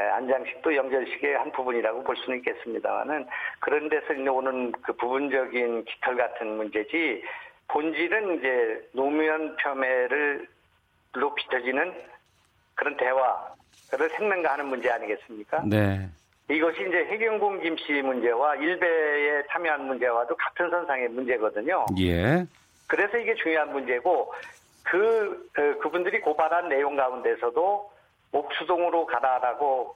안장식도 0.00 0.74
연결식의 0.74 1.36
한 1.36 1.52
부분이라고 1.52 2.02
볼 2.04 2.16
수는 2.16 2.38
있겠습니다만은 2.38 3.26
그런 3.60 3.88
데서 3.88 4.14
이제 4.14 4.28
오는 4.28 4.72
그 4.72 4.92
부분적인 4.94 5.84
깃털 5.84 6.16
같은 6.16 6.56
문제지 6.56 7.22
본질은 7.68 8.38
이제 8.38 8.88
노무현 8.92 9.56
폄훼를 9.56 10.46
로 11.14 11.34
비춰지는 11.34 11.92
그런 12.74 12.96
대화를 12.96 14.08
생명가 14.16 14.52
하는 14.52 14.66
문제 14.66 14.88
아니겠습니까? 14.88 15.62
네. 15.66 16.08
이것이 16.50 16.86
이제 16.88 17.04
해경공 17.04 17.60
김씨 17.60 18.00
문제와 18.02 18.56
일베에 18.56 19.42
참여한 19.50 19.86
문제와도 19.86 20.34
같은 20.36 20.70
선상의 20.70 21.08
문제거든요. 21.08 21.86
예. 22.00 22.46
그래서 22.86 23.18
이게 23.18 23.34
중요한 23.34 23.72
문제고 23.72 24.32
그 24.82 25.48
어, 25.58 25.78
그분들이 25.80 26.20
고발한 26.20 26.68
내용 26.68 26.96
가운데서도 26.96 27.91
옥수동으로 28.32 29.06
가라라고 29.06 29.94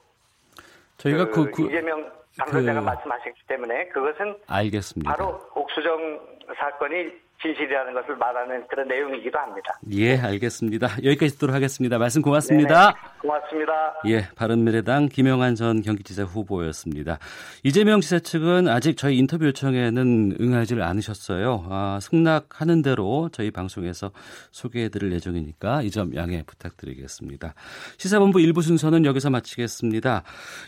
저희가 0.97 1.25
그, 1.25 1.45
그그 1.51 1.63
이재명 1.67 2.11
당선자가 2.37 2.79
그- 2.79 2.85
말씀하셨기 2.85 3.41
때문에 3.47 3.87
그것은 3.89 4.37
알겠습니다. 4.47 5.11
바로 5.11 5.39
옥수정 5.55 6.19
사건이 6.55 7.11
진실이라는 7.41 7.93
것을 7.93 8.15
말하는 8.15 8.65
그런 8.67 8.87
내용이기도 8.87 9.37
합니다. 9.37 9.77
예, 9.91 10.17
알겠습니다. 10.17 10.87
여기까지 11.03 11.33
듣도록 11.33 11.53
하겠습니다. 11.55 11.97
말씀 11.99 12.21
고맙습니다. 12.23 12.93
네네. 12.93 13.17
고맙습니다. 13.21 13.73
예, 14.07 14.27
바른미래당 14.35 15.09
김영환 15.09 15.55
전 15.55 15.81
경기지사 15.81 16.23
후보였습니다. 16.23 17.19
이재명 17.63 18.01
지사 18.01 18.17
측은 18.19 18.67
아직 18.67 18.97
저희 18.97 19.17
인터뷰 19.17 19.45
요청에는 19.45 20.37
응하지를 20.39 20.81
않으셨어요. 20.81 21.65
아, 21.69 21.99
승낙하는 22.01 22.81
대로 22.81 23.29
저희 23.31 23.51
방송에서 23.51 24.11
소개해드릴 24.51 25.11
예정이니까 25.13 25.81
이 25.83 25.91
점 25.91 26.15
양해 26.15 26.43
부탁드리겠습니다. 26.45 27.53
시사본부 27.97 28.39
일부 28.41 28.61
순서는 28.61 29.05
여기서 29.05 29.29
마치겠습니다. 29.31 30.23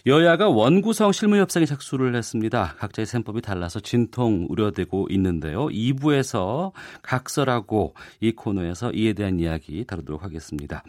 여야가 0.07 0.49
원구성 0.49 1.11
실무협상에 1.11 1.65
착수를 1.65 2.15
했습니다. 2.15 2.73
각자의 2.79 3.05
셈법이 3.05 3.41
달라서 3.41 3.79
진통 3.79 4.47
우려되고 4.49 5.07
있는데요. 5.11 5.67
2부에서 5.67 6.58
각설하고 7.01 7.93
이 8.19 8.31
코너에서 8.31 8.91
이에 8.91 9.13
대한 9.13 9.39
이야기 9.39 9.85
다루도록 9.85 10.23
하겠습니다. 10.23 10.83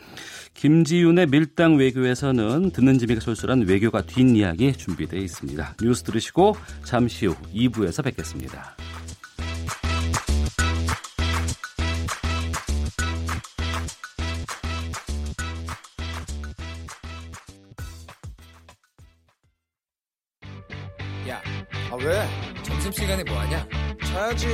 김지윤의 0.55 1.27
밀당 1.29 1.77
외교에서는 1.77 2.71
듣는 2.71 2.99
재미가 2.99 3.21
쏠쏠한 3.21 3.63
외교가 3.67 4.03
뒷이야기 4.03 4.73
준비되어 4.73 5.21
있습니다. 5.21 5.77
뉴스 5.83 6.03
들으시고 6.03 6.57
잠시 6.85 7.27
후 7.27 7.35
2부에서 7.55 8.05
뵙겠습니다. 8.05 8.77
야, 21.29 21.41
아 21.91 21.97
왜? 21.97 22.27
점심시간에 22.63 23.23
뭐하냐? 23.25 23.67
자야지. 24.05 24.49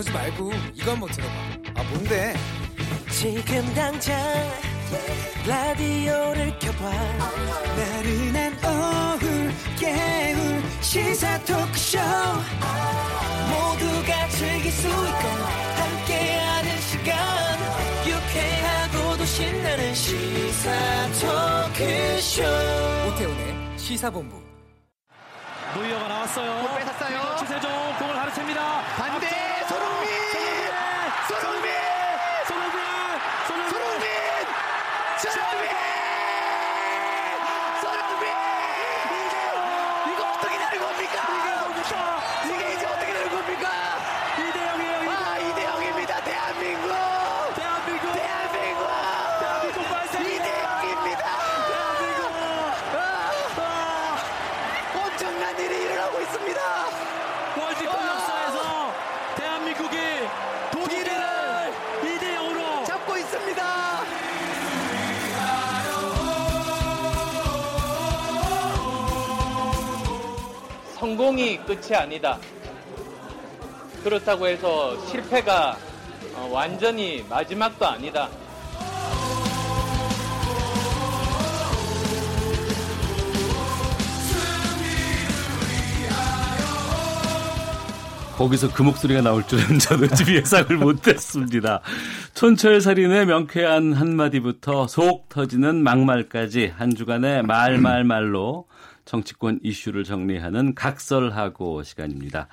야, 0.00 0.02
그러지 0.02 0.10
말고 0.12 0.52
이거 0.74 0.92
한번 0.92 1.10
들어봐. 1.10 1.32
아, 1.74 1.82
뭔데? 1.90 2.34
지금 3.10 3.74
당장 3.74 4.18
라디오를 5.46 6.58
켜봐 6.58 6.90
나른한 7.76 8.52
오후 8.64 9.50
깨울 9.78 10.62
시사 10.80 11.38
토크쇼 11.44 11.98
모두가 13.50 14.28
즐길 14.30 14.72
수 14.72 14.88
있고 14.88 15.28
함께하는 15.76 16.80
시간 16.80 17.58
유쾌하고도 18.06 19.24
신나는 19.26 19.94
시사 19.94 20.70
토크쇼 21.20 22.42
오태훈의 23.08 23.78
시사본부. 23.78 24.40
노이어가 25.74 26.08
나왔어요. 26.08 26.66
공 26.66 26.78
뺏었어요. 26.78 27.36
추세종 27.38 27.70
공을 27.98 28.14
가르칩니다. 28.14 28.82
반대 28.96 29.28
손흥 29.28 29.49
성공이 71.20 71.58
끝이 71.66 71.94
아니다. 71.94 72.38
그렇다고 74.02 74.46
해서 74.46 74.96
실패가 75.04 75.76
어, 76.34 76.48
완전히 76.50 77.22
마지막도 77.28 77.86
아니다. 77.86 78.30
거기서 88.38 88.72
그 88.72 88.82
목소리가 88.82 89.20
나올 89.20 89.46
줄은 89.46 89.76
저도 89.78 90.08
좀 90.08 90.34
예상을 90.34 90.74
못했습니다. 90.78 91.82
촌철살인의 92.32 93.26
명쾌한 93.26 93.92
한마디부터 93.92 94.86
속 94.86 95.28
터지는 95.28 95.82
막말까지 95.82 96.72
한 96.74 96.94
주간의 96.94 97.42
말말말로 97.42 98.64
정치권 99.04 99.60
이슈를 99.62 100.04
정리하는 100.04 100.74
각설하고 100.74 101.82
시간입니다. 101.82 102.48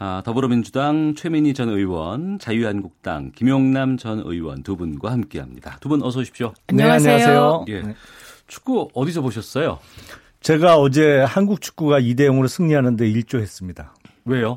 아, 0.00 0.22
더불어민주당 0.24 1.14
최민희 1.16 1.54
전 1.54 1.68
의원, 1.70 2.38
자유한국당 2.38 3.32
김용남 3.32 3.96
전 3.96 4.20
의원 4.24 4.62
두 4.62 4.76
분과 4.76 5.10
함께합니다. 5.10 5.78
두 5.80 5.88
분 5.88 6.02
어서 6.02 6.20
오십시오. 6.20 6.52
안녕하세요. 6.68 7.16
네, 7.16 7.24
안녕하세요. 7.24 7.64
예. 7.68 7.94
축구 8.46 8.88
어디서 8.94 9.22
보셨어요? 9.22 9.78
제가 10.40 10.76
어제 10.78 11.18
한국 11.26 11.60
축구가 11.60 12.00
2대 12.00 12.20
0으로 12.28 12.46
승리하는데 12.46 13.08
일조했습니다. 13.10 13.92
왜요? 14.26 14.54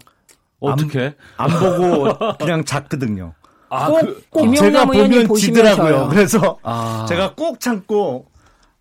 어떻게? 0.60 1.16
안, 1.38 1.50
안 1.52 1.60
보고 1.60 2.38
그냥 2.38 2.64
잤거든요. 2.64 3.34
아, 3.70 3.88
꼭, 3.88 4.02
그, 4.02 4.24
꼭 4.30 4.54
제가 4.56 4.86
보면 4.86 5.34
지더라고요. 5.36 6.10
그래서 6.10 6.60
아. 6.62 7.06
제가 7.10 7.34
꼭 7.36 7.60
참고 7.60 8.28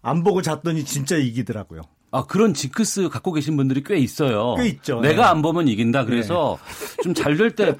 안 0.03 0.23
보고 0.23 0.43
잤더니 0.43 0.85
진짜 0.85 1.17
이기더라고요. 1.17 1.81
아, 2.13 2.25
그런 2.27 2.55
징크스 2.55 3.09
갖고 3.09 3.33
계신 3.33 3.57
분들이 3.57 3.85
꽤 3.85 3.97
있어요. 3.97 4.57
꽤 4.57 4.67
있죠. 4.67 5.01
내가 5.01 5.23
네. 5.23 5.29
안 5.29 5.43
보면 5.43 5.69
이긴다. 5.69 6.05
그래서 6.07 6.59
네. 6.97 7.03
좀잘 7.05 7.37
될 7.37 7.55
때, 7.55 7.77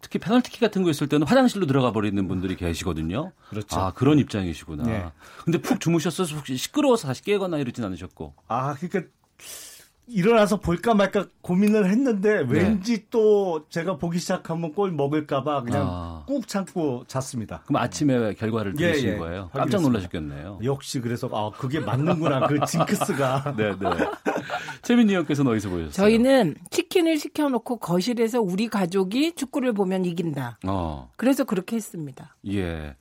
특히 0.00 0.18
페널티킥 0.20 0.60
같은 0.60 0.82
거 0.82 0.90
있을 0.90 1.08
때는 1.08 1.26
화장실로 1.26 1.66
들어가 1.66 1.92
버리는 1.92 2.28
분들이 2.28 2.54
계시거든요. 2.54 3.32
그렇죠. 3.50 3.80
아, 3.80 3.92
그런 3.92 4.18
입장이시구나. 4.18 4.84
네. 4.84 5.04
근데 5.44 5.60
푹 5.60 5.80
주무셨어서 5.80 6.36
혹시 6.36 6.56
시끄러워서 6.56 7.08
다시 7.08 7.22
깨거나 7.22 7.58
이러진 7.58 7.84
않으셨고. 7.84 8.34
아, 8.46 8.74
그러니까 8.74 9.10
일어나서 10.08 10.58
볼까 10.58 10.94
말까 10.94 11.26
고민을 11.42 11.88
했는데 11.88 12.44
왠지 12.48 12.98
네. 12.98 13.06
또 13.10 13.66
제가 13.68 13.96
보기 13.98 14.18
시작하면 14.18 14.72
골 14.72 14.90
먹을까봐 14.90 15.62
그냥 15.62 15.86
아. 15.88 16.24
꾹 16.26 16.46
참고 16.48 17.04
잤습니다. 17.06 17.62
그럼 17.66 17.82
아침에 17.82 18.34
결과를 18.34 18.74
들으신 18.74 19.08
예, 19.08 19.12
예. 19.14 19.16
거예요? 19.16 19.50
깜짝 19.52 19.80
놀라셨겠네요. 19.82 20.58
역시 20.64 21.00
그래서 21.00 21.28
아 21.32 21.50
그게 21.56 21.78
맞는구나 21.80 22.48
그 22.48 22.58
징크스가. 22.66 23.54
네네. 23.56 23.76
최민희 24.82 25.14
형께서는 25.14 25.52
어디서 25.52 25.68
보셨어요? 25.70 25.92
저희는 25.92 26.56
치킨을 26.70 27.18
시켜놓고 27.18 27.78
거실에서 27.78 28.40
우리 28.40 28.66
가족이 28.68 29.34
축구를 29.36 29.72
보면 29.72 30.04
이긴다. 30.04 30.58
어. 30.66 31.10
그래서 31.16 31.44
그렇게 31.44 31.76
했습니다. 31.76 32.36
예. 32.48 32.96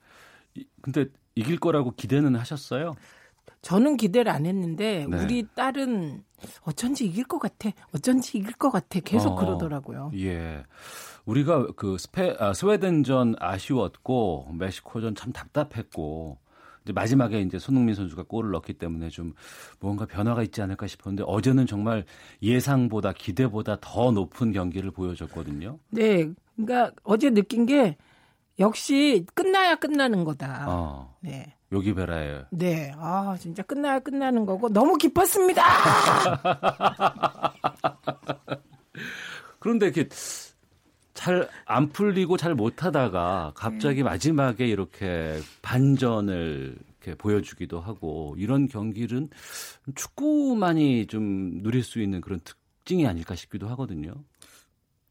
근데 0.81 1.05
이길 1.33 1.59
거라고 1.59 1.93
기대는 1.95 2.35
하셨어요? 2.35 2.93
저는 3.61 3.97
기대를 3.97 4.31
안 4.31 4.45
했는데 4.45 5.05
네. 5.09 5.23
우리 5.23 5.47
딸은 5.55 6.23
어쩐지 6.61 7.05
이길 7.05 7.25
것 7.25 7.39
같아. 7.39 7.69
어쩐지 7.93 8.39
이길 8.39 8.53
것 8.53 8.71
같아. 8.71 8.99
계속 8.99 9.33
어, 9.33 9.35
그러더라고요. 9.35 10.11
예. 10.15 10.63
우리가 11.25 11.67
그 11.75 11.97
스페 11.99 12.35
아, 12.39 12.53
스웨덴전 12.53 13.35
아쉬웠고 13.39 14.47
멕시코전 14.57 15.13
참 15.15 15.31
답답했고 15.31 16.39
이제 16.83 16.93
마지막에 16.93 17.39
이제 17.41 17.59
손흥민 17.59 17.93
선수가 17.93 18.23
골을 18.23 18.51
넣기 18.51 18.73
때문에 18.73 19.09
좀 19.09 19.33
뭔가 19.79 20.05
변화가 20.07 20.41
있지 20.43 20.63
않을까 20.63 20.87
싶었는데 20.87 21.23
어제는 21.27 21.67
정말 21.67 22.05
예상보다 22.41 23.13
기대보다 23.13 23.77
더 23.79 24.11
높은 24.11 24.51
경기를 24.51 24.89
보여줬거든요. 24.89 25.77
네. 25.89 26.31
그러니까 26.55 26.91
어제 27.03 27.29
느낀 27.29 27.67
게 27.67 27.97
역시 28.57 29.25
끝나야 29.35 29.75
끝나는 29.75 30.23
거다. 30.23 30.65
어. 30.67 31.15
네. 31.21 31.55
여기 31.71 31.93
베라에. 31.93 32.43
네. 32.51 32.93
아, 32.97 33.35
진짜 33.39 33.63
끝나야 33.63 33.99
끝나는 33.99 34.45
거고 34.45 34.69
너무 34.69 34.97
기뻤습니다. 34.97 35.63
그런데 39.59 39.87
이렇게 39.87 40.09
잘 41.13 41.47
안 41.71 41.89
풀리고 41.89 42.35
잘 42.35 42.53
못하다가 42.53 43.53
갑자기 43.55 44.03
음. 44.03 44.05
마지막에 44.05 44.67
이렇게 44.67 45.39
반전을 45.61 46.75
이렇게 47.01 47.15
보여주기도 47.15 47.79
하고 47.79 48.35
이런 48.37 48.67
경기는 48.67 49.29
축구만이 49.95 51.07
좀 51.07 51.63
누릴 51.63 51.83
수 51.83 52.01
있는 52.01 52.19
그런 52.19 52.41
특징이 52.43 53.07
아닐까 53.07 53.35
싶기도 53.35 53.69
하거든요. 53.69 54.13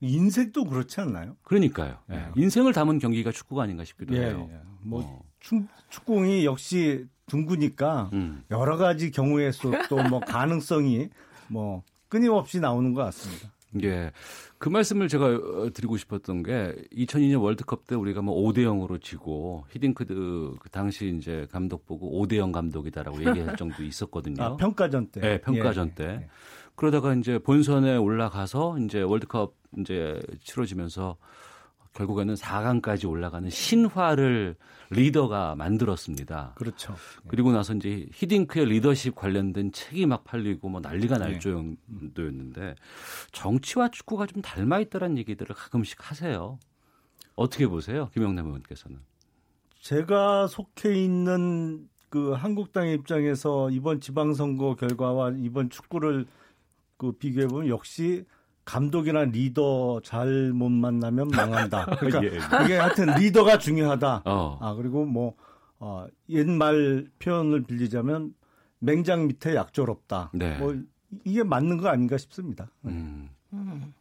인생도 0.01 0.65
그렇지 0.65 1.01
않나요? 1.01 1.37
그러니까요. 1.43 1.97
네. 2.09 2.27
인생을 2.37 2.73
담은 2.73 2.99
경기가 2.99 3.33
축구가 3.33 3.63
아닌가 3.63 3.85
싶기도 3.85 4.15
예, 4.17 4.27
해요. 4.27 4.49
예. 4.51 4.61
뭐 4.83 5.03
어. 5.03 5.23
축, 5.41 5.67
축구공이 5.89 6.45
역시 6.45 7.07
둥구니까 7.27 8.11
음. 8.13 8.45
여러 8.51 8.77
가지 8.77 9.11
경우의 9.11 9.53
수또뭐 9.53 10.21
가능성이 10.27 11.09
뭐 11.49 11.83
끊임없이 12.09 12.61
나오는 12.61 12.93
것 12.93 13.03
같습니다. 13.05 13.51
예. 13.83 14.11
그 14.59 14.69
말씀을 14.69 15.09
제가 15.09 15.27
어, 15.27 15.71
드리고 15.73 15.97
싶었던 15.97 16.43
게 16.43 16.75
2002년 16.93 17.41
월드컵 17.41 17.87
때 17.87 17.95
우리가 17.95 18.21
뭐 18.21 18.35
5대 18.43 18.59
0으로 18.59 19.01
지고 19.01 19.65
히딩크드 19.71 20.15
그 20.59 20.71
당시 20.71 21.15
이제 21.17 21.47
감독 21.51 21.87
보고 21.87 22.21
5대 22.21 22.37
0 22.37 22.53
감독이다라고 22.53 23.25
얘기할 23.25 23.57
정도 23.57 23.83
있었거든요. 23.83 24.43
아, 24.43 24.57
평가전 24.57 25.11
때. 25.13 25.21
네, 25.21 25.41
평가전 25.41 25.89
예, 25.91 25.95
때. 25.95 26.05
예. 26.05 26.29
그러다가 26.75 27.15
이제 27.15 27.39
본선에 27.39 27.97
올라가서 27.97 28.79
이제 28.81 29.03
월드컵 29.03 29.55
이제 29.79 30.21
치러지면서 30.43 31.17
결국에는 31.95 32.35
4강까지 32.35 33.09
올라가는 33.09 33.49
신화를 33.51 34.57
리더가 34.91 35.55
만들었습니다. 35.57 36.55
그렇죠. 36.57 36.95
그리고 37.29 37.53
나서 37.53 37.75
이제 37.75 38.07
히딩크의 38.13 38.67
리더십 38.67 39.15
관련된 39.15 39.73
책이 39.73 40.07
막 40.07 40.25
팔리고 40.25 40.69
뭐 40.69 40.81
난리가 40.81 41.19
날 41.19 41.33
네. 41.33 41.39
정도였는데 41.39 42.75
정치와 43.33 43.91
축구가 43.91 44.27
좀 44.27 44.43
닮아 44.43 44.81
있다는 44.81 45.19
얘기들을 45.19 45.55
가끔씩 45.55 46.11
하세요. 46.11 46.59
어떻게 47.35 47.67
보세요, 47.67 48.09
김영남 48.13 48.47
의원께서는? 48.47 48.99
제가 49.81 50.47
속해 50.47 50.95
있는 50.95 51.89
그 52.09 52.33
한국당 52.33 52.89
입장에서 52.89 53.71
이번 53.71 54.01
지방선거 54.01 54.75
결과와 54.75 55.33
이번 55.39 55.71
축구를 55.71 56.27
그 56.97 57.13
비교해 57.13 57.47
보면 57.47 57.69
역시 57.69 58.25
감독이나 58.65 59.25
리더 59.25 60.01
잘 60.05 60.53
못 60.53 60.69
만나면 60.69 61.29
망한다. 61.29 61.87
그러니까 61.99 62.25
예. 62.25 62.39
그게 62.39 62.77
하여튼 62.77 63.15
리더가 63.15 63.59
중요하다. 63.59 64.23
어. 64.25 64.59
아 64.61 64.75
그리고 64.75 65.05
뭐 65.05 65.35
어, 65.79 66.07
옛말 66.29 67.07
표현을 67.19 67.65
빌리자면 67.65 68.35
맹장 68.79 69.27
밑에 69.27 69.55
약졸 69.55 69.91
없다. 69.91 70.31
네. 70.35 70.59
뭐 70.59 70.77
이게 71.25 71.43
맞는 71.43 71.79
거 71.79 71.89
아닌가 71.89 72.19
싶습니다. 72.19 72.71
음. 72.85 73.31
음. 73.53 73.93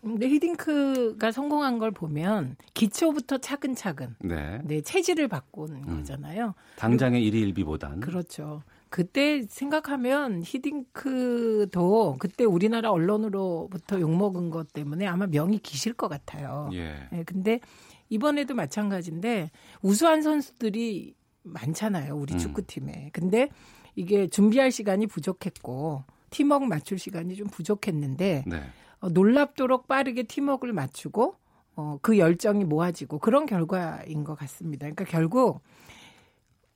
근데 0.00 0.28
히딩크가 0.28 1.32
성공한 1.32 1.78
걸 1.78 1.90
보면 1.90 2.56
기초부터 2.74 3.38
차근차근 3.38 4.14
네, 4.20 4.60
네 4.64 4.80
체질을 4.80 5.26
바꾼 5.26 5.70
음. 5.70 5.82
거잖아요. 5.82 6.54
당장의 6.76 7.24
일일비보단 7.24 8.00
그렇죠. 8.00 8.62
그때 8.90 9.42
생각하면 9.48 10.42
히딩크도 10.44 12.16
그때 12.18 12.44
우리나라 12.44 12.90
언론으로부터 12.90 14.00
욕먹은 14.00 14.50
것 14.50 14.72
때문에 14.72 15.06
아마 15.06 15.26
명이 15.26 15.58
기실 15.58 15.92
것 15.92 16.08
같아요. 16.08 16.70
예. 16.72 17.08
네, 17.12 17.22
근데 17.24 17.60
이번에도 18.08 18.54
마찬가지인데 18.54 19.50
우수한 19.82 20.22
선수들이 20.22 21.14
많잖아요. 21.42 22.16
우리 22.16 22.34
음. 22.34 22.38
축구팀에. 22.38 23.10
근데 23.12 23.48
이게 23.94 24.28
준비할 24.28 24.70
시간이 24.70 25.06
부족했고 25.06 26.04
팀워크 26.30 26.64
맞출 26.64 26.98
시간이 26.98 27.36
좀 27.36 27.48
부족했는데 27.48 28.44
네. 28.46 28.62
어, 29.00 29.08
놀랍도록 29.08 29.86
빠르게 29.86 30.24
팀워크를 30.24 30.72
맞추고 30.74 31.36
어, 31.76 31.98
그 32.02 32.18
열정이 32.18 32.64
모아지고 32.64 33.18
그런 33.18 33.46
결과인 33.46 34.24
것 34.24 34.34
같습니다. 34.34 34.84
그러니까 34.86 35.04
결국 35.04 35.60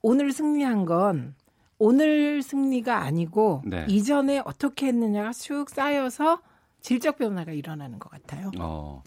오늘 0.00 0.32
승리한 0.32 0.84
건 0.84 1.34
오늘 1.84 2.44
승리가 2.44 2.98
아니고 2.98 3.62
네. 3.64 3.84
이전에 3.88 4.40
어떻게 4.44 4.86
했느냐가 4.86 5.32
쭉 5.32 5.68
쌓여서 5.68 6.40
질적 6.80 7.18
변화가 7.18 7.50
일어나는 7.50 7.98
것 7.98 8.08
같아요. 8.08 8.52
어. 8.60 9.02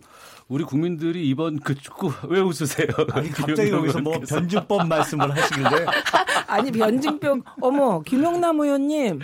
우리 0.48 0.64
국민들이 0.64 1.28
이번 1.28 1.60
그 1.60 1.74
축구 1.74 2.12
왜 2.30 2.40
웃으세요? 2.40 2.88
아니 3.14 3.30
갑자기 3.30 3.72
여기서 3.72 4.00
뭐 4.02 4.20
변증법 4.20 4.88
말씀을 4.88 5.36
하시길래 5.36 5.86
아니 6.48 6.72
변증법 6.72 7.40
어머 7.62 8.02
김용남 8.02 8.60
의원님 8.60 9.20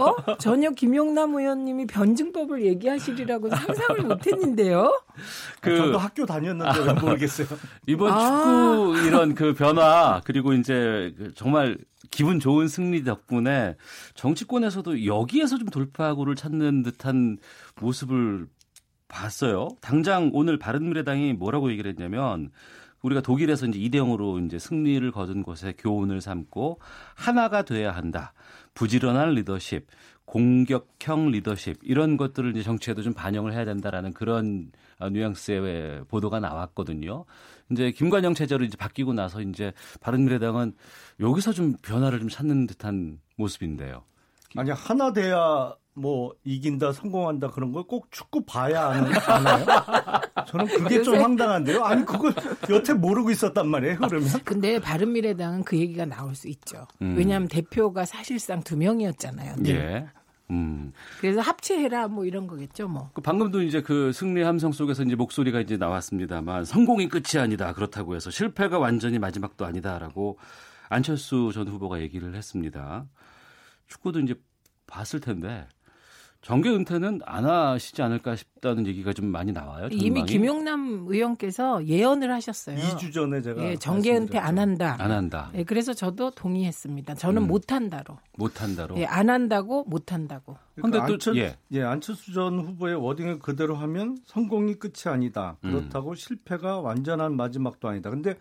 어 0.00 0.36
전혀 0.38 0.70
김용남 0.70 1.34
의원님이 1.36 1.86
변증법을 1.86 2.66
얘기하시리라고 2.66 3.48
상상을 3.48 4.02
못했는데요. 4.02 5.02
그 5.60 5.76
저도 5.76 5.98
학교 5.98 6.26
다녔는데 6.26 6.90
아, 6.90 6.94
모르겠어요. 6.94 7.46
이번 7.86 8.12
아. 8.12 8.18
축구 8.18 9.06
이런 9.06 9.34
그 9.36 9.54
변화 9.54 10.20
그리고 10.24 10.52
이제 10.52 11.14
그 11.16 11.32
정말 11.34 11.78
기분 12.10 12.40
좋은 12.40 12.66
승리 12.66 13.04
덕분에 13.04 13.76
정치권에서도 14.14 15.06
여기에서 15.06 15.58
좀 15.58 15.68
돌파구를 15.68 16.34
찾는 16.34 16.82
듯한 16.82 17.38
모습을 17.80 18.48
봤어요. 19.10 19.68
당장 19.80 20.30
오늘 20.32 20.58
바른미래당이 20.58 21.34
뭐라고 21.34 21.70
얘기를 21.70 21.90
했냐면 21.90 22.50
우리가 23.02 23.20
독일에서 23.20 23.66
이제 23.66 23.78
2대 23.78 23.94
0으로 23.96 24.44
이제 24.44 24.58
승리를 24.58 25.10
거둔 25.12 25.42
곳에 25.42 25.74
교훈을 25.76 26.20
삼고 26.20 26.80
하나가 27.14 27.62
돼야 27.62 27.92
한다. 27.92 28.32
부지런한 28.74 29.30
리더십, 29.34 29.86
공격형 30.24 31.30
리더십 31.30 31.78
이런 31.82 32.16
것들을 32.16 32.50
이제 32.52 32.62
정치에도 32.62 33.02
좀 33.02 33.12
반영을 33.14 33.52
해야 33.52 33.64
된다라는 33.64 34.12
그런 34.12 34.70
어, 34.98 35.08
뉘앙스의 35.08 36.04
보도가 36.08 36.40
나왔거든요. 36.40 37.24
이제 37.70 37.90
김관영 37.90 38.34
체제로 38.34 38.64
이제 38.64 38.76
바뀌고 38.76 39.14
나서 39.14 39.40
이제 39.40 39.72
바른미래당은 40.00 40.74
여기서 41.20 41.52
좀 41.52 41.74
변화를 41.82 42.20
좀 42.20 42.28
찾는 42.28 42.66
듯한 42.66 43.18
모습인데요. 43.36 44.04
아니 44.56 44.70
하나 44.70 45.12
돼야 45.12 45.74
뭐 45.94 46.32
이긴다 46.44 46.92
성공한다 46.92 47.48
그런 47.48 47.72
걸 47.72 47.84
꼭 47.84 48.10
축구 48.10 48.44
봐야 48.44 48.90
하는 48.90 49.10
아요 49.28 49.64
저는 50.46 50.66
그게 50.66 51.02
좀 51.02 51.16
황당한데요. 51.16 51.84
아니 51.84 52.04
그걸 52.04 52.32
여태 52.70 52.92
모르고 52.94 53.30
있었단 53.30 53.68
말이에요. 53.68 53.98
그러면. 53.98 54.28
근데 54.44 54.78
바른 54.80 55.12
미래당은 55.12 55.64
그 55.64 55.76
얘기가 55.76 56.06
나올 56.06 56.34
수 56.34 56.48
있죠. 56.48 56.86
음. 57.02 57.16
왜냐하면 57.16 57.48
대표가 57.48 58.04
사실상 58.04 58.62
두 58.62 58.76
명이었잖아요. 58.76 59.56
네. 59.58 59.70
예. 59.70 60.06
음. 60.50 60.92
그래서 61.20 61.40
합체해라 61.40 62.08
뭐 62.08 62.24
이런 62.24 62.46
거겠죠, 62.48 62.88
뭐. 62.88 63.10
그 63.12 63.20
방금도 63.20 63.62
이제 63.62 63.82
그 63.82 64.12
승리 64.12 64.42
함성 64.42 64.72
속에서 64.72 65.02
이제 65.04 65.14
목소리가 65.14 65.60
이제 65.60 65.76
나왔습니다만 65.76 66.64
성공이 66.64 67.08
끝이 67.08 67.40
아니다 67.40 67.72
그렇다고 67.72 68.16
해서 68.16 68.30
실패가 68.30 68.78
완전히 68.78 69.18
마지막도 69.20 69.64
아니다라고 69.64 70.38
안철수 70.88 71.50
전 71.54 71.68
후보가 71.68 72.00
얘기를 72.00 72.34
했습니다. 72.34 73.06
축구도 73.90 74.20
이제 74.20 74.34
봤을 74.86 75.20
텐데 75.20 75.66
정계 76.42 76.70
은퇴는 76.70 77.20
안 77.26 77.44
하시지 77.44 78.00
않을까 78.00 78.34
싶다는 78.34 78.86
얘기가 78.86 79.12
좀 79.12 79.26
많이 79.26 79.52
나와요. 79.52 79.90
전망이. 79.90 80.06
이미 80.06 80.24
김용남 80.24 81.04
의원께서 81.06 81.84
예언을 81.84 82.32
하셨어요. 82.32 82.78
2주 82.78 83.12
전에 83.12 83.42
제가 83.42 83.62
예, 83.62 83.76
정계 83.76 84.16
은퇴 84.16 84.38
안 84.38 84.58
한다. 84.58 84.96
안 84.98 85.10
한다. 85.10 85.50
예, 85.54 85.64
그래서 85.64 85.92
저도 85.92 86.30
동의했습니다. 86.30 87.16
저는 87.16 87.42
음. 87.42 87.46
못 87.46 87.70
한다로. 87.72 88.16
못 88.38 88.62
한다로. 88.62 88.96
예, 88.96 89.04
안 89.04 89.28
한다고 89.28 89.84
못 89.84 90.12
한다고. 90.14 90.56
그런데 90.76 90.98
그러니까 90.98 91.12
안철, 91.12 91.36
예. 91.36 91.58
예, 91.72 91.82
안철수 91.82 92.32
전 92.32 92.58
후보의 92.58 92.94
워딩을 92.94 93.40
그대로 93.40 93.76
하면 93.76 94.16
성공이 94.24 94.76
끝이 94.76 95.12
아니다. 95.12 95.58
음. 95.64 95.72
그렇다고 95.72 96.10
음. 96.10 96.14
실패가 96.14 96.80
완전한 96.80 97.36
마지막도 97.36 97.86
아니다. 97.86 98.08
근데 98.08 98.34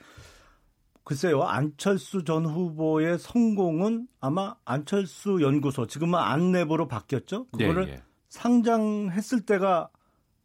글쎄요, 1.10 1.42
안철수 1.42 2.24
전 2.24 2.46
후보의 2.46 3.18
성공은 3.18 4.08
아마 4.22 4.54
안철수 4.64 5.42
연구소, 5.42 5.88
지금은 5.88 6.20
안내부로 6.20 6.88
바뀌었죠? 6.88 7.48
그거를 7.48 7.88
예, 7.88 7.94
예. 7.94 8.04
상장했을 8.28 9.42
때가 9.42 9.90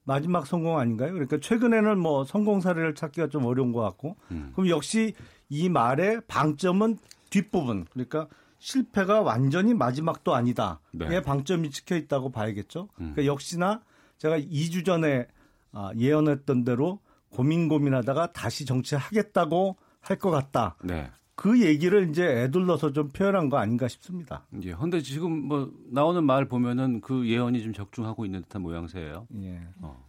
마지막 0.05 0.47
성공 0.47 0.79
아닌가요? 0.79 1.13
그러니까 1.13 1.39
최근에는 1.39 1.99
뭐 1.99 2.25
성공 2.25 2.63
사례를 2.63 2.95
찾기가 2.95 3.29
좀 3.29 3.45
어려운 3.45 3.73
것 3.73 3.83
같고, 3.83 4.17
음. 4.31 4.53
그럼 4.55 4.71
역시 4.71 5.13
이 5.51 5.69
말의 5.69 6.23
방점은 6.29 6.97
뒷부분, 7.29 7.85
그러니까 7.93 8.27
실패가 8.59 9.21
완전히 9.21 9.75
마지막도 9.75 10.35
아니다. 10.35 10.81
네. 10.93 11.15
에 11.15 11.21
방점이 11.21 11.73
찍혀 11.73 11.95
있다고 11.97 12.33
봐야겠죠. 12.33 12.89
음. 13.01 13.13
그러니까 13.13 13.27
역시나 13.27 13.83
제가 14.17 14.39
2주 14.39 14.87
전에 14.87 15.27
아, 15.73 15.91
예언했던 15.95 16.65
대로 16.65 17.01
고민 17.29 17.69
고민하다가 17.69 18.33
다시 18.33 18.65
정치하겠다고 18.65 19.77
할 20.05 20.19
것 20.19 20.31
같다. 20.31 20.77
네. 20.83 21.11
그 21.35 21.61
얘기를 21.63 22.09
이제 22.11 22.25
애둘러서 22.25 22.93
좀 22.93 23.09
표현한 23.09 23.49
거 23.49 23.57
아닌가 23.57 23.89
싶습니다. 23.89 24.47
예. 24.63 24.73
근데 24.75 25.01
지금 25.01 25.49
뭐 25.49 25.73
나오는 25.91 26.23
말 26.23 26.47
보면은 26.47 27.01
그 27.01 27.29
예언이 27.29 27.63
좀 27.63 27.73
적중하고 27.73 28.25
있는 28.25 28.43
듯한 28.43 28.63
모양새예요. 28.63 29.27
예. 29.43 29.61
어. 29.81 30.05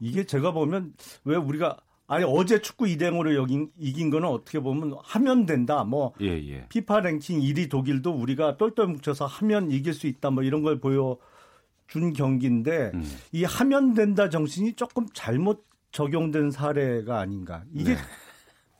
이게 0.00 0.24
제가 0.24 0.52
보면 0.52 0.92
왜 1.24 1.36
우리가 1.36 1.78
아니 2.08 2.24
어제 2.24 2.60
축구 2.60 2.84
2대0으로 2.84 3.34
여긴 3.34 3.70
이긴 3.78 4.10
거는 4.10 4.28
어떻게 4.28 4.60
보면 4.60 4.96
하면 5.02 5.46
된다. 5.46 5.82
뭐 5.84 6.12
예, 6.20 6.26
예. 6.26 6.66
피파 6.68 7.00
랭킹 7.00 7.40
1위 7.40 7.70
독일도 7.70 8.12
우리가 8.12 8.58
똘똘 8.58 8.86
뭉쳐서 8.86 9.24
하면 9.26 9.70
이길 9.70 9.94
수 9.94 10.06
있다. 10.06 10.30
뭐 10.30 10.42
이런 10.42 10.62
걸 10.62 10.78
보여 10.78 11.16
준 11.86 12.12
경기인데 12.12 12.90
음. 12.94 13.02
이 13.32 13.44
하면 13.44 13.94
된다 13.94 14.28
정신이 14.28 14.74
조금 14.74 15.06
잘못 15.14 15.64
적용된 15.92 16.50
사례가 16.50 17.18
아닌가. 17.18 17.64
이게 17.72 17.94
네. 17.94 18.00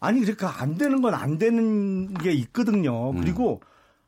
아니 0.01 0.20
그러니까 0.20 0.61
안 0.62 0.76
되는 0.76 1.01
건 1.03 1.14
안 1.14 1.38
되는 1.38 2.12
게 2.14 2.32
있거든요. 2.32 3.11
음. 3.11 3.20
그리고 3.20 3.61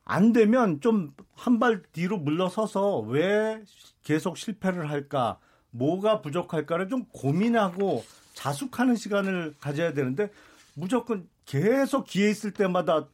안 0.04 0.32
되면 0.32 0.80
좀 0.80 1.12
한 1.36 1.58
발 1.60 1.82
뒤로 1.92 2.18
물러서서 2.18 2.98
왜 3.00 3.60
계속 4.02 4.36
실패를 4.36 4.90
할까? 4.90 5.38
뭐가 5.70 6.20
부족할까를 6.20 6.88
좀 6.88 7.04
고민하고 7.12 8.04
자숙하는 8.34 8.96
시간을 8.96 9.54
가져야 9.60 9.92
되는데 9.92 10.30
무조건 10.74 11.28
계속 11.46 12.06
기회 12.06 12.30
있을 12.30 12.50
때마다 12.52 13.06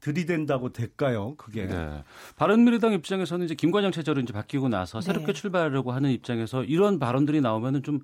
들이댄다고 0.00 0.72
될까요? 0.72 1.34
그게. 1.36 1.66
네. 1.66 2.02
바른미래당 2.36 2.92
입장에서는 2.92 3.44
이제 3.46 3.54
김관영 3.54 3.92
체제로 3.92 4.20
이제 4.20 4.32
바뀌고 4.32 4.68
나서 4.68 5.00
새롭게 5.00 5.32
네. 5.32 5.32
출발하려고 5.32 5.92
하는 5.92 6.10
입장에서 6.10 6.64
이런 6.64 6.98
발언들이 6.98 7.40
나오면은 7.40 7.82
좀 7.82 8.00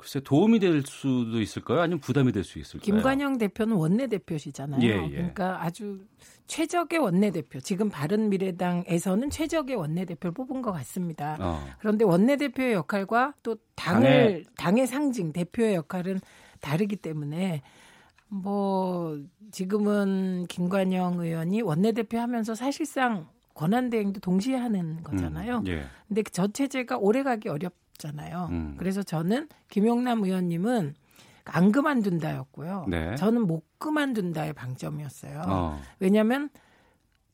글쎄 0.00 0.18
도움이 0.20 0.60
될 0.60 0.82
수도 0.86 1.40
있을까요? 1.42 1.80
아니면 1.80 2.00
부담이 2.00 2.32
될 2.32 2.42
수 2.42 2.58
있을까요? 2.58 2.80
김관영 2.84 3.36
대표는 3.36 3.76
원내 3.76 4.06
대표시잖아요. 4.06 4.80
예, 4.82 5.04
예. 5.04 5.10
그러니까 5.10 5.62
아주 5.62 6.00
최적의 6.46 6.98
원내 6.98 7.30
대표. 7.32 7.60
지금 7.60 7.90
바른 7.90 8.30
미래당에서는 8.30 9.28
최적의 9.28 9.76
원내 9.76 10.06
대표를 10.06 10.32
뽑은 10.32 10.62
것 10.62 10.72
같습니다. 10.72 11.36
어. 11.38 11.62
그런데 11.80 12.06
원내 12.06 12.36
대표의 12.38 12.72
역할과 12.72 13.34
또 13.42 13.56
당을 13.76 14.02
당의, 14.02 14.44
당의 14.56 14.86
상징 14.86 15.34
대표의 15.34 15.74
역할은 15.74 16.18
다르기 16.60 16.96
때문에 16.96 17.60
뭐 18.28 19.18
지금은 19.50 20.46
김관영 20.48 21.20
의원이 21.20 21.60
원내 21.60 21.92
대표 21.92 22.18
하면서 22.18 22.54
사실상 22.54 23.28
권한 23.52 23.90
대행도 23.90 24.20
동시에 24.20 24.56
하는 24.56 25.02
거잖아요. 25.02 25.58
음, 25.58 25.66
예. 25.66 25.84
근데 26.08 26.22
저 26.32 26.46
체제가 26.48 26.96
오래 26.96 27.22
가기 27.22 27.50
어렵 27.50 27.74
없잖아요. 28.00 28.48
음. 28.50 28.74
그래서 28.78 29.02
저는 29.02 29.48
김용남 29.68 30.24
의원님은 30.24 30.94
안 31.44 31.72
그만둔다였고요. 31.72 32.86
네. 32.88 33.14
저는 33.16 33.46
못 33.46 33.64
그만둔다의 33.78 34.52
방점이었어요. 34.52 35.42
어. 35.46 35.80
왜냐하면 35.98 36.48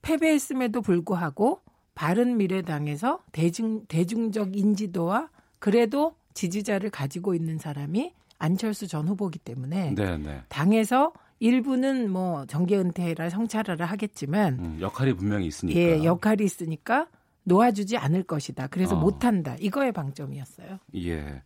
패배했음에도 0.02 0.80
불구하고 0.80 1.60
바른 1.94 2.36
미래당에서 2.36 3.20
대중 3.32 3.84
대중적 3.86 4.56
인지도와 4.56 5.28
그래도 5.58 6.14
지지자를 6.34 6.90
가지고 6.90 7.34
있는 7.34 7.58
사람이 7.58 8.12
안철수 8.38 8.86
전 8.86 9.08
후보기 9.08 9.38
때문에 9.38 9.94
네, 9.94 10.18
네. 10.18 10.42
당에서 10.48 11.12
일부는 11.38 12.10
뭐 12.10 12.44
정계 12.46 12.78
은퇴라 12.78 13.30
성찰을 13.30 13.82
하겠지만 13.84 14.58
음, 14.58 14.78
역할이 14.80 15.14
분명히 15.14 15.46
있으니까 15.46 15.78
예, 15.78 16.04
역할이 16.04 16.44
있으니까 16.44 17.08
놓아주지 17.46 17.96
않을 17.96 18.24
것이다. 18.24 18.66
그래서 18.66 18.96
어. 18.96 19.00
못한다. 19.00 19.56
이거의 19.60 19.92
방점이었어요. 19.92 20.78
예. 20.96 21.42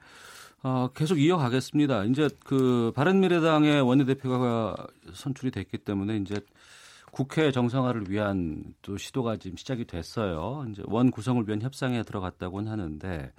어, 0.62 0.88
계속 0.94 1.18
이어가겠습니다. 1.18 2.04
이제 2.04 2.28
그 2.44 2.92
바른미래당의 2.94 3.82
원내대표가 3.82 4.76
선출이 5.14 5.50
됐기 5.52 5.78
때문에 5.78 6.16
이제 6.16 6.40
국회 7.12 7.50
정상화를 7.50 8.10
위한 8.10 8.62
또 8.82 8.96
시도가 8.96 9.36
지금 9.36 9.56
시작이 9.56 9.86
됐어요. 9.86 10.64
이제 10.70 10.82
원 10.86 11.10
구성을 11.10 11.46
위한 11.46 11.62
협상에 11.62 12.02
들어갔다고는 12.02 12.70
하는데 12.70 13.32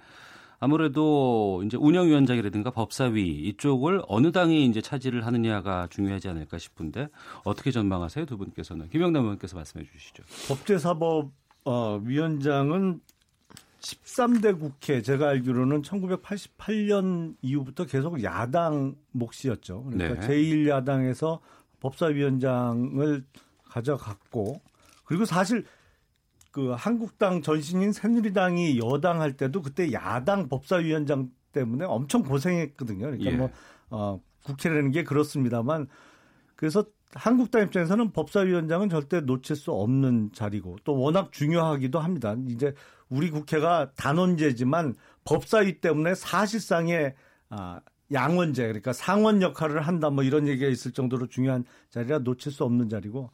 아무래도 0.58 1.60
이제 1.66 1.76
운영위원장이라든가 1.76 2.70
법사위 2.70 3.48
이쪽을 3.48 4.02
어느 4.06 4.30
당이 4.30 4.64
이제 4.66 4.80
차지를 4.80 5.26
하느냐가 5.26 5.88
중요하지 5.90 6.28
않을까 6.28 6.58
싶은데 6.58 7.08
어떻게 7.42 7.72
전망하세요 7.72 8.26
두 8.26 8.36
분께서는 8.36 8.88
김영남 8.88 9.24
의원께서 9.24 9.56
말씀해 9.56 9.84
주시죠. 9.84 10.22
법제사법 10.46 11.32
어, 11.64 12.00
위원장은 12.02 13.00
13대 13.80 14.58
국회 14.58 15.02
제가 15.02 15.28
알기로는 15.28 15.82
1988년 15.82 17.34
이후부터 17.42 17.84
계속 17.86 18.22
야당 18.22 18.94
몫이었죠. 19.12 19.84
그러니까 19.84 20.20
네. 20.20 20.28
제1야당에서 20.28 21.40
법사위원장을 21.80 23.24
가져갔고 23.64 24.60
그리고 25.04 25.24
사실 25.24 25.64
그 26.52 26.70
한국당 26.70 27.42
전신인 27.42 27.92
새누리당이 27.92 28.78
여당 28.78 29.20
할 29.20 29.36
때도 29.36 29.62
그때 29.62 29.90
야당 29.92 30.48
법사위원장 30.48 31.30
때문에 31.52 31.84
엄청 31.84 32.22
고생했거든요. 32.22 33.06
그러니까 33.06 33.30
예. 33.30 33.36
뭐 33.36 33.50
어, 33.90 34.20
국회라는 34.44 34.90
게 34.90 35.02
그렇습니다만 35.02 35.88
그래서 36.54 36.84
한국당 37.14 37.62
입장에서는 37.62 38.12
법사위원장은 38.12 38.88
절대 38.88 39.20
놓칠 39.20 39.56
수 39.56 39.72
없는 39.72 40.30
자리고 40.32 40.76
또 40.84 40.98
워낙 40.98 41.32
중요하기도 41.32 41.98
합니다. 41.98 42.36
이제 42.48 42.74
우리 43.08 43.30
국회가 43.30 43.92
단원제지만 43.96 44.94
법사위 45.24 45.80
때문에 45.80 46.14
사실상의 46.14 47.14
아, 47.50 47.80
양원제 48.12 48.62
그러니까 48.62 48.92
상원 48.92 49.42
역할을 49.42 49.82
한다 49.82 50.10
뭐 50.10 50.24
이런 50.24 50.46
얘기가 50.46 50.70
있을 50.70 50.92
정도로 50.92 51.26
중요한 51.26 51.64
자리라 51.90 52.18
놓칠 52.18 52.52
수 52.52 52.64
없는 52.64 52.88
자리고 52.88 53.30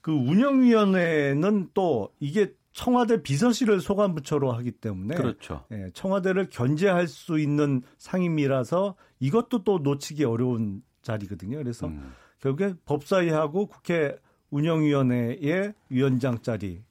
그 0.00 0.12
운영위원회는 0.12 1.70
또 1.74 2.12
이게 2.20 2.52
청와대 2.72 3.22
비서실을 3.22 3.80
소관 3.80 4.14
부처로 4.14 4.52
하기 4.52 4.72
때문에 4.72 5.16
그렇죠. 5.16 5.64
예, 5.72 5.90
청와대를 5.94 6.48
견제할 6.48 7.08
수 7.08 7.38
있는 7.38 7.82
상임이라서 7.98 8.94
이것도 9.20 9.64
또 9.64 9.78
놓치기 9.78 10.24
어려운 10.24 10.82
자리거든요. 11.02 11.58
그래서 11.58 11.88
음. 11.88 12.12
결국에 12.40 12.74
법사위하고 12.84 13.66
국회 13.66 14.16
운영위원회의 14.50 15.74
위원장 15.88 16.40
자리는 16.40 16.82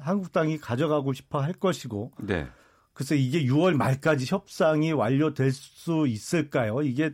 한국당이 0.00 0.58
가져가고 0.58 1.12
싶어 1.12 1.40
할 1.40 1.52
것이고 1.52 2.12
네. 2.20 2.46
글쎄 2.92 3.16
이게 3.16 3.44
6월 3.44 3.74
말까지 3.74 4.26
협상이 4.26 4.92
완료될 4.92 5.52
수 5.52 6.06
있을까요? 6.06 6.82
이게 6.82 7.12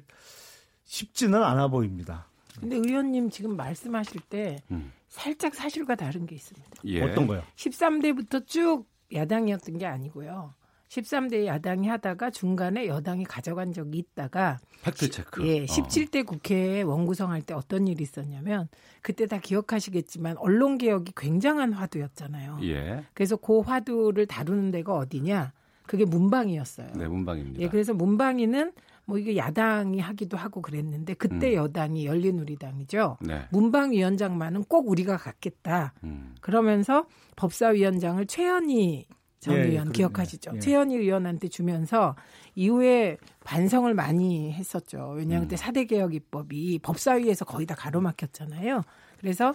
쉽지는 0.85 1.43
않아 1.43 1.69
보입니다. 1.69 2.29
근데 2.61 2.77
의원님 2.77 3.31
지금 3.31 3.57
말씀하실 3.57 4.21
때 4.29 4.63
음. 4.71 4.93
살짝 5.09 5.55
사실과 5.55 5.95
다른 5.95 6.27
게 6.27 6.35
있습니다. 6.35 6.71
예. 6.85 7.03
어떤 7.03 7.27
거요? 7.27 7.43
13대부터 7.57 8.47
쭉 8.47 8.87
야당이었던 9.13 9.79
게 9.79 9.87
아니고요. 9.87 10.55
13대 10.93 11.47
야당이 11.47 11.89
하다가 11.89 12.31
중간에 12.31 12.87
여당이 12.87 13.25
가져간 13.25 13.73
적이 13.73 13.99
있다가 13.99 14.59
fact 14.83 15.09
check. 15.09 15.47
예, 15.47 15.65
17대 15.65 16.23
어. 16.23 16.25
국회에 16.25 16.83
원구성할 16.83 17.41
때 17.43 17.55
어떤 17.55 17.89
일이 17.89 18.03
있었냐면 18.03 18.69
그때 19.01 19.27
다 19.27 19.39
기억하시겠지만 19.39 20.37
언론 20.37 20.77
개혁이 20.77 21.13
굉장한 21.17 21.73
화두였잖아요. 21.73 22.59
예. 22.65 23.05
그래서 23.15 23.37
그 23.37 23.61
화두를 23.61 24.27
다루는 24.27 24.71
데가 24.71 24.95
어디냐? 24.95 25.53
그게 25.87 26.05
문방이었어요. 26.05 26.89
네, 26.95 27.09
문방입니다. 27.09 27.61
예, 27.61 27.69
그래서 27.69 27.95
문방이는 27.95 28.73
뭐 29.05 29.19
이게 29.19 29.37
야당이 29.37 29.99
하기도 29.99 30.37
하고 30.37 30.61
그랬는데 30.63 31.15
그때 31.15 31.53
음. 31.53 31.55
여당이 31.55 32.07
열린우리당이죠. 32.07 33.19
네. 33.23 33.47
문방위원장만은 33.51 34.65
꼭 34.65 34.89
우리가 34.89 35.17
갖겠다. 35.17 35.95
음. 36.05 36.35
그러면서 36.41 37.07
법사위원장을 37.37 38.25
최현희 38.27 39.07
전 39.43 39.57
예, 39.57 39.63
의원 39.63 39.91
기억하시죠? 39.91 40.53
예. 40.55 40.59
최현희 40.61 40.95
의원한테 40.95 41.49
주면서 41.49 42.15
이후에 42.55 43.17
반성을 43.45 43.93
많이 43.93 44.53
했었죠. 44.53 45.15
왜냐하면 45.17 45.43
음. 45.43 45.49
그때 45.49 45.57
사대 45.57 45.85
개혁 45.85 46.15
입법이 46.15 46.79
법사위에서 46.79 47.45
거의 47.45 47.67
다 47.67 47.75
가로막혔잖아요. 47.75 48.83
그래서 49.19 49.53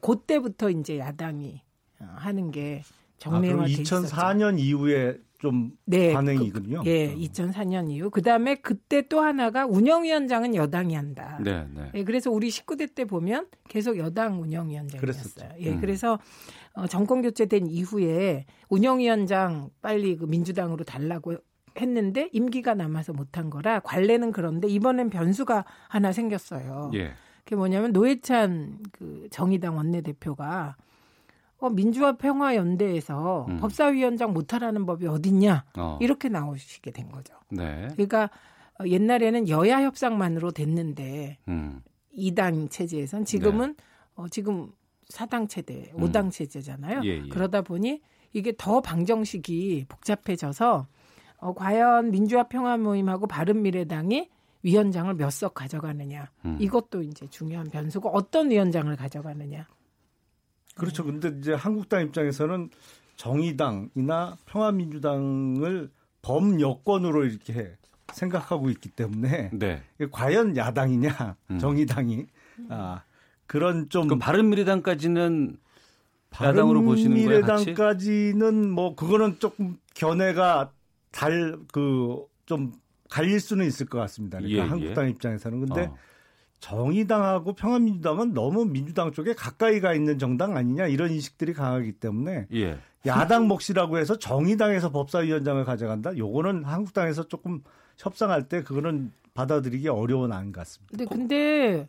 그때부터 0.00 0.70
이제 0.70 1.00
야당이 1.00 1.60
어, 1.98 2.14
하는 2.18 2.52
게 2.52 2.84
정례화 3.18 3.64
아, 3.64 3.66
2004년 3.66 4.60
이후에 4.60 5.18
좀 5.38 5.72
네, 5.84 6.12
반응이군요. 6.12 6.82
그, 6.84 6.88
예, 6.88 7.14
2004년 7.14 7.90
이후. 7.90 8.10
그다음에 8.10 8.54
그때 8.54 9.06
또 9.08 9.20
하나가 9.20 9.66
운영위원장은 9.66 10.54
여당이 10.54 10.94
한다. 10.94 11.38
네, 11.42 11.66
네. 11.74 11.90
예, 11.94 12.04
그래서 12.04 12.30
우리 12.30 12.48
19대 12.48 12.94
때 12.94 13.04
보면 13.04 13.48
계속 13.68 13.98
여당 13.98 14.40
운영위원장이었어요. 14.40 15.00
그랬었죠. 15.00 15.48
예, 15.60 15.72
음. 15.72 15.80
그래서 15.80 16.14
어, 16.14 16.18
정권 16.88 17.22
교체된 17.22 17.66
이후에 17.66 18.44
운영위원장 18.68 19.70
빨리 19.80 20.16
그 20.16 20.24
민주당으로 20.26 20.84
달라고 20.84 21.36
했는데 21.80 22.28
임기가 22.32 22.74
남아서 22.74 23.12
못한 23.12 23.50
거라 23.50 23.80
관례는 23.80 24.32
그런데 24.32 24.68
이번엔 24.68 25.10
변수가 25.10 25.64
하나 25.88 26.12
생겼어요. 26.12 26.90
예. 26.94 27.12
그게 27.44 27.56
뭐냐면 27.56 27.92
노회찬 27.92 28.78
그 28.92 29.28
정의당 29.30 29.76
원내대표가 29.76 30.76
어, 31.58 31.70
민주화 31.70 32.16
평화 32.16 32.54
연대에서 32.54 33.46
음. 33.48 33.56
법사위원장 33.58 34.32
못하라는 34.32 34.84
법이 34.84 35.06
어딨냐 35.06 35.64
어. 35.78 35.98
이렇게 36.02 36.28
나오시게 36.28 36.90
된 36.90 37.10
거죠. 37.10 37.34
네. 37.50 37.88
그러니까 37.92 38.30
어, 38.78 38.86
옛날에는 38.86 39.48
여야 39.48 39.82
협상만으로 39.82 40.50
됐는데 40.50 41.38
음. 41.48 41.82
2당 42.16 42.70
체제에선 42.70 43.24
지금은 43.24 43.74
네. 43.76 43.84
어, 44.16 44.28
지금 44.28 44.72
4당 45.12 45.48
체제, 45.48 45.92
5당 45.94 46.24
음. 46.26 46.30
체제잖아요. 46.30 47.00
예, 47.04 47.08
예. 47.24 47.28
그러다 47.28 47.62
보니 47.62 48.00
이게 48.32 48.52
더 48.56 48.80
방정식이 48.80 49.86
복잡해져서 49.88 50.86
어, 51.38 51.54
과연 51.54 52.10
민주화 52.10 52.44
평화 52.44 52.76
모임하고 52.76 53.26
바른 53.26 53.62
미래당이 53.62 54.28
위원장을 54.62 55.14
몇 55.14 55.30
석 55.30 55.54
가져가느냐 55.54 56.30
음. 56.44 56.56
이것도 56.60 57.02
이제 57.02 57.26
중요한 57.28 57.68
변수고 57.70 58.08
어떤 58.10 58.50
위원장을 58.50 58.94
가져가느냐 58.96 59.66
그렇죠. 60.74 61.04
근데 61.04 61.28
이제 61.38 61.52
한국당 61.54 62.02
입장에서는 62.02 62.70
정의당이나 63.16 64.36
평화민주당을 64.46 65.90
범여권으로 66.22 67.24
이렇게 67.24 67.76
생각하고 68.12 68.70
있기 68.70 68.90
때문에 68.90 69.50
네. 69.52 69.82
과연 70.10 70.56
야당이냐 70.56 71.36
음. 71.50 71.58
정의당이 71.58 72.26
아 72.70 73.02
그런 73.46 73.88
좀그 73.88 74.18
바른미래당까지는 74.18 75.56
야당으로 76.42 76.82
보시는 76.82 77.16
거예요? 77.16 77.28
미래당까지는 77.28 78.70
뭐 78.70 78.94
그거는 78.94 79.38
조금 79.38 79.78
견해가 79.94 80.72
달 81.12 81.58
그 81.72 82.26
좀 82.46 82.72
갈릴 83.10 83.40
수는 83.40 83.66
있을 83.66 83.86
것 83.86 83.98
같습니다. 83.98 84.38
그러니까 84.38 84.64
예, 84.64 84.68
한국당 84.68 85.06
예. 85.06 85.10
입장에서는 85.10 85.60
근데 85.60 85.82
어. 85.82 85.96
정의당하고 86.60 87.52
평화민주당은 87.52 88.32
너무 88.32 88.64
민주당 88.64 89.12
쪽에 89.12 89.34
가까이 89.34 89.80
가 89.80 89.92
있는 89.92 90.18
정당 90.18 90.56
아니냐 90.56 90.86
이런 90.86 91.10
인식들이 91.10 91.52
강하기 91.52 91.92
때문에 91.92 92.46
예. 92.54 92.78
야당 93.04 93.46
몫이라고 93.46 93.98
해서 93.98 94.18
정의당에서 94.18 94.90
법사위원장을 94.90 95.64
가져간다. 95.64 96.16
요거는 96.16 96.64
한국당에서 96.64 97.28
조금 97.28 97.62
협상할 97.98 98.48
때 98.48 98.62
그거는 98.62 99.12
받아들이기 99.34 99.88
어려운 99.88 100.32
안 100.32 100.50
같습니다. 100.50 100.96
근데 100.96 101.04
근데 101.04 101.88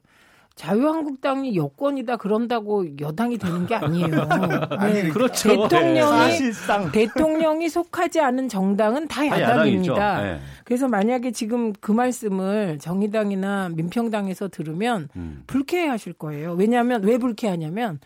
자유한국당이 0.57 1.55
여권이다 1.55 2.17
그런다고 2.17 2.85
여당이 2.99 3.37
되는 3.37 3.67
게 3.67 3.75
아니에요. 3.75 4.09
네. 4.81 5.07
그렇죠. 5.09 5.49
대통령이 5.49 6.39
네. 6.39 6.91
대통령이 6.91 7.69
속하지 7.69 8.19
않은 8.19 8.49
정당은 8.49 9.07
다 9.07 9.25
야당입니다. 9.27 10.21
네. 10.21 10.39
그래서 10.63 10.87
만약에 10.87 11.31
지금 11.31 11.73
그 11.73 11.91
말씀을 11.91 12.79
정의당이나 12.79 13.69
민평당에서 13.69 14.47
들으면 14.47 15.09
음. 15.15 15.43
불쾌해하실 15.45 16.13
거예요. 16.13 16.53
왜냐하면 16.53 17.03
왜 17.03 17.19
불쾌하냐면 17.19 17.99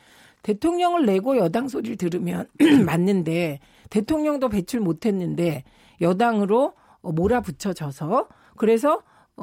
대통령을 0.43 1.05
내고 1.05 1.37
여당 1.37 1.69
소리를 1.69 1.95
들으면 1.95 2.47
맞는데 2.85 3.59
대통령도 3.89 4.49
배출 4.49 4.81
못했는데 4.81 5.63
여당으로 6.01 6.73
몰아붙여져서 7.01 8.27
그래서 8.57 8.95
어, 8.95 8.99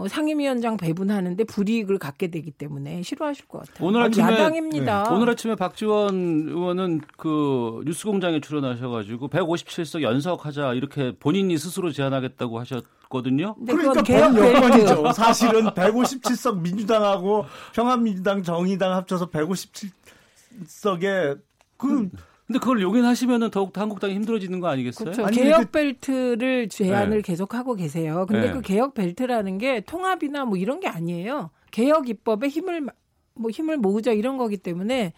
상임위원장 0.06 0.76
배분하는데 0.76 1.42
불이익을 1.44 1.98
갖게 1.98 2.28
되기 2.28 2.50
때문에 2.50 3.02
싫어하실 3.02 3.48
것 3.48 3.66
같아요. 3.66 3.86
오늘 3.86 4.02
아침에 4.02 4.32
야당입니다. 4.32 5.04
네. 5.04 5.14
오늘 5.14 5.30
아침에 5.30 5.54
박지원 5.56 6.48
의원은 6.48 7.00
그 7.16 7.82
뉴스공장에 7.84 8.40
출연하셔가지고 8.40 9.28
157석 9.28 10.02
연석하자 10.02 10.74
이렇게 10.74 11.12
본인이 11.18 11.58
스스로 11.58 11.90
제안하겠다고 11.90 12.60
하셨 12.60 12.84
거든요. 13.08 13.56
그러니까 13.66 14.02
개혁 14.02 14.36
여건이죠. 14.36 15.12
사실은 15.12 15.66
157석 15.70 16.60
민주당하고 16.60 17.46
평화민주당, 17.74 18.42
정의당 18.42 18.92
합쳐서 18.92 19.30
157석에 19.30 21.40
그 21.76 22.10
근데 22.48 22.60
그걸 22.60 22.80
용인하시면은 22.80 23.50
더욱 23.50 23.76
한국당이 23.76 24.14
힘들어지는 24.14 24.58
거 24.58 24.68
아니겠어요? 24.68 25.12
그렇죠. 25.12 25.26
개혁 25.26 25.70
벨트를 25.70 26.70
제안을 26.70 27.18
네. 27.18 27.22
계속 27.22 27.54
하고 27.54 27.74
계세요. 27.74 28.24
근데 28.26 28.46
네. 28.46 28.52
그 28.52 28.62
개혁 28.62 28.94
벨트라는 28.94 29.58
게 29.58 29.82
통합이나 29.82 30.46
뭐 30.46 30.56
이런 30.56 30.80
게 30.80 30.88
아니에요. 30.88 31.50
개혁 31.70 32.08
입법에 32.08 32.48
힘을 32.48 32.86
뭐 33.34 33.50
힘을 33.50 33.76
모으자 33.76 34.12
이런 34.12 34.38
거기 34.38 34.56
때문에 34.56 35.12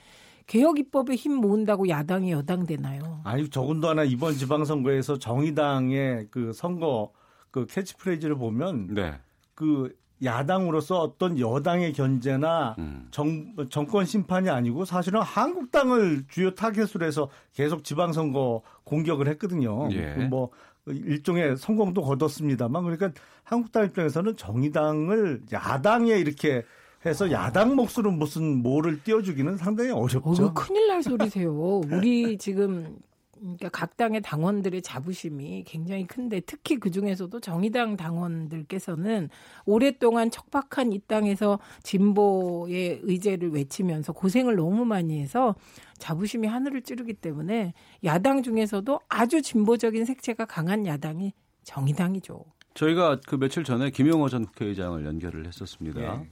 개혁 0.48 0.80
입법에 0.80 1.14
힘 1.14 1.34
모은다고 1.34 1.88
야당이 1.88 2.32
여당 2.32 2.66
되나요? 2.66 3.20
아니 3.22 3.48
더군다나 3.48 4.02
이번 4.02 4.34
지방선거에서 4.34 5.20
정의당의 5.20 6.26
그 6.32 6.52
선거 6.52 7.12
그 7.52 7.64
캐치프레이즈를 7.66 8.34
보면 8.34 8.88
네. 8.92 9.14
그 9.54 9.94
야당으로서 10.22 11.00
어떤 11.00 11.38
여당의 11.38 11.92
견제나 11.92 12.76
음. 12.78 13.08
정, 13.10 13.54
정권 13.70 14.04
심판이 14.04 14.50
아니고 14.50 14.84
사실은 14.84 15.20
한국당을 15.22 16.24
주요 16.28 16.54
타겟으로 16.54 17.06
해서 17.06 17.28
계속 17.54 17.84
지방선거 17.84 18.62
공격을 18.84 19.28
했거든요. 19.28 19.88
예. 19.92 20.14
그뭐 20.14 20.50
일종의 20.86 21.56
성공도 21.56 22.02
거뒀습니다만 22.02 22.82
그러니까 22.84 23.12
한국당 23.44 23.86
입장에서는 23.86 24.36
정의당을 24.36 25.42
야당에 25.52 26.12
이렇게 26.12 26.64
해서 27.06 27.30
야당 27.30 27.76
몫으로 27.76 28.10
무슨 28.10 28.62
뭐를 28.62 29.02
띄워주기는 29.02 29.56
상당히 29.56 29.90
어렵죠. 29.90 30.44
어, 30.44 30.52
큰일 30.52 30.88
날 30.88 31.02
소리세요. 31.02 31.80
우리 31.90 32.36
지금 32.36 32.98
그러니까 33.41 33.68
각 33.70 33.97
당의 33.97 34.20
당원들의 34.20 34.82
자부심이 34.82 35.64
굉장히 35.66 36.07
큰데 36.07 36.41
특히 36.41 36.76
그 36.76 36.91
중에서도 36.91 37.41
정의당 37.41 37.97
당원들께서는 37.97 39.30
오랫동안 39.64 40.30
척박한 40.30 40.93
이 40.93 41.01
땅에서 41.07 41.59
진보의 41.82 43.01
의제를 43.03 43.51
외치면서 43.51 44.12
고생을 44.12 44.57
너무 44.57 44.84
많이 44.84 45.20
해서 45.20 45.55
자부심이 45.99 46.47
하늘을 46.47 46.82
찌르기 46.82 47.14
때문에 47.14 47.72
야당 48.05 48.43
중에서도 48.43 49.01
아주 49.09 49.43
진보적인 49.43 50.05
색채가 50.05 50.45
강한 50.45 50.86
야당이 50.86 51.32
정의당이죠. 51.64 52.45
저희가 52.74 53.20
그 53.26 53.36
며칠 53.36 53.64
전에 53.64 53.91
김용호 53.91 54.28
전 54.28 54.47
국회의장을 54.47 55.05
연결을 55.05 55.47
했었습니다. 55.47 56.01
네. 56.01 56.30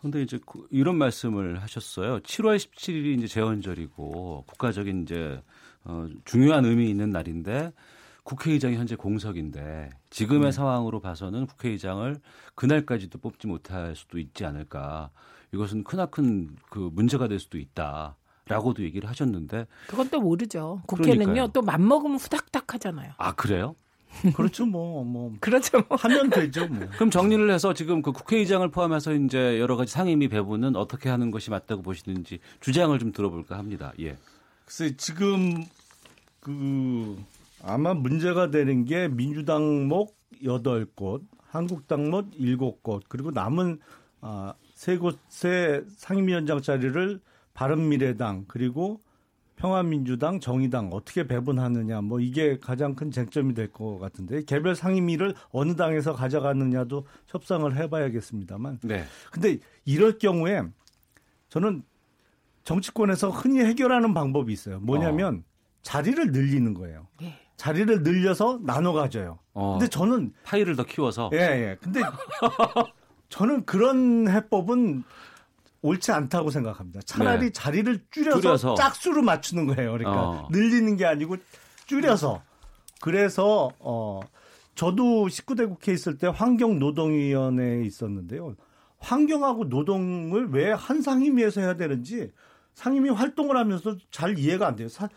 근데 0.00 0.22
이제 0.22 0.38
그 0.44 0.66
이런 0.70 0.96
말씀을 0.96 1.62
하셨어요. 1.62 2.20
7월 2.20 2.58
17일이 2.58 3.16
이제 3.16 3.26
재헌절이고 3.26 4.44
국가적인 4.46 5.02
이제 5.02 5.40
어, 5.84 6.08
중요한 6.24 6.64
의미 6.64 6.88
있는 6.88 7.10
날인데 7.10 7.72
국회의장이 8.22 8.76
현재 8.76 8.96
공석인데 8.96 9.90
지금의 10.10 10.44
네. 10.44 10.52
상황으로 10.52 11.00
봐서는 11.00 11.46
국회의장을 11.46 12.20
그날까지도 12.54 13.18
뽑지 13.18 13.46
못할 13.46 13.94
수도 13.94 14.18
있지 14.18 14.44
않을까. 14.44 15.10
이것은 15.52 15.84
크나큰 15.84 16.56
그 16.70 16.90
문제가 16.92 17.28
될 17.28 17.38
수도 17.38 17.58
있다. 17.58 18.16
라고도 18.46 18.82
얘기를 18.82 19.08
하셨는데 19.08 19.66
그건 19.86 20.08
또 20.10 20.20
모르죠. 20.20 20.82
국회는요 20.86 21.24
그러니까요. 21.24 21.48
또 21.48 21.62
맘먹으면 21.62 22.18
후닥닥 22.18 22.74
하잖아요. 22.74 23.12
아 23.16 23.32
그래요? 23.34 23.74
그렇죠, 24.36 24.64
뭐, 24.66 25.02
뭐. 25.02 25.32
그렇죠. 25.40 25.82
뭐. 25.88 25.96
하면 25.96 26.30
되죠, 26.30 26.66
뭐. 26.68 26.86
그럼 26.94 27.10
정리를 27.10 27.50
해서 27.50 27.74
지금 27.74 28.02
그 28.02 28.12
국회의장을 28.12 28.66
포함해서 28.70 29.14
이제 29.14 29.58
여러 29.58 29.76
가지 29.76 29.92
상임위 29.92 30.28
배분은 30.28 30.76
어떻게 30.76 31.08
하는 31.08 31.30
것이 31.30 31.50
맞다고 31.50 31.82
보시는지 31.82 32.38
주장을 32.60 32.96
좀 32.98 33.12
들어볼까 33.12 33.58
합니다. 33.58 33.92
예. 34.00 34.16
글쎄, 34.64 34.96
지금 34.96 35.64
그 36.40 37.16
아마 37.62 37.94
문제가 37.94 38.50
되는 38.50 38.84
게 38.84 39.08
민주당 39.08 39.88
목 39.88 40.16
8곳, 40.42 41.22
한국당 41.38 42.10
목 42.10 42.30
7곳, 42.32 43.02
그리고 43.08 43.30
남은 43.30 43.78
아, 44.20 44.54
세 44.74 44.96
곳의 44.96 45.84
상임위원장 45.96 46.62
자리를 46.62 47.20
바른미래당 47.52 48.46
그리고 48.48 49.00
평화민주당, 49.56 50.40
정의당 50.40 50.90
어떻게 50.92 51.26
배분하느냐 51.26 52.00
뭐 52.00 52.18
이게 52.20 52.58
가장 52.58 52.94
큰 52.94 53.10
쟁점이 53.10 53.54
될 53.54 53.70
것 53.70 53.98
같은데 53.98 54.42
개별 54.44 54.74
상임위를 54.74 55.34
어느 55.50 55.76
당에서 55.76 56.12
가져가느냐도 56.14 57.06
협상을 57.28 57.76
해봐야겠습니다만. 57.76 58.80
네. 58.82 59.04
근데 59.30 59.58
이럴 59.84 60.18
경우에 60.18 60.62
저는 61.50 61.82
정치권에서 62.64 63.30
흔히 63.30 63.60
해결하는 63.60 64.14
방법이 64.14 64.52
있어요. 64.52 64.80
뭐냐면 64.80 65.44
어. 65.46 65.54
자리를 65.82 66.32
늘리는 66.32 66.74
거예요. 66.74 67.06
네. 67.20 67.38
자리를 67.56 68.02
늘려서 68.02 68.60
나눠 68.62 68.92
가져요. 68.92 69.38
어. 69.52 69.72
근데 69.78 69.88
저는 69.88 70.32
파일을 70.42 70.74
더 70.76 70.84
키워서 70.84 71.30
예, 71.34 71.38
예. 71.38 71.76
근데 71.80 72.00
저는 73.28 73.64
그런 73.64 74.28
해법은 74.28 75.04
옳지 75.82 76.12
않다고 76.12 76.50
생각합니다. 76.50 77.00
차라리 77.04 77.46
네. 77.46 77.52
자리를 77.52 78.06
줄여서, 78.10 78.40
줄여서, 78.40 78.74
짝수로 78.74 79.22
맞추는 79.22 79.66
거예요. 79.66 79.92
그러니까 79.92 80.28
어. 80.28 80.48
늘리는 80.50 80.96
게 80.96 81.04
아니고 81.04 81.36
줄여서. 81.86 82.42
그래서 83.02 83.70
어 83.78 84.20
저도 84.74 85.26
19대 85.26 85.68
국회 85.68 85.92
있을 85.92 86.16
때 86.16 86.26
환경노동위원회에 86.26 87.82
있었는데요. 87.84 88.56
환경하고 88.98 89.64
노동을 89.64 90.48
왜 90.50 90.72
한 90.72 91.02
상임위에서 91.02 91.60
해야 91.60 91.76
되는지 91.76 92.32
상임위 92.74 93.10
활동을 93.10 93.56
하면서 93.56 93.96
잘 94.10 94.38
이해가 94.38 94.66
안 94.66 94.76
돼요. 94.76 94.88
사, 94.88 95.08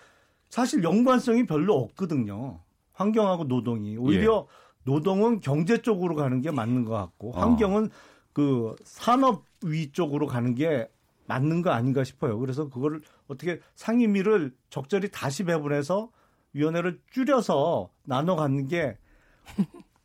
사실 0.50 0.84
연관성이 0.84 1.46
별로 1.46 1.76
없거든요. 1.76 2.62
환경하고 2.94 3.46
노동이 3.46 3.98
오히려 3.98 4.48
예. 4.48 4.68
노동은 4.84 5.42
경제 5.42 5.82
쪽으로 5.82 6.16
가는 6.16 6.42
게 6.42 6.52
맞는 6.52 6.86
것 6.86 6.94
같고 6.94 7.32
어. 7.32 7.40
환경은 7.40 7.86
어. 7.86 7.90
그 8.34 8.76
산업 8.84 9.46
위 9.64 9.92
쪽으로 9.92 10.28
가는 10.28 10.56
게 10.56 10.90
맞는 11.26 11.62
거 11.62 11.72
아닌가 11.72 12.04
싶어요. 12.04 12.40
그래서 12.40 12.70
그거를 12.70 13.02
어떻게 13.28 13.60
상임위를 13.76 14.56
적절히 14.70 15.10
다시 15.12 15.44
배분해서 15.44 16.10
위원회를 16.54 17.02
줄여서 17.12 17.90
나눠 18.04 18.36
갖는 18.36 18.68
게 18.68 18.98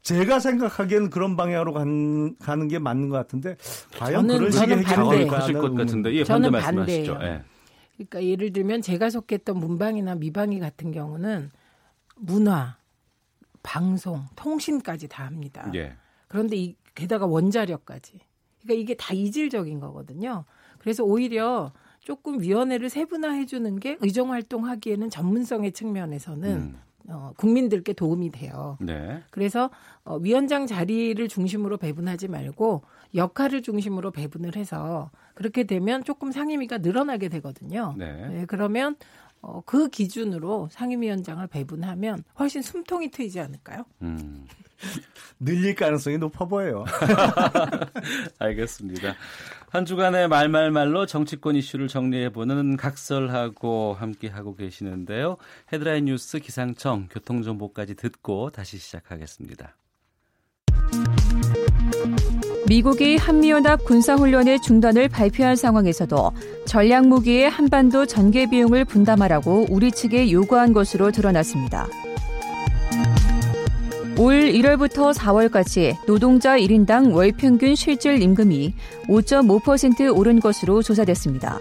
제가 0.03 0.41
생각하기에는 0.41 1.11
그런 1.11 1.37
방향으로 1.37 1.73
간, 1.73 2.37
가는 2.39 2.69
게 2.69 2.79
맞는 2.79 3.09
것 3.09 3.17
같은데 3.17 3.57
과연 3.99 4.27
저는, 4.27 4.39
그런 4.39 4.51
식의 4.51 4.85
해결이 4.85 5.29
하실 5.29 5.55
것 5.59 5.75
같은데 5.75 6.13
예, 6.15 6.25
저는 6.25 6.51
반대예요. 6.51 7.19
예. 7.23 7.43
그러니까 7.97 8.25
예를 8.25 8.53
들면 8.53 8.83
제가 8.83 9.11
속했던 9.11 9.59
문방이나 9.59 10.17
미방이 10.17 10.59
같은 10.59 10.91
경우는 10.91 11.51
문화, 12.17 12.77
방송, 13.63 14.25
통신까지 14.35 15.09
다 15.09 15.25
합니다. 15.25 15.71
예. 15.75 15.95
그런데 16.27 16.57
이 16.57 16.75
게다가 16.95 17.27
원자력까지. 17.27 18.19
그러니까 18.63 18.81
이게 18.83 18.95
다 18.95 19.15
이질적인 19.15 19.79
거거든요. 19.81 20.45
그래서 20.79 21.05
오히려 21.05 21.73
조금 22.01 22.41
위원회를 22.41 22.89
세분화해 22.89 23.47
주는 23.47 23.79
게 23.79 23.97
의정 24.01 24.33
활동하기에는 24.33 25.11
전문성의 25.11 25.73
측면에서는 25.73 26.51
음. 26.51 26.81
어, 27.09 27.33
국민들께 27.37 27.93
도움이 27.93 28.31
돼요. 28.31 28.79
네. 28.81 29.23
그래서 29.31 29.71
어, 30.05 30.17
위원장 30.17 30.67
자리를 30.67 31.27
중심으로 31.29 31.77
배분하지 31.77 32.29
말고 32.29 32.83
역할을 33.15 33.63
중심으로 33.63 34.11
배분을 34.11 34.57
해서 34.57 35.11
그렇게 35.35 35.65
되면 35.65 36.05
조금 36.05 36.33
상임위가 36.33 36.79
늘어나게 36.79 37.29
되거든요. 37.29 37.95
네. 37.97 38.29
네 38.29 38.45
그러면 38.47 38.97
어, 39.41 39.61
그 39.67 39.89
기준으로 39.89 40.69
상임위원장을 40.71 41.45
배분하면 41.49 42.23
훨씬 42.39 42.63
숨통이 42.63 43.11
트이지 43.11 43.41
않을까요? 43.41 43.85
음. 44.03 44.47
늘릴 45.39 45.75
가능성이 45.75 46.19
높아 46.19 46.45
보여요. 46.45 46.85
알겠습니다. 48.39 49.15
한 49.73 49.87
주간의 49.87 50.29
말말말로 50.29 51.07
정치권 51.07 51.57
이슈를 51.57 51.89
정리해보는 51.89 52.77
각설하고 52.77 53.97
함께하고 53.99 54.55
계시는데요. 54.55 55.39
헤드라인 55.73 56.05
뉴스 56.05 56.41
기상청 56.41 57.09
교통정보까지 57.11 57.95
듣고 57.95 58.51
다시 58.51 58.77
시작하겠습니다. 58.77 59.75
미국이 62.69 63.17
한미연합 63.17 63.87
군사훈련의 63.87 64.61
중단을 64.61 65.09
발표한 65.09 65.57
상황에서도 65.57 66.33
전략무기의 66.67 67.49
한반도 67.49 68.05
전개 68.05 68.45
비용을 68.51 68.85
분담하라고 68.85 69.69
우리 69.71 69.91
측에 69.91 70.31
요구한 70.33 70.75
것으로 70.75 71.11
드러났습니다. 71.13 71.87
올 74.19 74.53
1월부터 74.53 75.15
4월까지 75.15 75.97
노동자 76.07 76.57
1인당 76.57 77.15
월 77.15 77.33
평균 77.33 77.75
실질 77.75 78.21
임금이 78.21 78.75
5.5% 79.09 80.17
오른 80.17 80.39
것으로 80.39 80.83
조사됐습니다. 80.83 81.59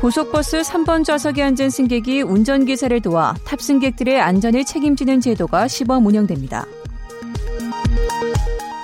고속버스 0.00 0.62
3번 0.62 1.04
좌석에 1.04 1.42
앉은 1.42 1.70
승객이 1.70 2.22
운전기사를 2.22 3.00
도와 3.02 3.34
탑승객들의 3.44 4.20
안전을 4.20 4.64
책임지는 4.64 5.20
제도가 5.20 5.68
시범 5.68 6.06
운영됩니다. 6.06 6.66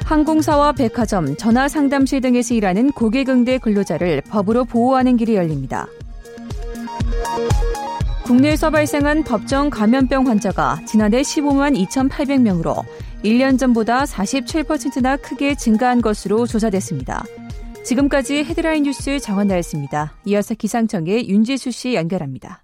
항공사와 0.04 0.72
백화점, 0.72 1.36
전화상담실 1.36 2.20
등에서 2.20 2.54
일하는 2.54 2.92
고객응대 2.92 3.58
근로자를 3.58 4.22
법으로 4.30 4.64
보호하는 4.64 5.16
길이 5.16 5.34
열립니다. 5.34 5.86
국내에서 8.28 8.68
발생한 8.68 9.24
법정 9.24 9.70
감염병 9.70 10.26
환자가 10.26 10.84
지난해 10.86 11.22
15만 11.22 11.74
2,800명으로 11.88 12.84
1년 13.24 13.58
전보다 13.58 14.04
47%나 14.04 15.16
크게 15.16 15.54
증가한 15.54 16.02
것으로 16.02 16.46
조사됐습니다. 16.46 17.24
지금까지 17.84 18.44
헤드라인 18.44 18.82
뉴스 18.82 19.18
정한나였습니다. 19.18 20.12
이어서 20.26 20.52
기상청의 20.52 21.30
윤지수 21.30 21.70
씨 21.70 21.94
연결합니다. 21.94 22.62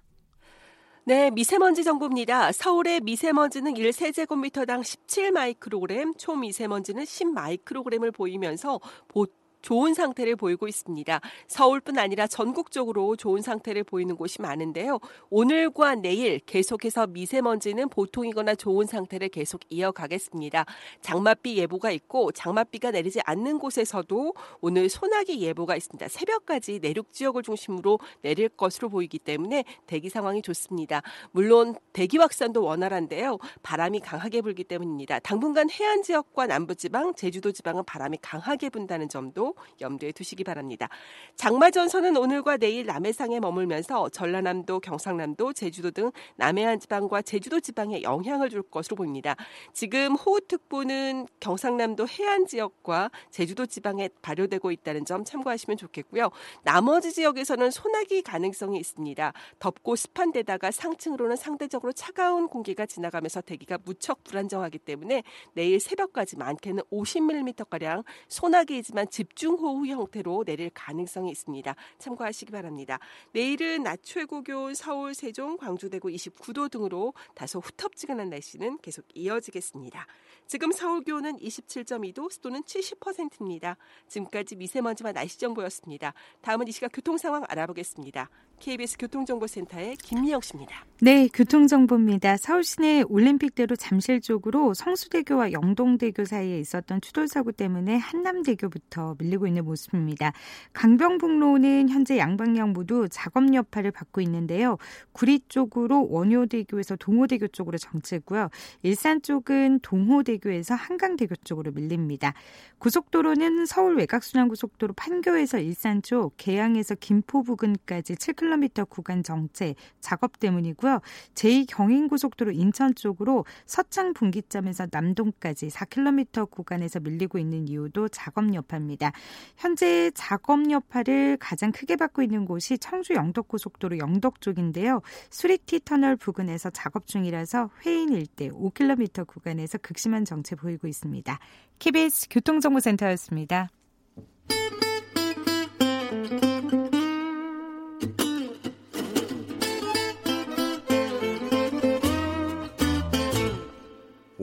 네, 1.03 1.31
미세먼지 1.31 1.83
정보입니다. 1.83 2.51
서울의 2.51 3.01
미세먼지는 3.01 3.73
1세제곱미터당 3.73 4.83
17 4.83 5.31
마이크로그램, 5.31 6.13
초미세먼지는 6.15 7.05
10 7.05 7.33
마이크로그램을 7.33 8.11
보이면서 8.11 8.79
보통 9.07 9.44
좋은 9.65 9.95
상태를 9.95 10.35
보이고 10.35 10.67
있습니다. 10.67 11.19
서울뿐 11.47 11.97
아니라 11.97 12.27
전국적으로 12.27 13.15
좋은 13.15 13.41
상태를 13.41 13.83
보이는 13.83 14.15
곳이 14.15 14.39
많은데요. 14.39 14.99
오늘과 15.31 15.95
내일 15.95 16.37
계속해서 16.37 17.07
미세먼지는 17.07 17.89
보통이거나 17.89 18.53
좋은 18.53 18.85
상태를 18.85 19.29
계속 19.29 19.61
이어가겠습니다. 19.69 20.65
장맛비 21.01 21.57
예보가 21.57 21.89
있고 21.89 22.31
장맛비가 22.31 22.91
내리지 22.91 23.21
않는 23.25 23.57
곳에서도 23.57 24.35
오늘 24.61 24.87
소나기 24.87 25.41
예보가 25.41 25.75
있습니다. 25.75 26.09
새벽까지 26.09 26.77
내륙 26.79 27.11
지역을 27.11 27.41
중심으로 27.41 27.97
내릴 28.21 28.49
것으로 28.49 28.89
보이기 28.89 29.17
때문에 29.17 29.63
대기 29.87 30.09
상황이 30.09 30.43
좋습니다. 30.43 31.01
물론 31.31 31.73
대기 31.91 32.19
확산도 32.19 32.61
원활한데요. 32.63 33.39
바람이 33.63 34.01
강하게 34.01 34.41
불기 34.41 34.63
때문입니다. 34.63 35.17
당분간 35.21 35.71
해안 35.71 36.03
지역과 36.03 36.45
남부 36.45 36.75
지방, 36.75 37.15
제주도 37.15 37.51
지방은 37.51 37.83
바람이 37.85 38.19
강하게 38.21 38.69
분다는 38.69 39.09
점도 39.09 39.54
염두에 39.81 40.11
두시기 40.11 40.43
바랍니다. 40.43 40.89
장마 41.35 41.69
전선은 41.69 42.17
오늘과 42.17 42.57
내일 42.57 42.85
남해상에 42.85 43.39
머물면서 43.39 44.09
전라남도, 44.09 44.79
경상남도, 44.79 45.53
제주도 45.53 45.91
등 45.91 46.11
남해안 46.37 46.79
지방과 46.79 47.21
제주도 47.21 47.59
지방에 47.59 48.01
영향을 48.01 48.49
줄 48.49 48.61
것으로 48.63 48.95
보입니다. 48.95 49.35
지금 49.73 50.15
호우특보는 50.15 51.27
경상남도 51.39 52.07
해안 52.07 52.47
지역과 52.47 53.11
제주도 53.29 53.65
지방에 53.65 54.09
발효되고 54.21 54.71
있다는 54.71 55.05
점 55.05 55.23
참고하시면 55.23 55.77
좋겠고요. 55.77 56.31
나머지 56.63 57.13
지역에서는 57.13 57.71
소나기 57.71 58.21
가능성이 58.21 58.79
있습니다. 58.79 59.33
덥고 59.59 59.95
습한 59.95 60.31
데다가 60.31 60.71
상층으로는 60.71 61.35
상대적으로 61.35 61.93
차가운 61.93 62.47
공기가 62.47 62.85
지나가면서 62.85 63.41
대기가 63.41 63.77
무척 63.83 64.23
불안정하기 64.23 64.79
때문에 64.79 65.23
내일 65.53 65.79
새벽까지 65.79 66.37
많게는 66.37 66.83
50mm가량 66.91 68.03
소나기이지만 68.27 69.09
집중 69.09 69.44
집중호우 69.45 69.85
형태로 69.85 70.43
내릴 70.43 70.71
가능성이 70.71 71.29
있습니다. 71.29 71.75
참고하시기 71.99 72.51
바랍니다. 72.51 72.97
내일은 73.31 73.83
낮 73.83 73.99
최고 74.01 74.41
기온 74.41 74.73
서울, 74.73 75.13
세종, 75.13 75.57
광주, 75.57 75.87
대구 75.87 76.07
29도 76.07 76.71
등으로 76.71 77.13
다소 77.35 77.59
후텁지근한 77.59 78.29
날씨는 78.29 78.79
계속 78.81 79.05
이어지겠습니다. 79.13 80.07
지금 80.47 80.71
서울 80.71 81.03
기온은 81.03 81.37
27.2도, 81.37 82.31
습도는 82.31 82.63
70%입니다. 82.63 83.77
지금까지 84.07 84.55
미세먼지와 84.55 85.11
날씨 85.11 85.37
정보였습니다. 85.37 86.13
다음은 86.41 86.67
이 86.67 86.71
시각 86.71 86.91
교통 86.91 87.17
상황 87.17 87.43
알아보겠습니다. 87.47 88.29
KBS 88.59 88.97
교통정보센터의 88.97 89.97
김미영 89.97 90.41
씨입니다. 90.41 90.85
네, 91.01 91.27
교통정보입니다. 91.27 92.37
서울 92.37 92.63
시내 92.63 93.03
올림픽대로 93.09 93.75
잠실 93.75 94.21
쪽으로 94.21 94.73
성수대교와 94.73 95.51
영동대교 95.51 96.23
사이에 96.23 96.57
있었던 96.59 97.01
추돌사고 97.01 97.51
때문에 97.51 97.97
한남대교부터 97.97 99.17
밀리고 99.19 99.45
있는 99.45 99.65
모습입니다. 99.65 100.31
강병북로는 100.73 101.89
현재 101.89 102.17
양방향 102.17 102.71
모두 102.71 103.07
작업 103.11 103.53
여파를 103.53 103.91
받고 103.91 104.21
있는데요. 104.21 104.77
구리 105.11 105.41
쪽으로 105.49 106.07
원효대교에서 106.09 106.95
동호대교 106.95 107.49
쪽으로 107.49 107.77
정체고요. 107.77 108.49
일산 108.83 109.21
쪽은 109.21 109.81
동호대교에서 109.81 110.75
한강대교 110.75 111.35
쪽으로 111.43 111.71
밀립니다. 111.71 112.33
고속도로는 112.79 113.65
서울 113.65 113.97
외곽순환고속도로 113.97 114.93
판교에서 114.93 115.59
일산 115.59 116.01
쪽, 116.01 116.35
계양에서 116.37 116.95
김포 116.95 117.43
부근까지 117.43 118.15
7km 118.15 118.44
구간 118.89 119.23
정체 119.23 119.75
작업 119.99 120.39
때문이고요. 120.39 120.99
제2경인고속도로 121.33 122.55
인천 122.55 122.95
쪽으로 122.95 123.45
서창 123.65 124.13
분기점에서 124.13 124.87
남동까지 124.91 125.67
4km 125.67 126.49
구간에서 126.49 126.99
밀리고 126.99 127.37
있는 127.37 127.67
이유도 127.67 128.09
작업 128.09 128.53
여파입니다. 128.53 129.11
현재 129.57 130.11
작업 130.13 130.69
여파를 130.69 131.37
가장 131.39 131.71
크게 131.71 131.95
받고 131.95 132.21
있는 132.21 132.45
곳이 132.45 132.77
청주 132.77 133.13
영덕고속도로 133.13 133.97
영덕 133.97 134.41
쪽인데요. 134.41 135.01
수리티 135.29 135.81
터널 135.83 136.15
부근에서 136.15 136.69
작업 136.69 137.07
중이라서 137.07 137.69
회인 137.85 138.11
일대 138.13 138.49
5km 138.49 139.27
구간에서 139.27 139.77
극심한 139.79 140.25
정체 140.25 140.55
보이고 140.55 140.87
있습니다. 140.87 141.39
KBS 141.79 142.27
교통정보센터였습니다. 142.29 143.69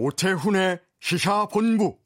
오태훈의 0.03 0.81
시사본부. 0.99 1.97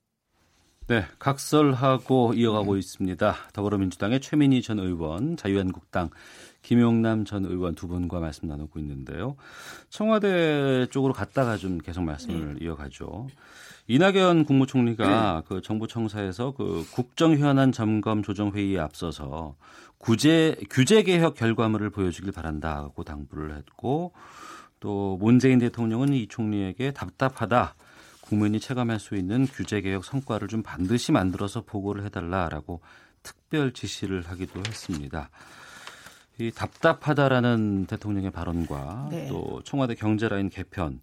네, 0.88 1.06
각설하고 1.18 2.34
이어가고 2.34 2.76
있습니다. 2.76 3.34
더불어민주당의 3.54 4.20
최민희 4.20 4.60
전 4.60 4.78
의원, 4.78 5.38
자유한국당 5.38 6.10
김용남 6.60 7.24
전 7.24 7.46
의원 7.46 7.74
두 7.74 7.88
분과 7.88 8.20
말씀 8.20 8.48
나누고 8.48 8.78
있는데요. 8.80 9.36
청와대 9.88 10.86
쪽으로 10.90 11.14
갔다가 11.14 11.56
좀 11.56 11.78
계속 11.78 12.02
말씀을 12.02 12.58
네. 12.58 12.64
이어가죠. 12.66 13.28
이낙연 13.88 14.44
국무총리가 14.44 15.40
네. 15.40 15.42
그 15.48 15.62
정부 15.62 15.88
청사에서 15.88 16.52
그 16.52 16.84
국정 16.92 17.38
현안 17.38 17.72
점검 17.72 18.22
조정 18.22 18.50
회의에 18.50 18.78
앞서서 18.78 19.56
구제 19.96 20.56
규제 20.68 21.02
개혁 21.02 21.34
결과물을 21.34 21.88
보여주길 21.90 22.32
바란다고 22.32 23.04
당부를 23.04 23.56
했고 23.56 24.12
또 24.80 25.16
문재인 25.20 25.58
대통령은 25.58 26.12
이 26.12 26.28
총리에게 26.28 26.92
답답하다. 26.92 27.74
국민이 28.28 28.58
체감할 28.58 28.98
수 28.98 29.14
있는 29.14 29.46
규제 29.46 29.80
개혁 29.80 30.04
성과를 30.04 30.48
좀 30.48 30.62
반드시 30.62 31.12
만들어서 31.12 31.62
보고를 31.62 32.04
해달라라고 32.04 32.80
특별 33.22 33.72
지시를 33.72 34.22
하기도 34.22 34.60
했습니다. 34.60 35.30
이 36.38 36.50
답답하다라는 36.50 37.86
대통령의 37.86 38.30
발언과 38.30 39.08
네. 39.10 39.28
또 39.28 39.62
청와대 39.64 39.94
경제라인 39.94 40.50
개편 40.50 41.00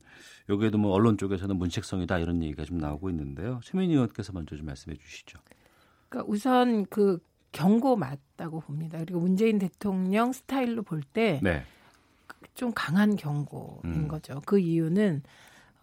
여기에도 0.50 0.78
뭐 0.78 0.92
언론 0.92 1.18
쪽에서는 1.18 1.56
문책성이다 1.56 2.20
이런 2.20 2.44
얘기가 2.44 2.66
좀 2.66 2.78
나오고 2.78 3.10
있는데요. 3.10 3.60
최민희 3.64 3.94
의원께서 3.94 4.34
먼저 4.34 4.56
좀 4.56 4.66
말씀해 4.66 4.98
주시죠. 4.98 5.40
그러니까 6.10 6.32
우선 6.32 6.86
그 6.88 7.20
경고 7.52 7.96
맞다고 7.96 8.60
봅니다. 8.60 9.00
그리고 9.00 9.22
문재인 9.22 9.60
대통령 9.60 10.34
스타일로 10.34 10.84
볼 10.84 11.02
때좀 11.02 11.42
네. 11.44 11.64
강한 12.76 13.16
경고인 13.16 13.80
음. 13.86 14.08
거죠. 14.08 14.42
그 14.46 14.60
이유는 14.60 15.24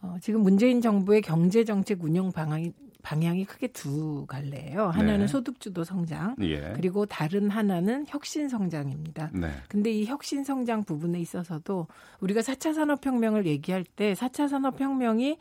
어, 0.02 0.16
지금 0.20 0.42
문재인 0.42 0.80
정부의 0.80 1.22
경제 1.22 1.64
정책 1.64 2.02
운영 2.02 2.32
방향이 2.32 2.72
방향이 3.02 3.46
크게 3.46 3.68
두 3.68 4.26
갈래예요. 4.26 4.88
하나는 4.88 5.20
네. 5.20 5.26
소득주도 5.26 5.84
성장, 5.84 6.36
예. 6.40 6.72
그리고 6.76 7.06
다른 7.06 7.48
하나는 7.48 8.04
혁신 8.06 8.48
성장입니다. 8.48 9.30
네. 9.32 9.50
근데 9.68 9.90
이 9.90 10.04
혁신 10.04 10.44
성장 10.44 10.84
부분에 10.84 11.18
있어서도 11.18 11.86
우리가 12.20 12.42
4차 12.42 12.74
산업혁명을 12.74 13.46
얘기할 13.46 13.84
때 13.84 14.12
4차 14.12 14.48
산업혁명이 14.48 15.38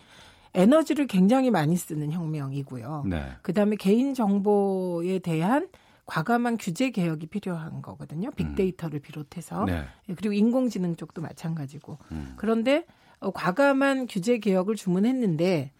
에너지를 0.53 1.07
굉장히 1.07 1.51
많이 1.51 1.75
쓰는 1.75 2.11
혁명이고요. 2.11 3.03
네. 3.07 3.23
그다음에 3.41 3.75
개인 3.75 4.13
정보에 4.13 5.19
대한 5.19 5.67
과감한 6.05 6.57
규제 6.57 6.89
개혁이 6.89 7.27
필요한 7.27 7.81
거거든요. 7.81 8.31
빅데이터를 8.31 8.99
비롯해서 8.99 9.65
네. 9.65 9.83
그리고 10.07 10.33
인공지능 10.33 10.95
쪽도 10.95 11.21
마찬가지고. 11.21 11.99
음. 12.11 12.33
그런데 12.37 12.77
어, 12.77 13.08
과감한 13.19 14.07
규제 14.07 14.37
개혁을 14.37 14.75
주문했는데 14.75 15.71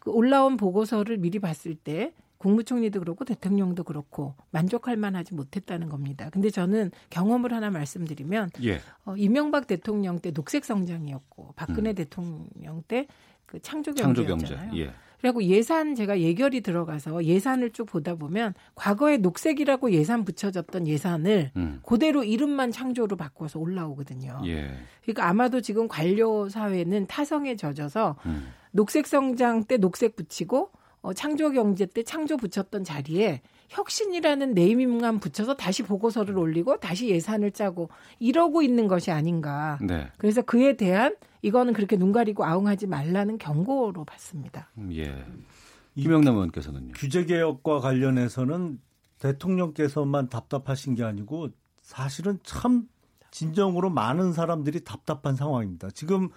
그 0.00 0.10
올라온 0.10 0.56
보고서를 0.56 1.16
미리 1.18 1.38
봤을 1.38 1.74
때 1.74 2.12
국무총리도 2.38 3.00
그렇고 3.00 3.24
대통령도 3.24 3.84
그렇고 3.84 4.34
만족할 4.50 4.96
만하지 4.96 5.34
못했다는 5.34 5.88
겁니다. 5.88 6.28
근데 6.30 6.50
저는 6.50 6.90
경험을 7.08 7.54
하나 7.54 7.70
말씀드리면 7.70 8.50
예. 8.64 8.80
어, 9.06 9.16
이명박 9.16 9.66
대통령 9.66 10.18
때 10.18 10.30
녹색 10.30 10.64
성장이었고 10.64 11.54
박근혜 11.56 11.90
음. 11.90 11.94
대통령 11.94 12.82
때 12.86 13.06
그 13.54 13.60
창조 13.60 13.92
경제였잖아요. 13.94 14.76
예. 14.78 14.92
그리고 15.24 15.42
예산 15.44 15.94
제가 15.94 16.20
예결이 16.20 16.60
들어가서 16.60 17.24
예산을 17.24 17.70
쭉 17.70 17.86
보다 17.86 18.14
보면 18.14 18.52
과거에 18.74 19.16
녹색이라고 19.16 19.92
예산 19.92 20.22
붙여졌던 20.26 20.86
예산을 20.86 21.50
음. 21.56 21.80
그대로 21.82 22.22
이름만 22.22 22.70
창조로 22.70 23.16
바꿔서 23.16 23.58
올라오거든요. 23.58 24.42
예. 24.44 24.70
그러니까 25.02 25.26
아마도 25.26 25.62
지금 25.62 25.88
관료 25.88 26.50
사회는 26.50 27.06
타성에 27.06 27.56
젖어서 27.56 28.16
음. 28.26 28.52
녹색 28.70 29.06
성장 29.06 29.64
때 29.64 29.78
녹색 29.78 30.14
붙이고 30.14 30.68
어, 31.04 31.12
창조 31.12 31.50
경제 31.50 31.84
때 31.84 32.02
창조 32.02 32.38
붙였던 32.38 32.82
자리에 32.82 33.42
혁신이라는 33.68 34.54
네이밍만 34.54 35.20
붙여서 35.20 35.54
다시 35.54 35.82
보고서를 35.82 36.38
올리고 36.38 36.80
다시 36.80 37.10
예산을 37.10 37.50
짜고 37.50 37.90
이러고 38.18 38.62
있는 38.62 38.88
것이 38.88 39.10
아닌가. 39.10 39.78
네. 39.82 40.10
그래서 40.16 40.40
그에 40.40 40.78
대한 40.78 41.14
이거는 41.42 41.74
그렇게 41.74 41.96
눈 41.96 42.10
가리고 42.10 42.46
아웅하지 42.46 42.86
말라는 42.86 43.36
경고로 43.36 44.06
봤습니다. 44.06 44.70
음, 44.78 44.90
예. 44.94 45.26
김영남 45.94 46.36
의원께서는요. 46.36 46.94
규제 46.96 47.26
개혁과 47.26 47.80
관련해서는 47.80 48.80
대통령께서만 49.18 50.30
답답하신 50.30 50.94
게 50.94 51.04
아니고 51.04 51.50
사실은 51.82 52.38
참 52.44 52.88
진정으로 53.30 53.90
많은 53.90 54.32
사람들이 54.32 54.84
답답한 54.84 55.36
상황입니다. 55.36 55.90
지금 55.90 56.30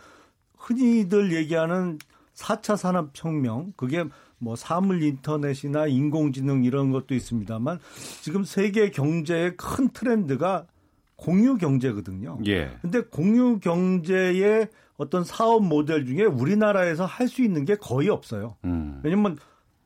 흔히들 0.58 1.34
얘기하는 1.34 2.00
4차 2.38 2.78
산업혁명, 2.78 3.74
그게 3.76 4.04
뭐 4.40 4.56
사물 4.56 5.02
인터넷이나 5.04 5.88
인공지능 5.88 6.64
이런 6.64 6.92
것도 6.92 7.16
있습니다만 7.16 7.80
지금 8.22 8.44
세계 8.44 8.92
경제의 8.92 9.58
큰 9.58 9.90
트렌드가 9.90 10.68
공유 11.16 11.58
경제거든요. 11.58 12.38
예. 12.46 12.78
근데 12.82 13.02
공유 13.02 13.60
경제의 13.60 14.68
어떤 14.98 15.24
사업 15.24 15.64
모델 15.64 16.06
중에 16.06 16.24
우리나라에서 16.26 17.06
할 17.06 17.28
수 17.28 17.42
있는 17.42 17.66
게 17.66 17.76
거의 17.76 18.10
없어요. 18.10 18.56
음. 18.66 19.02
왜냐면 19.04 19.38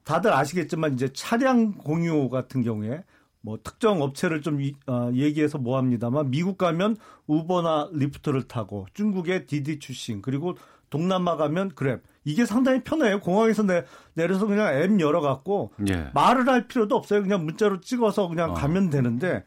다들 0.03 0.33
아시겠지만 0.33 0.93
이제 0.93 1.09
차량 1.13 1.73
공유 1.73 2.29
같은 2.29 2.63
경우에 2.63 3.03
뭐 3.41 3.57
특정 3.63 4.01
업체를 4.01 4.41
좀 4.41 4.59
어, 4.87 5.09
얘기해서 5.13 5.57
뭐 5.57 5.77
합니다만 5.77 6.29
미국 6.29 6.57
가면 6.57 6.97
우버나 7.27 7.89
리프트를 7.93 8.43
타고 8.43 8.85
중국의 8.93 9.47
디디추싱 9.47 10.21
그리고 10.21 10.55
동남아 10.89 11.37
가면 11.37 11.71
그랩 11.71 12.01
이게 12.23 12.45
상당히 12.45 12.83
편해요. 12.83 13.19
공항에서 13.19 13.63
내, 13.63 13.83
내려서 14.13 14.45
그냥 14.45 14.67
앱 14.75 14.99
열어갖고 14.99 15.73
예. 15.89 16.09
말을 16.13 16.47
할 16.47 16.67
필요도 16.67 16.95
없어요. 16.95 17.21
그냥 17.23 17.45
문자로 17.45 17.81
찍어서 17.81 18.27
그냥 18.27 18.51
어. 18.51 18.53
가면 18.53 18.89
되는데 18.89 19.43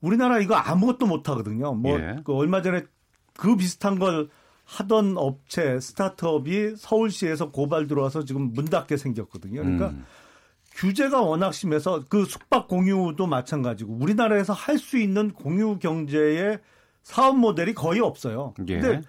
우리나라 0.00 0.38
이거 0.38 0.54
아무것도 0.54 1.06
못 1.06 1.28
하거든요. 1.28 1.74
뭐 1.74 1.98
예. 1.98 2.16
그 2.24 2.34
얼마 2.34 2.62
전에 2.62 2.84
그 3.36 3.56
비슷한 3.56 3.98
걸 3.98 4.28
하던 4.64 5.16
업체 5.16 5.80
스타트업이 5.80 6.76
서울시에서 6.76 7.50
고발 7.50 7.86
들어와서 7.86 8.24
지금 8.24 8.52
문 8.52 8.66
닫게 8.66 8.96
생겼거든요. 8.96 9.62
그러니까 9.62 9.88
음. 9.88 10.04
규제가 10.74 11.22
워낙 11.22 11.52
심해서 11.52 12.04
그 12.08 12.24
숙박 12.24 12.68
공유도 12.68 13.26
마찬가지고 13.26 13.94
우리나라에서 14.00 14.52
할 14.52 14.78
수 14.78 14.96
있는 14.98 15.32
공유 15.32 15.78
경제의 15.78 16.60
사업 17.02 17.36
모델이 17.36 17.74
거의 17.74 18.00
없어요. 18.00 18.54
예. 18.68 18.78
근데 18.78 19.00
그 19.00 19.06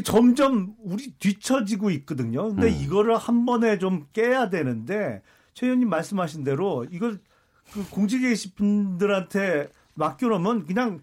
점점 0.00 0.74
우리 0.78 1.12
뒤처지고 1.18 1.90
있거든요. 1.90 2.48
근데 2.48 2.68
음. 2.68 2.80
이거를 2.80 3.16
한 3.16 3.44
번에 3.44 3.78
좀 3.78 4.06
깨야 4.12 4.48
되는데 4.48 5.22
최 5.52 5.66
의원님 5.66 5.90
말씀하신 5.90 6.44
대로 6.44 6.86
이걸 6.90 7.20
그 7.72 7.86
공직 7.90 8.20
계신분들한테 8.20 9.68
맡겨놓으면 9.94 10.66
그냥 10.66 11.00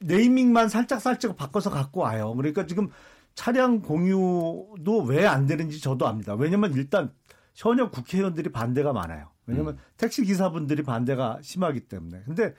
네이밍만 0.00 0.68
살짝 0.68 1.00
살짝 1.00 1.36
바꿔서 1.36 1.70
갖고 1.70 2.00
와요. 2.00 2.34
그러니까 2.36 2.66
지금 2.66 2.88
차량 3.34 3.80
공유도 3.80 5.04
왜 5.06 5.26
안 5.26 5.46
되는지 5.46 5.80
저도 5.80 6.06
압니다. 6.06 6.34
왜냐면 6.34 6.74
일단 6.74 7.12
현역 7.54 7.92
국회의원들이 7.92 8.50
반대가 8.52 8.92
많아요. 8.92 9.30
왜냐면 9.46 9.74
음. 9.74 9.78
택시 9.96 10.24
기사분들이 10.24 10.82
반대가 10.82 11.38
심하기 11.42 11.80
때문에. 11.88 12.22
근데 12.24 12.54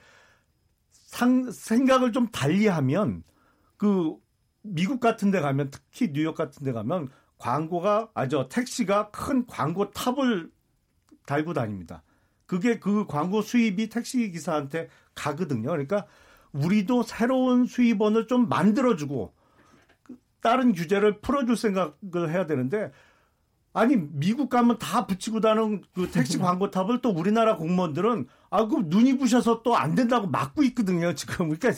상, 0.91 1.51
생각을 1.51 2.11
좀 2.11 2.27
달리하면 2.27 3.23
그 3.77 4.15
미국 4.61 4.99
같은 4.99 5.31
데 5.31 5.39
가면 5.39 5.71
특히 5.71 6.11
뉴욕 6.13 6.35
같은 6.35 6.63
데 6.63 6.71
가면 6.71 7.09
광고가 7.37 8.11
아저 8.13 8.47
택시가 8.49 9.09
큰 9.09 9.45
광고 9.47 9.91
탑을 9.91 10.51
달고 11.25 11.53
다닙니다. 11.53 12.03
그게 12.45 12.79
그 12.79 13.05
광고 13.07 13.41
수입이 13.41 13.89
택시 13.89 14.29
기사한테 14.31 14.89
가거든요. 15.15 15.69
그러니까 15.69 16.05
우리도 16.51 17.03
새로운 17.03 17.65
수입원을 17.65 18.27
좀 18.27 18.49
만들어주고 18.49 19.33
다른 20.41 20.73
규제를 20.73 21.21
풀어줄 21.21 21.55
생각을 21.55 22.29
해야 22.29 22.45
되는데 22.45 22.91
아니 23.73 23.95
미국 23.95 24.49
가면 24.49 24.79
다 24.79 25.07
붙이고 25.07 25.39
다는 25.39 25.81
그 25.93 26.11
택시 26.11 26.37
광고 26.39 26.71
탑을 26.71 27.01
또 27.01 27.09
우리나라 27.09 27.55
공무원들은 27.55 28.27
아그 28.49 28.83
눈이 28.87 29.17
부셔서 29.17 29.63
또 29.63 29.75
안 29.75 29.95
된다고 29.95 30.27
막고 30.27 30.63
있거든요 30.63 31.15
지금 31.15 31.49
그러니까 31.49 31.71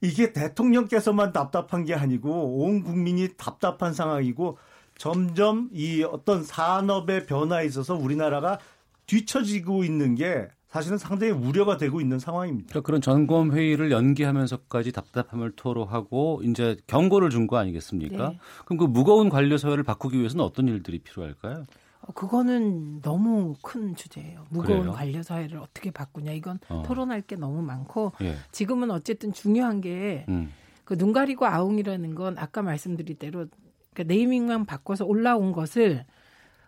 이게 0.00 0.32
대통령께서만 0.32 1.32
답답한 1.32 1.84
게 1.84 1.94
아니고 1.94 2.60
온 2.62 2.82
국민이 2.82 3.28
답답한 3.36 3.92
상황이고 3.92 4.58
점점 4.96 5.68
이 5.72 6.02
어떤 6.02 6.42
산업의 6.44 7.26
변화에 7.26 7.66
있어서 7.66 7.94
우리나라가 7.94 8.58
뒤처지고 9.06 9.84
있는 9.84 10.14
게 10.14 10.48
사실은 10.68 10.98
상당히 10.98 11.32
우려가 11.32 11.78
되고 11.78 12.00
있는 12.00 12.18
상황입니다. 12.18 12.68
그러니까 12.68 12.86
그런 12.86 13.00
점검 13.00 13.52
회의를 13.52 13.90
연기하면서까지 13.90 14.92
답답함을 14.92 15.52
토로하고 15.56 16.42
이제 16.44 16.76
경고를 16.86 17.30
준 17.30 17.46
거 17.46 17.56
아니겠습니까? 17.56 18.28
네. 18.30 18.38
그럼 18.66 18.76
그 18.78 18.84
무거운 18.84 19.30
관료 19.30 19.56
사회를 19.56 19.82
바꾸기 19.82 20.18
위해서는 20.18 20.44
어떤 20.44 20.68
일들이 20.68 20.98
필요할까요? 20.98 21.64
어, 22.08 22.12
그거는 22.12 23.02
너무 23.02 23.54
큰 23.62 23.94
주제예요. 23.94 24.46
무거운 24.48 24.80
그래요? 24.80 24.92
관료 24.92 25.22
사회를 25.22 25.58
어떻게 25.58 25.90
바꾸냐 25.90 26.32
이건 26.32 26.58
어. 26.68 26.82
토론할 26.86 27.20
게 27.22 27.36
너무 27.36 27.62
많고 27.62 28.12
예. 28.22 28.34
지금은 28.50 28.90
어쨌든 28.90 29.32
중요한 29.32 29.80
게 29.80 30.24
음. 30.28 30.50
그눈 30.84 31.12
가리고 31.12 31.46
아웅이라는 31.46 32.14
건 32.14 32.38
아까 32.38 32.62
말씀드린 32.62 33.16
대로 33.18 33.46
그러니까 33.92 34.14
네이밍만 34.14 34.64
바꿔서 34.64 35.04
올라온 35.04 35.52
것을 35.52 36.06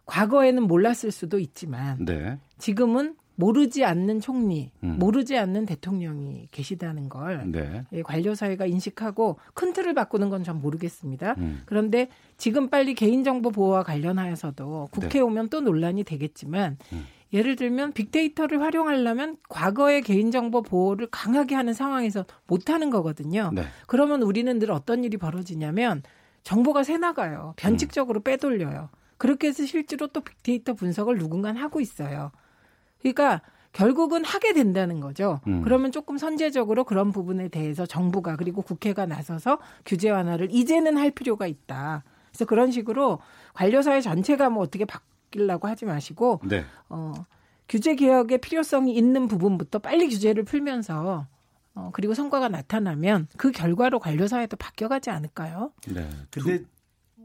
과거에는 0.05 0.65
몰랐을 0.65 1.11
수도 1.11 1.39
있지만 1.39 2.05
네. 2.05 2.39
지금은 2.59 3.17
모르지 3.41 3.85
않는 3.85 4.21
총리, 4.21 4.71
음. 4.85 4.97
모르지 4.99 5.37
않는 5.39 5.65
대통령이 5.65 6.49
계시다는 6.51 7.09
걸 7.09 7.51
네. 7.51 7.85
예, 7.93 8.03
관료 8.03 8.35
사회가 8.35 8.67
인식하고 8.67 9.39
큰 9.55 9.73
틀을 9.73 9.95
바꾸는 9.95 10.29
건 10.29 10.41
전 10.41 10.61
모르겠습니다. 10.61 11.35
음. 11.37 11.63
그런데 11.67 12.09
지금 12.39 12.71
빨리 12.71 12.95
개인정보 12.95 13.51
보호와 13.51 13.83
관련하여서도 13.83 14.89
국회 14.91 15.09
네. 15.09 15.21
오면 15.21 15.51
또 15.51 15.61
논란이 15.61 16.05
되겠지만 16.05 16.79
음. 16.95 17.05
예를 17.33 17.57
들면 17.57 17.93
빅데이터를 17.93 18.63
활용하려면 18.63 19.37
과거의 19.49 20.01
개인정보 20.03 20.63
보호를 20.63 21.09
강하게 21.11 21.55
하는 21.55 21.75
상황에서 21.75 22.25
못하는 22.47 22.89
거거든요. 22.91 23.51
네. 23.55 23.65
그러면 23.87 24.23
우리는 24.23 24.59
늘 24.59 24.71
어떤 24.73 25.05
일이 25.05 25.17
벌어지냐면 25.19 26.03
정보가 26.43 26.85
새 26.85 26.97
나가요. 26.97 27.53
변칙적으로 27.57 28.21
음. 28.21 28.23
빼돌려요. 28.23 28.89
그렇게 29.19 29.49
해서 29.49 29.67
실제로 29.67 30.07
또 30.07 30.23
빅데이터 30.23 30.73
분석을 30.73 31.19
누군가 31.19 31.53
하고 31.55 31.81
있어요. 31.81 32.33
그러니까 33.01 33.43
결국은 33.73 34.25
하게 34.25 34.53
된다는 34.53 35.01
거죠. 35.01 35.41
음. 35.47 35.63
그러면 35.63 35.93
조금 35.93 36.19
선제적으로 36.19 36.85
그런 36.85 37.13
부분에 37.13 37.49
대해서 37.49 37.87
정부가 37.87 38.37
그리고 38.37 38.63
국회가 38.63 39.07
나서서 39.07 39.59
규제 39.87 40.11
완화를 40.11 40.49
이제는 40.51 40.97
할 40.97 41.11
필요가 41.11 41.47
있다. 41.47 42.03
그래서 42.31 42.45
그런 42.45 42.71
식으로 42.71 43.21
관료사회 43.55 44.01
전체가 44.01 44.51
뭐 44.51 44.63
어떻게 44.63 44.85
바뀌려고 44.85 45.69
하지 45.69 45.85
마시고 45.85 46.41
네. 46.45 46.65
어, 46.89 47.13
규제 47.69 47.95
개혁의 47.95 48.39
필요성이 48.39 48.95
있는 48.95 49.29
부분부터 49.29 49.79
빨리 49.79 50.09
규제를 50.09 50.45
풀면서 50.45 51.27
어, 51.75 51.91
그리고 51.93 52.15
성과가 52.15 52.49
나타나면 52.49 53.29
그 53.37 53.53
결과로 53.53 54.01
관료사회도 54.01 54.57
바뀌어가지 54.57 55.11
않을까요? 55.11 55.73
네. 55.89 56.09
근데 56.31 56.65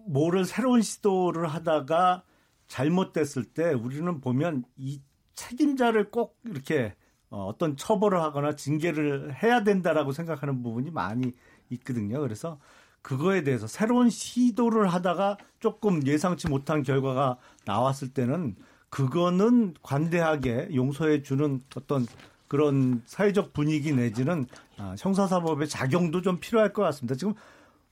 뭐를 0.07 0.45
새로운 0.45 0.83
시도를 0.83 1.47
하다가 1.47 2.23
잘못됐을 2.67 3.45
때 3.45 3.73
우리는 3.73 4.21
보면 4.21 4.63
이 4.77 5.01
책임자를 5.35 6.11
꼭 6.11 6.37
이렇게 6.45 6.95
어, 7.29 7.45
어떤 7.45 7.75
처벌을 7.75 8.21
하거나 8.21 8.55
징계를 8.55 9.41
해야 9.43 9.63
된다라고 9.63 10.11
생각하는 10.11 10.63
부분이 10.63 10.91
많이 10.91 11.33
있거든요. 11.69 12.21
그래서 12.21 12.59
그거에 13.01 13.43
대해서 13.43 13.67
새로운 13.67 14.09
시도를 14.09 14.87
하다가 14.87 15.37
조금 15.59 16.05
예상치 16.07 16.47
못한 16.47 16.81
결과가 16.81 17.37
나왔을 17.65 18.09
때는 18.09 18.55
그거는 18.89 19.75
관대하게 19.81 20.69
용서해 20.73 21.21
주는 21.21 21.61
어떤 21.75 22.07
그런 22.47 23.01
사회적 23.05 23.53
분위기 23.53 23.91
내지는 23.91 24.45
아, 24.77 24.95
형사사법의 24.97 25.67
작용도 25.67 26.21
좀 26.21 26.39
필요할 26.39 26.73
것 26.73 26.83
같습니다. 26.83 27.15
지금 27.15 27.33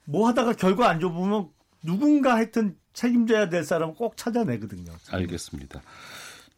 뭐 0.05 0.27
하다가 0.27 0.53
결과 0.53 0.89
안 0.89 0.99
좋으면 0.99 1.49
누군가 1.83 2.35
하여튼 2.35 2.77
책임져야 2.93 3.49
될 3.49 3.63
사람은 3.63 3.95
꼭 3.95 4.15
찾아내거든요. 4.15 4.91
알겠습니다. 5.11 5.81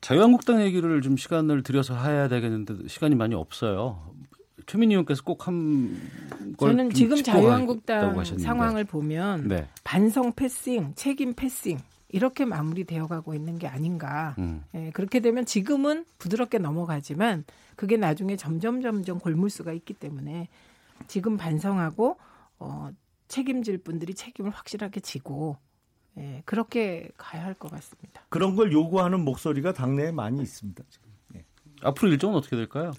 자유한국당 0.06 0.62
얘기를 0.62 1.02
좀 1.02 1.18
시간을 1.18 1.64
들여서 1.64 1.98
해야 1.98 2.28
되겠는데 2.28 2.88
시간이 2.88 3.16
많이 3.16 3.34
없어요. 3.34 4.14
최민희 4.68 4.94
의원께서 4.94 5.24
꼭한걸 5.24 5.98
저는 6.60 6.92
지금 6.92 7.24
자유한국당 7.24 8.24
상황을 8.24 8.84
보면 8.84 9.48
네. 9.48 9.68
반성 9.84 10.34
패싱, 10.34 10.94
책임 10.96 11.34
패싱 11.34 11.80
이렇게 12.10 12.46
마무리되어 12.46 13.08
가고 13.08 13.34
있는 13.34 13.58
게 13.58 13.66
아닌가. 13.68 14.36
음. 14.38 14.64
예, 14.76 14.92
그렇게 14.92 15.22
되면 15.22 15.44
지금은 15.44 16.06
부드럽게 16.20 16.60
넘어가지만 16.60 17.44
그게 17.76 17.98
나중에 17.98 18.36
점점 18.36 18.84
점점 18.84 19.18
골물 19.18 19.50
수가 19.50 19.74
있기 19.74 19.96
때문에 19.96 20.50
지금 21.08 21.36
반성하고 21.36 22.18
어, 22.60 22.90
책임질 23.28 23.80
분들이 23.80 24.14
책임을 24.14 24.52
확실하게 24.52 25.00
지고 25.00 25.58
예, 26.18 26.42
그렇게 26.46 27.10
가야 27.18 27.44
할 27.44 27.54
것 27.56 27.70
같습니다. 27.72 28.22
그런 28.30 28.56
걸 28.56 28.72
요구하는 28.72 29.20
목소리가 29.22 29.74
당내에 29.74 30.12
많이 30.12 30.42
있습니다. 30.42 30.84
지금. 30.90 31.10
예. 31.36 31.44
앞으로 31.82 32.12
일정은 32.12 32.36
어떻게 32.38 32.56
될까요? 32.56 32.94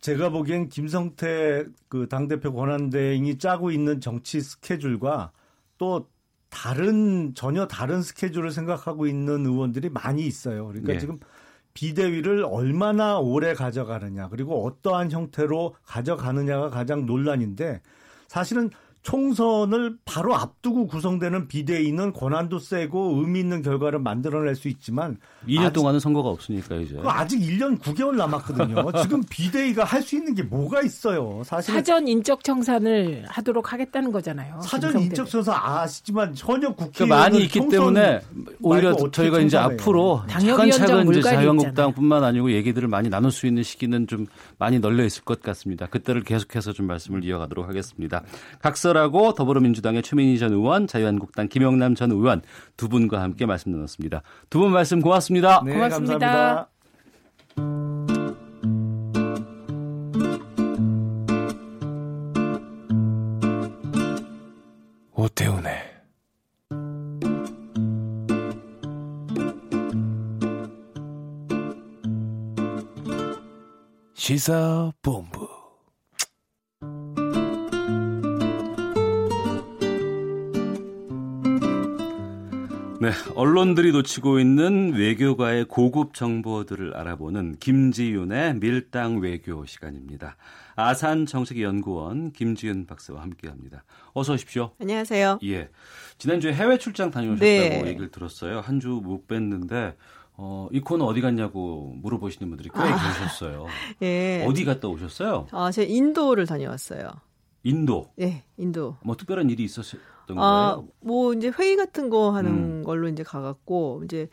제가 0.00 0.30
보기엔 0.30 0.68
김성태 0.68 1.66
그 1.88 2.08
당대표 2.08 2.52
권한대행이 2.54 3.38
짜고 3.38 3.70
있는 3.70 4.00
정치 4.00 4.40
스케줄과 4.40 5.32
또 5.76 6.08
다른 6.48 7.34
전혀 7.34 7.66
다른 7.66 8.02
스케줄을 8.02 8.50
생각하고 8.50 9.06
있는 9.06 9.44
의원들이 9.46 9.90
많이 9.90 10.26
있어요. 10.26 10.66
그러니까 10.68 10.94
네. 10.94 10.98
지금 10.98 11.20
비대위를 11.74 12.44
얼마나 12.44 13.18
오래 13.18 13.54
가져가느냐 13.54 14.28
그리고 14.28 14.64
어떠한 14.66 15.10
형태로 15.12 15.76
가져가느냐가 15.84 16.70
가장 16.70 17.06
논란인데 17.06 17.80
사실은 18.26 18.70
총선을 19.02 19.96
바로 20.04 20.34
앞두고 20.34 20.86
구성되는 20.86 21.48
비대위는 21.48 22.12
권한도 22.12 22.58
세고 22.58 23.20
의미 23.20 23.40
있는 23.40 23.62
결과를 23.62 23.98
만들어낼 23.98 24.54
수 24.54 24.68
있지만 24.68 25.16
2년 25.48 25.66
아직, 25.66 25.72
동안은 25.74 26.00
선거가 26.00 26.28
없으니까 26.28 26.76
이제 26.76 27.00
아직 27.04 27.40
1년 27.40 27.78
9개월 27.80 28.16
남았거든요. 28.16 28.84
지금 29.02 29.22
비대위가 29.30 29.84
할 29.84 30.00
수 30.00 30.16
있는 30.16 30.34
게 30.34 30.42
뭐가 30.42 30.82
있어요? 30.82 31.42
사실 31.44 31.74
사전 31.74 32.08
인적 32.08 32.42
청산을 32.42 33.24
하도록 33.28 33.72
하겠다는 33.72 34.10
거잖아요. 34.12 34.60
사전 34.62 34.98
인적 34.98 35.28
청산 35.28 35.54
아시지만 35.54 36.34
전혀 36.34 36.72
국회 36.74 37.04
그러니까 37.04 37.16
많이 37.16 37.42
있기 37.44 37.60
때문에 37.68 38.20
오히려 38.60 38.96
저희가 39.10 39.40
이제 39.40 39.56
앞으로 39.56 40.22
차근차근 40.26 41.10
이제 41.10 41.22
자유한국당뿐만 41.22 42.24
아니고 42.24 42.50
얘기들을 42.52 42.88
많이 42.88 43.08
나눌 43.08 43.30
수 43.30 43.46
있는 43.46 43.62
시기는 43.62 44.06
좀 44.06 44.26
많이 44.58 44.78
널려 44.80 45.04
있을 45.04 45.22
것 45.22 45.42
같습니다. 45.42 45.86
그때를 45.86 46.22
계속해서 46.24 46.72
좀 46.72 46.86
말씀을 46.86 47.24
이어가도록 47.24 47.68
하겠습니다. 47.68 48.22
각서 48.60 48.89
박설하고 48.90 49.34
더불어민주당의 49.34 50.02
최민희 50.02 50.38
전 50.38 50.52
의원, 50.52 50.86
자유한국당 50.86 51.48
김영남 51.48 51.94
전 51.94 52.10
의원 52.10 52.42
두 52.76 52.88
분과 52.88 53.20
함께 53.22 53.46
말씀 53.46 53.72
나눴습니다. 53.72 54.22
두 54.48 54.60
분 54.60 54.72
말씀 54.72 55.00
고맙습니다. 55.00 55.62
네, 55.64 55.72
고맙습니다. 55.72 56.18
감사합니다. 56.18 56.70
오태훈의 65.14 65.74
시사본부 74.14 75.49
네, 83.00 83.08
네, 83.10 83.14
언론들이 83.34 83.92
놓치고 83.92 84.38
있는 84.40 84.92
외교가의 84.92 85.64
고급 85.64 86.12
정보들을 86.12 86.94
알아보는 86.96 87.56
김지윤의 87.58 88.56
밀당 88.60 89.20
외교 89.20 89.64
시간입니다. 89.64 90.36
아산 90.76 91.24
정책연구원 91.24 92.32
김지윤 92.32 92.84
박사와 92.86 93.22
함께합니다. 93.22 93.84
어서 94.12 94.34
오십시오. 94.34 94.72
안녕하세요. 94.80 95.38
예, 95.44 95.70
지난주에 96.18 96.52
해외 96.52 96.76
출장 96.76 97.10
다녀오셨다고 97.10 97.44
네. 97.44 97.84
얘기를 97.86 98.10
들었어요. 98.10 98.60
한 98.60 98.78
주 98.80 99.00
못 99.00 99.26
뵀는데 99.26 99.94
어, 100.36 100.68
이 100.70 100.80
코너 100.80 101.06
어디 101.06 101.20
갔냐고 101.22 101.94
물어보시는 102.02 102.48
분들이 102.50 102.68
꽤 102.74 102.80
아, 102.80 102.84
계셨어요. 102.84 103.66
예. 104.02 104.44
어디 104.46 104.64
갔다 104.66 104.88
오셨어요? 104.88 105.46
아, 105.52 105.70
제가 105.70 105.90
인도를 105.90 106.46
다녀왔어요. 106.46 107.08
인도. 107.62 108.10
네, 108.16 108.42
인도. 108.56 108.96
뭐 109.02 109.16
특별한 109.16 109.48
일이 109.50 109.64
있었 109.64 109.84
던 110.34 110.42
아, 110.44 110.74
거예요? 110.76 110.88
뭐 111.00 111.32
이제 111.34 111.52
회의 111.58 111.76
같은 111.76 112.10
거 112.10 112.30
하는 112.30 112.50
음. 112.50 112.82
걸로 112.84 113.08
이제 113.08 113.22
가갖고 113.22 114.02
이제 114.04 114.28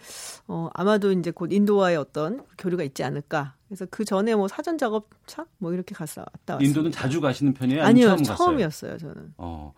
어 0.48 0.70
아마도 0.74 1.12
이제 1.12 1.32
곧 1.32 1.52
인도와의 1.52 1.98
어떤 1.98 2.44
교류가 2.58 2.84
있지 2.84 3.04
않을까. 3.04 3.56
그래서 3.68 3.86
그 3.90 4.06
전에 4.06 4.36
뭐 4.36 4.48
사전 4.48 4.78
작업차 4.78 5.46
뭐 5.58 5.74
이렇게 5.74 5.94
갔다 5.94 6.26
왔어요. 6.48 6.68
인도는 6.68 6.92
자주 6.92 7.20
가시는 7.22 7.54
편이에요? 7.54 7.84
아니요, 7.84 8.08
처음 8.08 8.24
처음 8.24 8.60
이었어요, 8.60 8.98
저는. 8.98 9.34
어. 9.38 9.74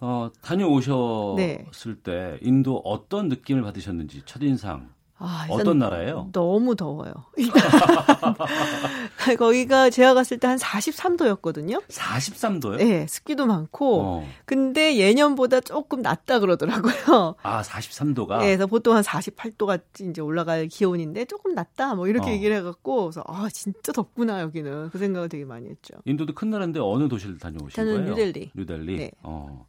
어, 0.00 0.30
다녀오셨을 0.42 1.36
네. 1.36 2.02
때 2.02 2.38
인도 2.42 2.76
어떤 2.84 3.28
느낌을 3.28 3.62
받으셨는지 3.62 4.22
첫인상 4.24 4.90
아, 5.20 5.46
어떤 5.50 5.78
나라예요? 5.78 6.28
너무 6.32 6.76
더워요. 6.76 7.12
거기가 9.38 9.90
제가 9.90 10.14
갔을 10.14 10.38
때 10.38 10.48
한 10.48 10.56
43도였거든요. 10.56 11.82
43도요? 11.88 12.76
네, 12.78 13.06
습기도 13.06 13.46
많고. 13.46 14.00
어. 14.00 14.28
근데 14.46 14.96
예년보다 14.96 15.60
조금 15.60 16.00
낮다 16.00 16.38
그러더라고요. 16.38 17.34
아, 17.42 17.60
43도가? 17.62 18.38
네, 18.38 18.46
그래서 18.46 18.66
보통 18.66 18.96
한 18.96 19.02
48도까지 19.02 20.08
이제 20.10 20.22
올라갈 20.22 20.68
기온인데 20.68 21.26
조금 21.26 21.54
낮다 21.54 21.94
뭐 21.96 22.08
이렇게 22.08 22.30
어. 22.30 22.32
얘기를 22.32 22.56
해갖고 22.56 23.02
그래서 23.04 23.22
아 23.26 23.48
진짜 23.52 23.92
덥구나 23.92 24.40
여기는 24.40 24.88
그 24.90 24.98
생각을 24.98 25.28
되게 25.28 25.44
많이 25.44 25.68
했죠. 25.68 25.94
인도도 26.06 26.34
큰 26.34 26.48
나라인데 26.50 26.80
어느 26.80 27.08
도시를 27.08 27.38
다녀오신 27.38 27.70
저는 27.70 27.94
거예요? 27.94 28.08
뉴델리. 28.10 28.50
뉴델리. 28.54 28.96
네. 28.96 29.10
어. 29.22 29.66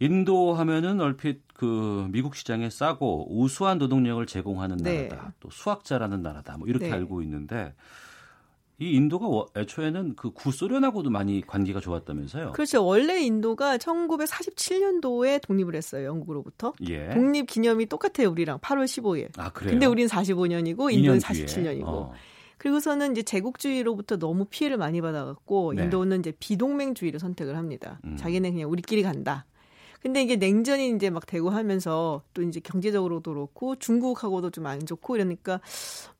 인도 0.00 0.54
하면은 0.54 1.00
얼핏 1.00 1.42
그 1.54 2.08
미국 2.10 2.34
시장에 2.34 2.70
싸고 2.70 3.38
우수한 3.38 3.78
노동력을 3.78 4.24
제공하는 4.26 4.78
네. 4.78 5.06
나라다. 5.06 5.34
또 5.40 5.48
수학자라는 5.50 6.22
나라다. 6.22 6.58
뭐 6.58 6.66
이렇게 6.66 6.86
네. 6.86 6.92
알고 6.92 7.22
있는데 7.22 7.74
이 8.82 8.94
인도가 8.96 9.46
애초에는 9.56 10.16
그 10.16 10.32
구소련하고도 10.32 11.08
많이 11.10 11.40
관계가 11.46 11.78
좋았다면서요? 11.78 12.52
그렇죠. 12.52 12.84
원래 12.84 13.20
인도가 13.22 13.76
1947년도에 13.76 15.40
독립을 15.40 15.76
했어요. 15.76 16.06
영국으로부터. 16.06 16.72
예. 16.88 17.10
독립 17.10 17.46
기념이 17.46 17.86
똑같아요. 17.86 18.30
우리랑 18.30 18.58
8월 18.58 18.86
15일. 18.86 19.38
아, 19.38 19.52
그래요? 19.52 19.70
근데 19.70 19.86
우리는 19.86 20.08
45년이고 20.08 20.92
인도는 20.92 21.20
47년이고. 21.20 21.84
어. 21.86 22.12
그리고서는 22.58 23.12
이제 23.12 23.22
제국주의로부터 23.22 24.18
너무 24.18 24.46
피해를 24.46 24.76
많이 24.76 25.00
받아갖고 25.00 25.74
네. 25.74 25.84
인도는 25.84 26.20
이제 26.20 26.32
비동맹주의를 26.38 27.20
선택을 27.20 27.56
합니다. 27.56 28.00
음. 28.04 28.16
자기네 28.16 28.50
그냥 28.50 28.70
우리끼리 28.70 29.02
간다. 29.02 29.46
근데 30.02 30.20
이게 30.22 30.36
냉전이 30.36 30.90
이제 30.96 31.10
막 31.10 31.24
되고 31.26 31.50
하면서 31.50 32.22
또 32.34 32.42
이제 32.42 32.58
경제적으로도 32.60 33.32
그렇고 33.32 33.76
중국하고도 33.76 34.50
좀 34.50 34.66
안 34.66 34.84
좋고 34.84 35.16
이러니까 35.16 35.60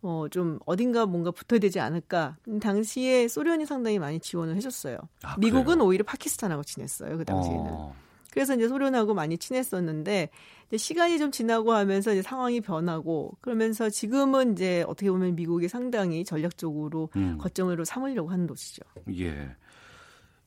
어 0.02 0.26
좀 0.30 0.59
어딘가 0.66 1.04
뭔가 1.06 1.30
붙어야 1.32 1.59
되지 1.60 1.80
않을까. 1.80 2.36
당시에 2.60 3.28
소련이 3.28 3.66
상당히 3.66 3.98
많이 3.98 4.20
지원을 4.20 4.56
해줬어요. 4.56 4.98
아, 5.22 5.36
미국은 5.38 5.80
오히려 5.80 6.04
파키스탄하고 6.04 6.62
지냈어요 6.64 7.18
그 7.18 7.24
당시에는. 7.24 7.66
어. 7.70 7.94
그래서 8.32 8.54
이제 8.54 8.66
소련하고 8.66 9.12
많이 9.14 9.36
친했었는데 9.36 10.30
이제 10.68 10.76
시간이 10.78 11.18
좀 11.18 11.30
지나고 11.30 11.72
하면서 11.72 12.12
이제 12.12 12.22
상황이 12.22 12.60
변하고 12.62 13.36
그러면서 13.42 13.90
지금은 13.90 14.52
이제 14.52 14.84
어떻게 14.88 15.10
보면 15.10 15.34
미국이 15.34 15.68
상당히 15.68 16.24
전략적으로 16.24 17.10
음. 17.16 17.36
거점으로 17.38 17.84
삼으려고 17.84 18.30
하는 18.30 18.46
도시죠. 18.46 18.82
예. 19.18 19.54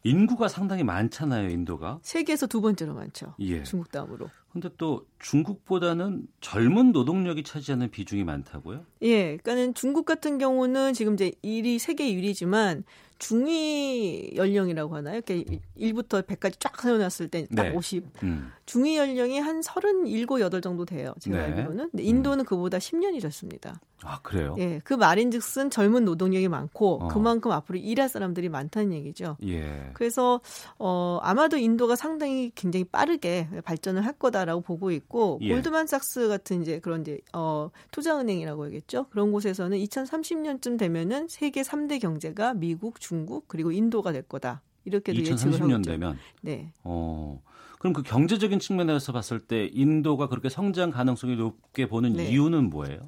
인구가 0.05 0.47
상당히 0.47 0.83
많잖아요, 0.83 1.49
인도가. 1.49 1.97
세계에서 2.03 2.45
두 2.45 2.61
번째로 2.61 2.93
많죠. 2.93 3.33
예. 3.39 3.63
중국 3.63 3.91
다음으로. 3.91 4.29
근데 4.53 4.69
또 4.77 5.07
중국보다는 5.17 6.27
젊은 6.41 6.91
노동력이 6.91 7.41
차지하는 7.43 7.89
비중이 7.89 8.23
많다고요? 8.23 8.85
예. 9.01 9.37
그러니까는 9.37 9.73
중국 9.73 10.05
같은 10.05 10.37
경우는 10.37 10.93
지금 10.93 11.15
이제 11.15 11.31
1위 11.43 11.79
세계 11.79 12.05
1위지만 12.13 12.83
중위 13.17 14.33
연령이라고 14.35 14.95
하나요? 14.95 15.15
이렇게 15.15 15.45
1부터 15.77 16.23
100까지 16.23 16.55
쫙 16.59 16.79
세워놨을 16.81 17.29
때딱 17.29 17.67
네. 17.67 17.71
50. 17.71 18.03
음. 18.23 18.51
중위 18.65 18.97
연령이 18.97 19.39
한 19.39 19.61
37, 19.61 20.25
8 20.25 20.61
정도 20.61 20.85
돼요. 20.85 21.13
제가 21.19 21.37
네. 21.37 21.43
알기로는. 21.43 21.91
근데 21.91 22.03
인도는 22.03 22.43
음. 22.43 22.45
그보다 22.45 22.77
10년이 22.77 23.21
적습니다. 23.21 23.79
아, 24.03 24.19
그래요? 24.21 24.55
예. 24.59 24.79
그 24.83 24.93
말인 24.93 25.31
즉슨 25.31 25.69
젊은 25.69 26.05
노동력이 26.05 26.47
많고 26.47 27.05
어. 27.05 27.07
그만큼 27.07 27.51
앞으로 27.51 27.77
일할 27.79 28.09
사람들이 28.09 28.49
많다는 28.49 28.93
얘기죠. 28.93 29.37
예. 29.43 29.89
그래서 29.93 30.41
어 30.77 31.19
아마도 31.23 31.57
인도가 31.57 31.95
상당히 31.95 32.51
굉장히 32.55 32.83
빠르게 32.83 33.47
발전을 33.63 34.05
할 34.05 34.13
거다라고 34.13 34.61
보고 34.61 34.91
있고 34.91 35.39
예. 35.41 35.53
골드만삭스 35.53 36.27
같은 36.27 36.61
이제 36.61 36.79
그런 36.79 37.01
이제 37.01 37.19
어 37.33 37.71
투자은행이라고 37.91 38.65
하겠죠. 38.65 39.07
그런 39.09 39.31
곳에서는 39.31 39.77
2030년쯤 39.77 40.77
되면은 40.77 41.27
세계 41.29 41.61
3대 41.61 41.99
경제가 41.99 42.53
미국, 42.53 42.99
중국 43.05 43.47
그리고 43.47 43.71
인도가 43.71 44.11
될 44.11 44.23
거다. 44.23 44.61
이렇게도 44.85 45.19
2030년 45.19 45.85
되면 45.85 46.17
네. 46.41 46.71
어. 46.83 47.41
그럼 47.79 47.93
그 47.93 48.01
경제적인 48.01 48.59
측면에서 48.59 49.11
봤을 49.11 49.39
때 49.39 49.69
인도가 49.71 50.27
그렇게 50.27 50.49
성장 50.49 50.89
가능성이 50.89 51.35
높게 51.35 51.87
보는 51.87 52.13
네. 52.13 52.29
이유는 52.29 52.71
뭐예요? 52.71 52.99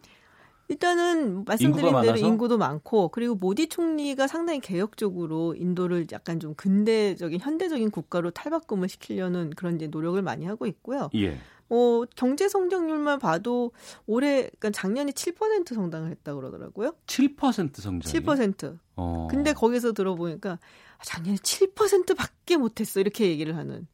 일단은 0.68 1.46
말씀드린 1.46 2.02
대로 2.02 2.18
인구도 2.18 2.58
많고 2.58 3.08
그리고 3.08 3.36
모디 3.36 3.70
총리가 3.70 4.28
상당히 4.28 4.60
개혁적으로 4.60 5.56
인도를 5.56 6.08
약간 6.12 6.40
좀 6.40 6.54
근대적인 6.56 7.40
현대적인 7.40 7.90
국가로 7.90 8.32
탈바꿈을 8.32 8.90
시키려는 8.90 9.52
그런 9.52 9.78
이제 9.78 9.88
노력을 9.88 10.22
많이 10.22 10.46
하고 10.46 10.68
있고요. 10.68 11.10
예. 11.16 11.38
어, 11.70 12.04
경제 12.16 12.48
성장률만 12.48 13.20
봐도 13.20 13.72
올해 14.06 14.50
그러니까 14.60 14.72
작년에 14.72 15.12
7% 15.12 15.74
성장을 15.74 16.10
했다 16.10 16.34
그러더라고요. 16.36 16.94
7% 17.08 17.82
성장. 17.82 18.00
7%. 18.00 18.78
어. 18.96 19.28
근데 19.30 19.54
거기서 19.54 19.94
들어보니까 19.94 20.60
작년에 21.04 21.38
7%밖에 21.38 22.58
못 22.58 22.80
했어. 22.80 23.00
이렇게 23.00 23.28
얘기를 23.28 23.56
하는. 23.56 23.88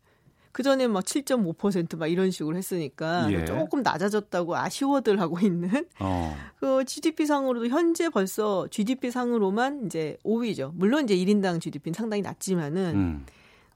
그 0.54 0.62
전에 0.62 0.88
막 0.88 1.04
7.5%막 1.04 2.08
이런 2.08 2.30
식으로 2.30 2.56
했으니까 2.56 3.28
예. 3.32 3.44
조금 3.44 3.82
낮아졌다고 3.82 4.56
아쉬워들 4.56 5.20
하고 5.20 5.40
있는 5.40 5.88
어. 6.00 6.38
그 6.60 6.86
GDP 6.86 7.26
상으로도 7.26 7.68
현재 7.70 8.08
벌써 8.10 8.68
GDP 8.70 9.10
상으로만 9.10 9.88
이제 9.88 10.16
5위죠. 10.24 10.72
물론 10.76 11.06
이제 11.06 11.16
1인당 11.16 11.60
GDP는 11.60 11.96
상당히 11.96 12.22
낮지만은 12.22 12.96
음. 12.96 13.26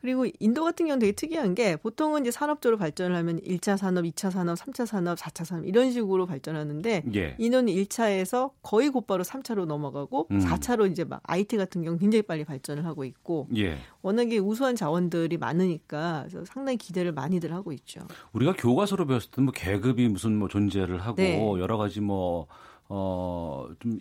그리고 0.01 0.25
인도 0.39 0.63
같은 0.63 0.85
경우는 0.85 0.99
되게 0.99 1.11
특이한 1.11 1.55
게 1.55 1.75
보통은 1.75 2.21
이제 2.21 2.31
산업적으로 2.31 2.77
발전을 2.77 3.15
하면 3.15 3.39
1차 3.41 3.77
산업, 3.77 4.03
2차 4.05 4.31
산업, 4.31 4.55
3차 4.55 4.85
산업, 4.85 5.17
4차 5.17 5.45
산업 5.45 5.65
이런 5.65 5.91
식으로 5.91 6.25
발전하는데 6.25 7.03
예. 7.15 7.35
인도는 7.37 7.73
1차에서 7.73 8.51
거의 8.61 8.89
곧바로 8.89 9.23
3차로 9.23 9.65
넘어가고 9.65 10.27
음. 10.31 10.39
4차로 10.39 10.91
이제 10.91 11.03
막 11.03 11.21
IT 11.23 11.57
같은 11.57 11.83
경우 11.83 11.97
굉장히 11.97 12.21
빨리 12.21 12.45
발전을 12.45 12.85
하고 12.85 13.03
있고 13.05 13.47
예. 13.55 13.77
워낙에 14.01 14.37
우수한 14.37 14.75
자원들이 14.75 15.37
많으니까 15.37 16.27
상당히 16.45 16.77
기대를 16.77 17.11
많이들 17.11 17.53
하고 17.53 17.71
있죠. 17.73 18.01
우리가 18.33 18.53
교과서로 18.53 19.05
배웠을 19.07 19.31
때뭐 19.31 19.51
계급이 19.51 20.07
무슨 20.07 20.37
뭐 20.37 20.47
존재를 20.47 20.99
하고 21.01 21.15
네. 21.17 21.39
여러 21.59 21.77
가지 21.77 22.01
뭐 22.01 22.47
어좀 22.87 23.99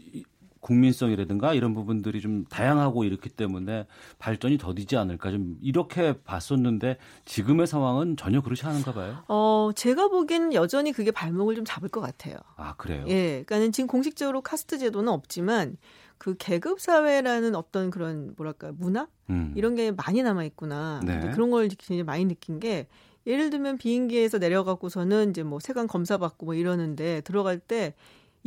국민성이라든가 0.67 1.55
이런 1.55 1.75
부분들이 1.75 2.21
좀 2.21 2.45
다양하고 2.47 3.05
이렇기 3.05 3.29
때문에 3.29 3.87
발전이 4.19 4.59
더디지 4.59 4.97
않을까 4.97 5.31
좀 5.31 5.57
이렇게 5.63 6.15
봤었는데 6.25 6.97
지금의 7.25 7.69
상황은 7.69 8.17
전혀 8.17 8.41
그렇지 8.41 8.67
않은가 8.67 8.93
봐요. 8.93 9.23
어, 9.29 9.71
제가 9.77 10.09
보기엔 10.09 10.53
여전히 10.55 10.93
그게 10.93 11.13
발목을 11.13 11.55
좀 11.55 11.65
잡을 11.65 11.89
것 11.89 12.01
같아요. 12.01 12.37
아, 12.57 12.75
그래요? 12.75 13.05
예. 13.07 13.45
그러니까는 13.45 13.71
지금 13.71 13.87
공식적으로 13.87 14.41
카스트 14.41 14.79
제도는 14.79 15.13
없지만 15.13 15.77
그 16.19 16.35
계급 16.37 16.81
사회라는 16.81 17.55
어떤 17.55 17.91
그런 17.91 18.35
뭐랄까 18.37 18.73
문화 18.77 19.07
음. 19.31 19.53
이런 19.55 19.77
게 19.77 19.93
많이 19.93 20.23
남아 20.23 20.45
있구나. 20.45 21.01
네. 21.05 21.31
그런 21.33 21.51
걸 21.51 21.69
굉장히 21.69 22.03
많이 22.03 22.25
느낀 22.25 22.59
게 22.59 22.89
예를 23.27 23.51
들면 23.51 23.79
비행기에서 23.79 24.39
내려가고서는 24.39 25.31
이제 25.31 25.43
뭐 25.43 25.61
세관 25.61 25.87
검사 25.87 26.17
받고 26.17 26.47
뭐 26.47 26.55
이러는데 26.55 27.21
들어갈 27.23 27.59
때 27.59 27.95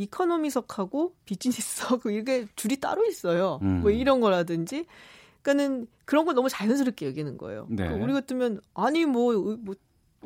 이코노미석하고 0.00 1.14
비즈니스석 1.24 2.02
이게 2.10 2.46
줄이 2.56 2.80
따로 2.80 3.04
있어요. 3.04 3.58
음. 3.62 3.80
뭐 3.82 3.90
이런 3.90 4.20
거라든지. 4.20 4.86
그러니까는 5.42 5.86
그런 6.04 6.24
걸 6.24 6.34
너무 6.34 6.48
자연스럽게 6.48 7.06
여기는 7.06 7.38
거예요. 7.38 7.66
네. 7.70 7.84
그러니까 7.84 8.04
우리 8.04 8.12
같으면 8.12 8.60
아니 8.74 9.04
뭐, 9.04 9.56
뭐 9.60 9.74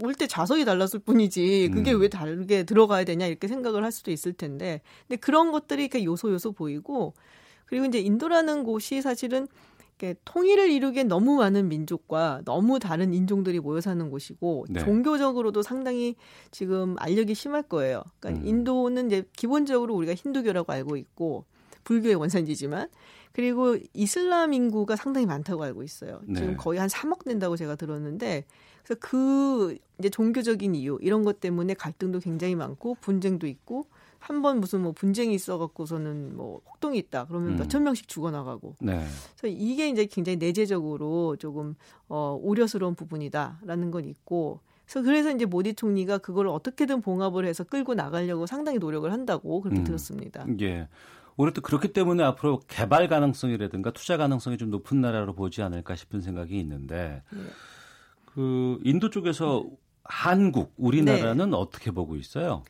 올때 0.02 0.26
좌석이 0.26 0.64
달랐을 0.64 1.00
뿐이지 1.00 1.70
그게 1.72 1.92
음. 1.92 2.00
왜 2.00 2.08
다르게 2.08 2.64
들어가야 2.64 3.04
되냐 3.04 3.26
이렇게 3.26 3.46
생각을 3.46 3.84
할 3.84 3.92
수도 3.92 4.10
있을 4.10 4.32
텐데 4.32 4.80
근데 5.06 5.20
그런 5.20 5.52
것들이 5.52 5.84
이렇게 5.84 6.02
요소 6.02 6.32
요소 6.32 6.52
보이고 6.52 7.14
그리고 7.66 7.84
이제 7.84 8.00
인도라는 8.00 8.64
곳이 8.64 9.02
사실은 9.02 9.46
통일을 10.24 10.70
이루기엔 10.70 11.08
너무 11.08 11.36
많은 11.36 11.68
민족과 11.68 12.42
너무 12.44 12.78
다른 12.78 13.14
인종들이 13.14 13.60
모여 13.60 13.80
사는 13.80 14.10
곳이고 14.10 14.66
네. 14.68 14.80
종교적으로도 14.80 15.62
상당히 15.62 16.16
지금 16.50 16.96
알력이 16.98 17.34
심할 17.34 17.62
거예요. 17.62 18.02
그러니까 18.18 18.42
음. 18.42 18.46
인도는 18.46 19.06
이제 19.06 19.24
기본적으로 19.36 19.94
우리가 19.94 20.14
힌두교라고 20.14 20.72
알고 20.72 20.96
있고 20.96 21.44
불교의 21.84 22.16
원산지지만 22.16 22.88
그리고 23.32 23.76
이슬람 23.92 24.52
인구가 24.52 24.96
상당히 24.96 25.26
많다고 25.26 25.64
알고 25.64 25.82
있어요. 25.82 26.20
네. 26.24 26.40
지금 26.40 26.56
거의 26.56 26.78
한 26.78 26.88
3억 26.88 27.24
된다고 27.24 27.56
제가 27.56 27.76
들었는데 27.76 28.44
그래서 28.84 29.00
그 29.00 29.76
이제 29.98 30.10
종교적인 30.10 30.74
이유 30.74 30.98
이런 31.00 31.24
것 31.24 31.40
때문에 31.40 31.74
갈등도 31.74 32.20
굉장히 32.20 32.54
많고 32.54 32.96
분쟁도 33.00 33.46
있고 33.46 33.86
한 34.26 34.40
번 34.40 34.58
무슨 34.58 34.80
뭐 34.80 34.92
분쟁이 34.92 35.34
있어갖고서는 35.34 36.34
뭐 36.34 36.62
혹동이 36.66 36.96
있다 36.98 37.26
그러면 37.26 37.52
음. 37.52 37.56
몇천 37.58 37.82
명씩 37.82 38.08
죽어나가고. 38.08 38.76
네. 38.80 39.04
그래서 39.38 39.54
이게 39.54 39.88
이제 39.90 40.06
굉장히 40.06 40.36
내재적으로 40.38 41.36
조금 41.36 41.74
어 42.08 42.38
우려스러운 42.42 42.94
부분이다라는 42.94 43.90
건 43.90 44.06
있고. 44.06 44.60
그래서 44.86 45.02
그래서 45.02 45.30
이제 45.30 45.44
모디 45.44 45.74
총리가 45.74 46.18
그걸 46.18 46.48
어떻게든 46.48 47.02
봉합을 47.02 47.44
해서 47.44 47.64
끌고 47.64 47.94
나가려고 47.94 48.46
상당히 48.46 48.78
노력을 48.78 49.10
한다고 49.12 49.60
그렇게 49.60 49.80
음. 49.80 49.84
들었습니다. 49.84 50.46
예. 50.62 50.88
오히려 51.36 51.52
또 51.52 51.60
그렇기 51.60 51.92
때문에 51.92 52.22
앞으로 52.22 52.60
개발 52.66 53.08
가능성이라든가 53.08 53.90
투자 53.90 54.16
가능성이 54.16 54.56
좀 54.56 54.70
높은 54.70 55.00
나라로 55.02 55.34
보지 55.34 55.60
않을까 55.62 55.96
싶은 55.96 56.20
생각이 56.22 56.58
있는데 56.60 57.22
네. 57.30 57.40
그 58.26 58.78
인도 58.84 59.10
쪽에서 59.10 59.64
한국 60.02 60.72
우리나라는 60.76 61.50
네. 61.50 61.56
어떻게 61.56 61.90
보고 61.90 62.16
있어요? 62.16 62.62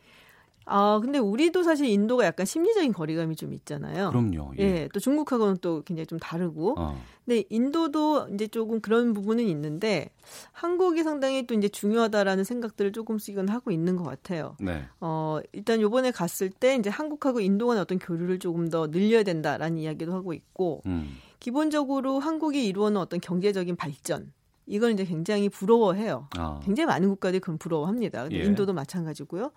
아, 0.66 0.98
근데 1.02 1.18
우리도 1.18 1.62
사실 1.62 1.86
인도가 1.86 2.24
약간 2.24 2.46
심리적인 2.46 2.92
거리감이 2.92 3.36
좀 3.36 3.52
있잖아요. 3.52 4.10
그럼요. 4.10 4.52
예. 4.58 4.62
예 4.64 4.88
또 4.92 5.00
중국하고는 5.00 5.58
또 5.60 5.82
굉장히 5.82 6.06
좀 6.06 6.18
다르고. 6.18 6.74
어. 6.78 6.98
근데 7.24 7.44
인도도 7.48 8.28
이제 8.34 8.46
조금 8.46 8.80
그런 8.80 9.12
부분은 9.12 9.44
있는데 9.44 10.10
한국이 10.52 11.02
상당히 11.02 11.46
또 11.46 11.54
이제 11.54 11.68
중요하다라는 11.68 12.44
생각들을 12.44 12.92
조금씩은 12.92 13.48
하고 13.48 13.70
있는 13.70 13.96
것 13.96 14.04
같아요. 14.04 14.56
네. 14.60 14.84
어, 15.00 15.40
일단 15.52 15.80
요번에 15.80 16.10
갔을 16.10 16.50
때 16.50 16.76
이제 16.76 16.90
한국하고 16.90 17.40
인도 17.40 17.66
간의 17.66 17.80
어떤 17.82 17.98
교류를 17.98 18.38
조금 18.38 18.68
더 18.68 18.90
늘려야 18.90 19.22
된다라는 19.22 19.78
이야기도 19.78 20.12
하고 20.12 20.32
있고. 20.32 20.82
음. 20.86 21.16
기본적으로 21.40 22.20
한국이 22.20 22.66
이루어놓은 22.66 23.02
어떤 23.02 23.20
경제적인 23.20 23.76
발전 23.76 24.32
이걸 24.66 24.92
이제 24.92 25.04
굉장히 25.04 25.50
부러워해요. 25.50 26.28
아. 26.38 26.58
굉장히 26.64 26.86
많은 26.86 27.10
국가들이 27.10 27.40
그건 27.40 27.58
부러워합니다. 27.58 28.28
예. 28.32 28.44
인도도 28.44 28.72
마찬가지고요. 28.72 29.50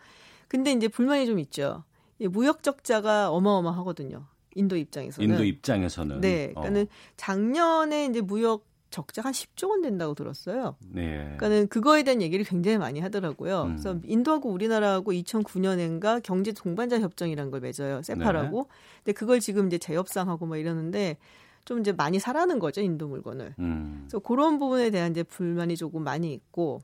근데 0.47 0.71
이제 0.71 0.87
불만이 0.87 1.25
좀 1.25 1.39
있죠. 1.39 1.83
무역 2.19 2.63
적자가 2.63 3.29
어마어마하거든요. 3.31 4.25
인도 4.55 4.75
입장에서는. 4.75 5.29
인도 5.29 5.43
입장에서는. 5.43 6.21
네. 6.21 6.49
그러니까는 6.49 6.83
어. 6.83 7.13
작년에 7.15 8.05
이제 8.05 8.21
무역 8.21 8.65
적자가 8.89 9.27
한 9.27 9.33
10조 9.33 9.69
원 9.69 9.81
된다고 9.81 10.15
들었어요. 10.15 10.75
네. 10.89 11.17
그러니까는 11.23 11.67
그거에 11.67 12.03
대한 12.03 12.21
얘기를 12.21 12.45
굉장히 12.45 12.77
많이 12.77 12.99
하더라고요. 12.99 13.63
음. 13.63 13.67
그래서 13.69 13.99
인도하고 14.03 14.49
우리나라하고 14.49 15.11
2009년엔가 15.11 16.23
경제 16.23 16.53
동반자 16.53 16.99
협정이라는 16.99 17.51
걸 17.51 17.59
맺어요. 17.59 18.01
세파라고. 18.01 18.57
네. 18.57 18.69
근데 19.03 19.13
그걸 19.13 19.39
지금 19.39 19.67
이제 19.67 19.77
재협상하고 19.77 20.45
막 20.45 20.57
이러는데 20.57 21.17
좀 21.65 21.81
이제 21.81 21.91
많이 21.91 22.17
사라는 22.17 22.59
거죠 22.59 22.81
인도 22.81 23.07
물건을. 23.07 23.55
음. 23.59 24.05
그래서 24.07 24.19
그런 24.19 24.57
부분에 24.57 24.89
대한 24.89 25.11
이제 25.11 25.21
불만이 25.21 25.75
조금 25.75 26.03
많이 26.03 26.33
있고 26.33 26.81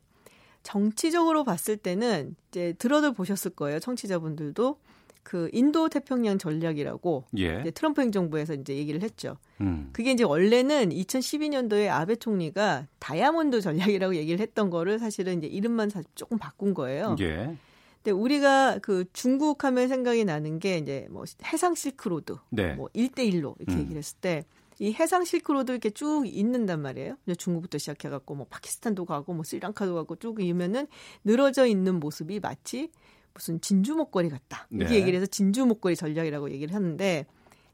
정치적으로 0.63 1.43
봤을 1.43 1.77
때는 1.77 2.35
이제 2.49 2.73
들어들 2.79 3.13
보셨을 3.13 3.51
거예요 3.51 3.79
청취자분들도 3.79 4.77
그 5.23 5.49
인도 5.53 5.87
태평양 5.87 6.37
전략이라고 6.37 7.25
예. 7.37 7.61
이제 7.61 7.71
트럼프 7.71 8.01
행정부에서 8.01 8.55
이제 8.55 8.75
얘기를 8.75 9.01
했죠. 9.01 9.37
음. 9.61 9.89
그게 9.93 10.11
이제 10.11 10.23
원래는 10.23 10.89
2012년도에 10.89 11.87
아베 11.89 12.17
총리가 12.17 12.87
다이아몬드 12.99 13.61
전략이라고 13.61 14.15
얘기를 14.15 14.39
했던 14.41 14.69
거를 14.69 14.99
사실은 14.99 15.37
이제 15.37 15.47
이름만 15.47 15.89
조금 16.13 16.37
바꾼 16.37 16.73
거예요. 16.73 17.15
예. 17.21 17.55
근데 18.03 18.11
우리가 18.11 18.79
그 18.81 19.05
중국 19.13 19.63
하면 19.63 19.87
생각이 19.87 20.25
나는 20.25 20.59
게 20.59 20.77
이제 20.77 21.07
뭐 21.09 21.23
해상 21.45 21.73
실크로드, 21.73 22.35
네. 22.49 22.73
뭐 22.73 22.89
1대1로 22.93 23.55
이렇게 23.59 23.75
음. 23.75 23.79
얘기를 23.79 23.99
했을 23.99 24.17
때 24.19 24.43
이 24.79 24.93
해상 24.93 25.23
실크로드 25.23 25.71
이렇게 25.71 25.89
쭉 25.89 26.25
있는단 26.25 26.81
말이에요. 26.81 27.15
중국부터 27.37 27.77
시작해갖고 27.77 28.35
뭐 28.35 28.47
파키스탄도 28.49 29.05
가고 29.05 29.33
뭐 29.33 29.43
스리랑카도 29.43 29.95
가고 29.95 30.15
쭉 30.15 30.43
이면은 30.43 30.87
늘어져 31.23 31.65
있는 31.65 31.99
모습이 31.99 32.39
마치 32.39 32.91
무슨 33.33 33.59
진주 33.61 33.95
목걸이 33.95 34.29
같다. 34.29 34.67
이렇게 34.69 34.93
네. 34.93 34.99
얘기를 34.99 35.17
해서 35.17 35.25
진주 35.25 35.65
목걸이 35.65 35.95
전략이라고 35.95 36.51
얘기를 36.51 36.75
하는데 36.75 37.25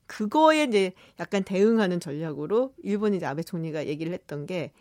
그거에 0.07 0.63
이제 0.63 0.93
약간 1.19 1.43
대응하는 1.43 1.99
전략으로 1.99 2.73
일본 2.83 3.13
이제 3.13 3.25
아베 3.25 3.43
총리가 3.43 3.87
얘기를 3.87 4.11
했던 4.11 4.45
게 4.45 4.71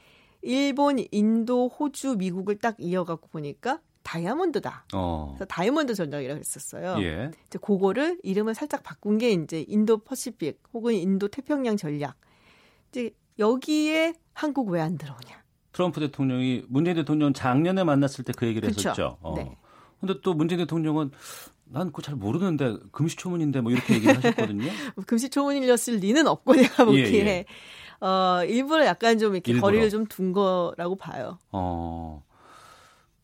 일본, 0.40 1.04
인도, 1.10 1.68
호주, 1.68 2.16
미국을 2.16 2.56
딱 2.56 2.76
이어갖고 2.78 3.28
보니까 3.28 3.80
다이아몬드다. 4.12 4.86
어. 4.94 5.32
그래서 5.36 5.44
다이아몬드 5.44 5.94
전략이라고 5.94 6.38
했었어요. 6.40 6.96
예. 7.02 7.30
이제 7.46 7.58
그거를 7.60 8.18
이름을 8.22 8.54
살짝 8.54 8.82
바꾼 8.82 9.18
게 9.18 9.30
이제 9.32 9.64
인도 9.68 9.98
퍼시픽 9.98 10.62
혹은 10.72 10.94
인도 10.94 11.28
태평양 11.28 11.76
전략. 11.76 12.16
이제 12.90 13.10
여기에 13.38 14.14
한국 14.32 14.70
왜 14.70 14.80
안 14.80 14.96
들어오냐? 14.96 15.42
트럼프 15.72 16.00
대통령이 16.00 16.64
문재인 16.68 16.96
대통령 16.96 17.32
작년에 17.34 17.84
만났을 17.84 18.24
때 18.24 18.32
그 18.32 18.46
얘기를 18.46 18.70
그쵸? 18.70 18.88
했었죠. 18.90 19.18
어. 19.20 19.34
네. 19.36 19.56
근데 20.00 20.14
또 20.22 20.32
문재인 20.32 20.58
대통령은 20.60 21.10
난 21.64 21.88
그거 21.88 22.00
잘 22.02 22.14
모르는데 22.16 22.76
금시초문인데 22.92 23.60
뭐 23.60 23.70
이렇게 23.72 23.94
얘기를 23.94 24.16
하셨거든요. 24.16 24.70
금시초문이었을 25.06 25.96
리는 25.96 26.26
없고 26.26 26.54
내가 26.54 26.84
보기에 26.86 27.12
예, 27.12 27.44
예. 28.00 28.06
어, 28.06 28.42
일부러 28.44 28.86
약간 28.86 29.18
좀 29.18 29.34
이렇게 29.34 29.52
일부러. 29.52 29.66
거리를 29.66 29.90
좀 29.90 30.06
둔 30.06 30.32
거라고 30.32 30.96
봐요. 30.96 31.38
어. 31.52 32.22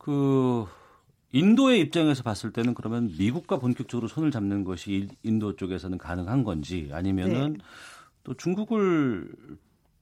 그 0.05 0.67
인도의 1.33 1.81
입장에서 1.81 2.23
봤을 2.23 2.53
때는 2.53 2.75
그러면 2.75 3.11
미국과 3.19 3.59
본격적으로 3.59 4.07
손을 4.07 4.31
잡는 4.31 4.63
것이 4.63 5.09
인도 5.23 5.57
쪽에서는 5.57 5.97
가능한 5.97 6.45
건지 6.45 6.91
아니면은 6.93 7.55
네. 7.55 7.59
또 8.23 8.35
중국을 8.35 9.33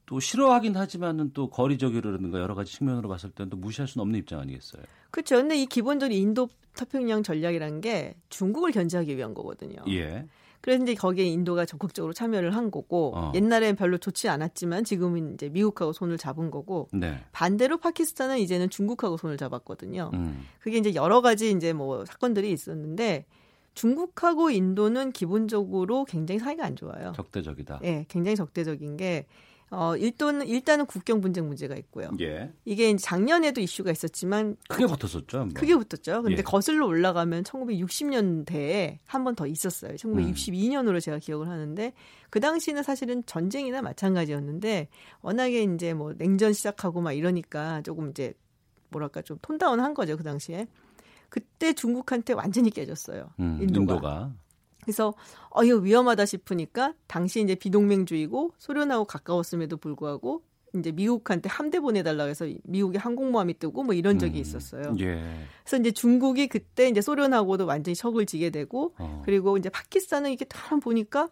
또 0.07 0.19
싫어하긴 0.19 0.77
하지만은 0.77 1.31
또 1.35 1.49
거리적이라든가 1.51 2.41
여러 2.41 2.57
가지 2.57 2.73
측면으로 2.73 3.09
봤을 3.09 3.31
때는 3.31 3.51
또 3.51 3.57
무시할 3.57 3.87
수는 3.87 4.03
없는 4.03 4.19
입장 4.19 4.41
아니겠어요? 4.41 4.83
그렇죠. 5.13 5.37
근데 5.37 5.57
이 5.57 5.67
기본적인 5.67 6.19
인도 6.19 6.49
태평양 6.75 7.23
전략이라는 7.23 7.81
게 7.81 8.17
중국을 8.29 8.73
견제하기 8.73 9.17
위한 9.17 9.35
거거든요. 9.35 9.85
예. 9.89 10.27
그래서 10.63 10.83
이제 10.83 10.95
거기에 10.95 11.25
인도가 11.27 11.67
적극적으로 11.67 12.13
참여를 12.15 12.55
한 12.55 12.71
거고 12.71 13.13
어. 13.15 13.33
옛날엔 13.35 13.77
별로 13.77 13.99
좋지 13.99 14.29
않았지만 14.29 14.85
지금은 14.85 15.35
이제 15.35 15.49
미국하고 15.49 15.93
손을 15.93 16.17
잡은 16.17 16.51
거고 16.51 16.89
네. 16.93 17.19
반대로 17.33 17.79
파키스탄은 17.79 18.39
이제는 18.39 18.71
중국하고 18.71 19.17
손을 19.17 19.37
잡았거든요. 19.37 20.11
음. 20.15 20.47
그게 20.61 20.79
이제 20.79 20.95
여러 20.95 21.21
가지 21.21 21.51
이제 21.51 21.73
뭐 21.73 22.05
사건들이 22.07 22.51
있었는데 22.53 23.27
중국하고 23.75 24.51
인도는 24.51 25.13
기본적으로 25.13 26.05
굉장히 26.05 26.39
사이가 26.39 26.65
안 26.65 26.77
좋아요. 26.77 27.13
적대적이다. 27.17 27.81
네, 27.83 28.07
굉장히 28.09 28.37
적대적인 28.37 28.97
게 28.97 29.27
어, 29.75 29.97
일단 29.97 30.47
일단은 30.47 30.85
국경 30.85 31.23
분쟁 31.23 31.49
문제가 31.49 31.75
있고요. 31.77 32.11
예. 32.21 32.53
이게 32.67 32.95
작년에도 32.97 33.63
이슈가 33.63 33.91
있었지만 33.91 34.57
크게 34.69 34.85
붙었었죠. 34.87 35.39
뭐. 35.47 35.49
크게 35.55 35.75
붙었죠. 35.77 36.21
근데 36.23 36.39
예. 36.39 36.43
거슬러 36.43 36.87
올라가면 36.87 37.45
1960년대에 37.45 38.99
한 39.07 39.25
번 39.25 39.35
더 39.35 39.47
있었어요. 39.47 39.95
1962년으로 39.95 40.95
음. 40.97 41.01
제가 41.01 41.19
기억을 41.19 41.49
하는데 41.49 41.93
그 42.29 42.39
당시는 42.39 42.83
사실은 42.83 43.23
전쟁이나 43.25 43.81
마찬가지였는데 43.81 44.89
워낙에 45.23 45.63
이제 45.63 45.95
뭐 45.95 46.13
냉전 46.19 46.53
시작하고 46.53 47.01
막 47.01 47.13
이러니까 47.13 47.81
조금 47.83 48.11
이제 48.11 48.35
뭐랄까 48.91 49.23
좀 49.23 49.39
톤다운 49.41 49.81
한 49.81 49.95
거죠 49.95 50.17
그 50.19 50.23
당시에. 50.23 50.67
그때 51.31 51.73
중국한테 51.73 52.35
완전히 52.35 52.69
깨졌어요. 52.71 53.31
음, 53.41 53.59
인도가. 53.63 53.95
인도가. 53.95 54.33
그래서 54.83 55.15
어 55.51 55.65
이거 55.65 55.77
위험하다 55.77 56.27
싶으니까 56.27 56.95
당시 57.07 57.41
이제 57.41 57.55
비동맹주의고 57.55 58.53
소련하고 58.59 59.05
가까웠음에도 59.05 59.77
불구하고 59.77 60.43
이제 60.75 60.91
미국한테 60.91 61.49
함대 61.49 61.81
보내달라 61.81 62.25
해서 62.25 62.47
미국의 62.65 62.99
항공모함이 62.99 63.59
뜨고 63.59 63.83
뭐 63.83 63.95
이런 63.95 64.19
적이 64.19 64.39
음, 64.39 64.41
있었어요. 64.41 64.95
예. 65.01 65.23
그래서 65.63 65.77
이제 65.77 65.91
중국이 65.91 66.49
그때 66.49 66.89
이제 66.89 67.01
소련하고도 67.01 67.67
완전히 67.67 67.95
척을 67.95 68.27
지게 68.27 68.51
되고 68.51 68.95
어. 68.99 69.23
그리고 69.25 69.57
이제 69.59 69.69
파키스탄은 69.69 70.31
이렇게 70.31 70.45
딱 70.47 70.81
보니까 70.81 71.29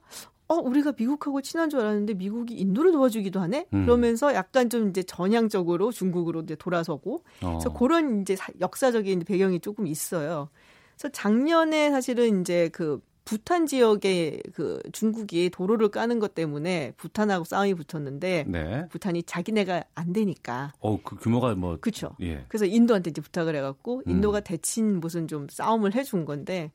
어 0.47 0.55
우리가 0.55 0.93
미국하고 0.97 1.41
친한 1.43 1.71
줄 1.71 1.81
알았는데 1.81 2.15
미국이 2.15 2.55
인도를 2.55 2.93
도와주기도 2.93 3.41
하네. 3.41 3.67
음. 3.73 3.85
그러면서 3.87 4.35
약간 4.35 4.69
좀 4.69 4.91
이제 4.91 5.03
전향적으로 5.03 5.91
중국으로 5.91 6.41
이제 6.43 6.55
돌아서고 6.55 7.25
어. 7.43 7.59
그래서 7.59 7.73
그런 7.73 8.21
이제 8.21 8.37
역사적인 8.61 9.21
배경이 9.21 9.61
조금 9.61 9.87
있어요. 9.87 10.51
그래서 10.99 11.13
작년에 11.13 11.91
사실은 11.91 12.43
이제 12.43 12.69
그 12.73 13.01
부탄 13.31 13.65
지역에 13.65 14.41
그 14.55 14.81
중국이 14.91 15.51
도로를 15.51 15.89
까는 15.91 16.19
것 16.19 16.35
때문에 16.35 16.95
부탄하고 16.97 17.45
싸움이 17.45 17.75
붙었는데 17.75 18.47
네. 18.49 18.89
부탄이 18.89 19.23
자기네가 19.23 19.85
안 19.95 20.13
되니까. 20.13 20.73
어, 20.81 21.01
그 21.01 21.15
규모가 21.15 21.55
뭐 21.55 21.79
그렇죠. 21.81 22.17
예. 22.23 22.45
그래서 22.49 22.65
인도한테 22.67 23.11
이제 23.11 23.21
부탁을 23.21 23.55
해 23.55 23.61
갖고 23.61 24.03
인도가 24.05 24.39
음. 24.39 24.43
대친 24.43 24.99
무슨 24.99 25.29
좀 25.29 25.47
싸움을 25.49 25.95
해 25.95 26.03
준 26.03 26.25
건데 26.25 26.73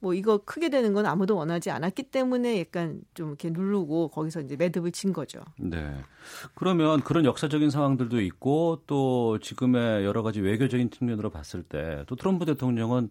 뭐 0.00 0.12
이거 0.12 0.38
크게 0.38 0.70
되는 0.70 0.92
건 0.92 1.06
아무도 1.06 1.36
원하지 1.36 1.70
않았기 1.70 2.02
때문에 2.04 2.58
약간 2.58 3.02
좀 3.14 3.28
이렇게 3.28 3.50
누르고 3.50 4.08
거기서 4.08 4.40
이제 4.40 4.56
매듭을 4.56 4.90
친 4.90 5.12
거죠. 5.12 5.40
네. 5.56 5.94
그러면 6.56 7.00
그런 7.02 7.24
역사적인 7.24 7.70
상황들도 7.70 8.20
있고 8.22 8.82
또 8.88 9.38
지금의 9.38 10.04
여러 10.04 10.24
가지 10.24 10.40
외교적인 10.40 10.90
측면으로 10.90 11.30
봤을 11.30 11.62
때 11.62 12.02
또 12.08 12.16
트럼프 12.16 12.44
대통령은 12.44 13.10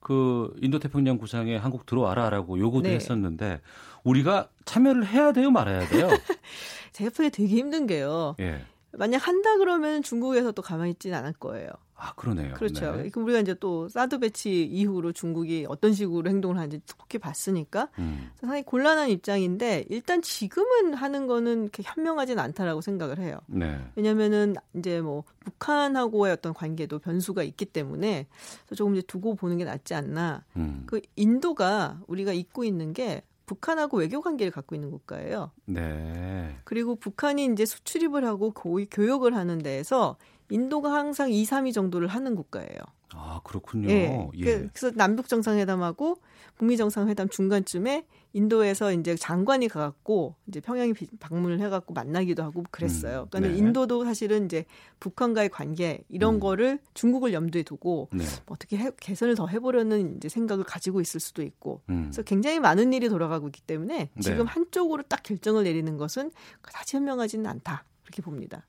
그 0.00 0.54
인도 0.60 0.78
태평양 0.78 1.18
구상에 1.18 1.56
한국 1.56 1.86
들어와라라고 1.86 2.58
요구도 2.58 2.88
네. 2.88 2.94
했었는데 2.94 3.60
우리가 4.04 4.48
참여를 4.64 5.06
해야 5.06 5.32
돼요, 5.32 5.50
말아야 5.50 5.86
돼요? 5.88 6.08
제가 6.92 7.10
보기에 7.10 7.30
되게 7.30 7.56
힘든 7.56 7.86
게요. 7.86 8.36
예. 8.40 8.64
만약 8.98 9.26
한다 9.26 9.56
그러면 9.58 10.02
중국에서 10.02 10.52
또 10.52 10.62
가만히 10.62 10.92
있지는 10.92 11.18
않을 11.18 11.34
거예요. 11.34 11.68
아, 11.98 12.12
그러네요. 12.14 12.54
그렇죠. 12.54 12.94
네. 12.96 13.08
그럼 13.08 13.24
우리가 13.24 13.40
이제 13.40 13.54
또 13.58 13.88
사드 13.88 14.18
배치 14.18 14.64
이후로 14.64 15.12
중국이 15.12 15.64
어떤 15.68 15.94
식으로 15.94 16.28
행동을 16.28 16.58
하는지 16.58 16.80
특히 16.84 17.18
봤으니까 17.18 17.88
음. 17.98 18.30
상당히 18.36 18.62
곤란한 18.62 19.08
입장인데 19.08 19.86
일단 19.88 20.20
지금은 20.20 20.92
하는 20.92 21.26
거는 21.26 21.62
이렇게 21.62 21.82
현명하진 21.84 22.38
않다라고 22.38 22.82
생각을 22.82 23.18
해요. 23.18 23.38
네. 23.46 23.80
왜냐면은 23.94 24.54
이제 24.74 25.00
뭐 25.00 25.24
북한하고의 25.40 26.34
어떤 26.34 26.52
관계도 26.52 26.98
변수가 26.98 27.42
있기 27.42 27.64
때문에 27.64 28.26
조금 28.74 28.94
이제 28.94 29.02
두고 29.06 29.34
보는 29.34 29.56
게 29.56 29.64
낫지 29.64 29.94
않나. 29.94 30.44
음. 30.56 30.82
그 30.84 31.00
인도가 31.16 31.98
우리가 32.08 32.34
잊고 32.34 32.64
있는 32.64 32.92
게 32.92 33.22
북한하고 33.46 33.98
외교 33.98 34.20
관계를 34.20 34.50
갖고 34.50 34.74
있는 34.74 34.90
국가예요. 34.90 35.52
네. 35.64 36.56
그리고 36.64 36.96
북한이 36.96 37.46
이제 37.46 37.64
수출입을 37.64 38.24
하고 38.24 38.50
고위 38.50 38.86
교역을 38.90 39.34
하는 39.34 39.58
데에서 39.58 40.16
인도가 40.50 40.92
항상 40.92 41.30
2, 41.30 41.44
3위 41.44 41.72
정도를 41.72 42.08
하는 42.08 42.34
국가예요. 42.34 42.78
아, 43.14 43.40
그렇군요. 43.44 43.88
예. 43.88 44.28
예. 44.34 44.44
그, 44.44 44.68
그래서 44.72 44.90
남북 44.96 45.28
정상회담하고 45.28 46.18
북미 46.56 46.76
정상회담 46.76 47.28
중간쯤에 47.28 48.06
인도에서 48.36 48.92
이제 48.92 49.16
장관이 49.16 49.68
가갖고 49.68 50.34
이제 50.46 50.60
평양에 50.60 50.92
방문을 51.20 51.58
해갖고 51.60 51.94
만나기도 51.94 52.42
하고 52.42 52.64
그랬어요. 52.70 53.22
음, 53.22 53.26
그러니까 53.30 53.52
네. 53.52 53.58
인도도 53.58 54.04
사실은 54.04 54.44
이제 54.44 54.66
북한과의 55.00 55.48
관계 55.48 56.04
이런 56.10 56.34
음. 56.34 56.40
거를 56.40 56.78
중국을 56.92 57.32
염두에 57.32 57.62
두고 57.62 58.10
네. 58.12 58.24
뭐 58.44 58.54
어떻게 58.54 58.76
해, 58.76 58.90
개선을 59.00 59.36
더 59.36 59.46
해보려는 59.46 60.16
이제 60.16 60.28
생각을 60.28 60.64
가지고 60.64 61.00
있을 61.00 61.18
수도 61.18 61.42
있고, 61.42 61.80
음. 61.88 62.04
그래서 62.04 62.22
굉장히 62.22 62.60
많은 62.60 62.92
일이 62.92 63.08
돌아가고 63.08 63.48
있기 63.48 63.62
때문에 63.62 64.10
네. 64.12 64.20
지금 64.20 64.44
네. 64.44 64.44
한쪽으로 64.44 65.02
딱 65.04 65.22
결정을 65.22 65.64
내리는 65.64 65.96
것은 65.96 66.30
그다지 66.60 66.96
현명하지는 66.96 67.46
않다 67.46 67.84
그렇게 68.02 68.20
봅니다. 68.20 68.66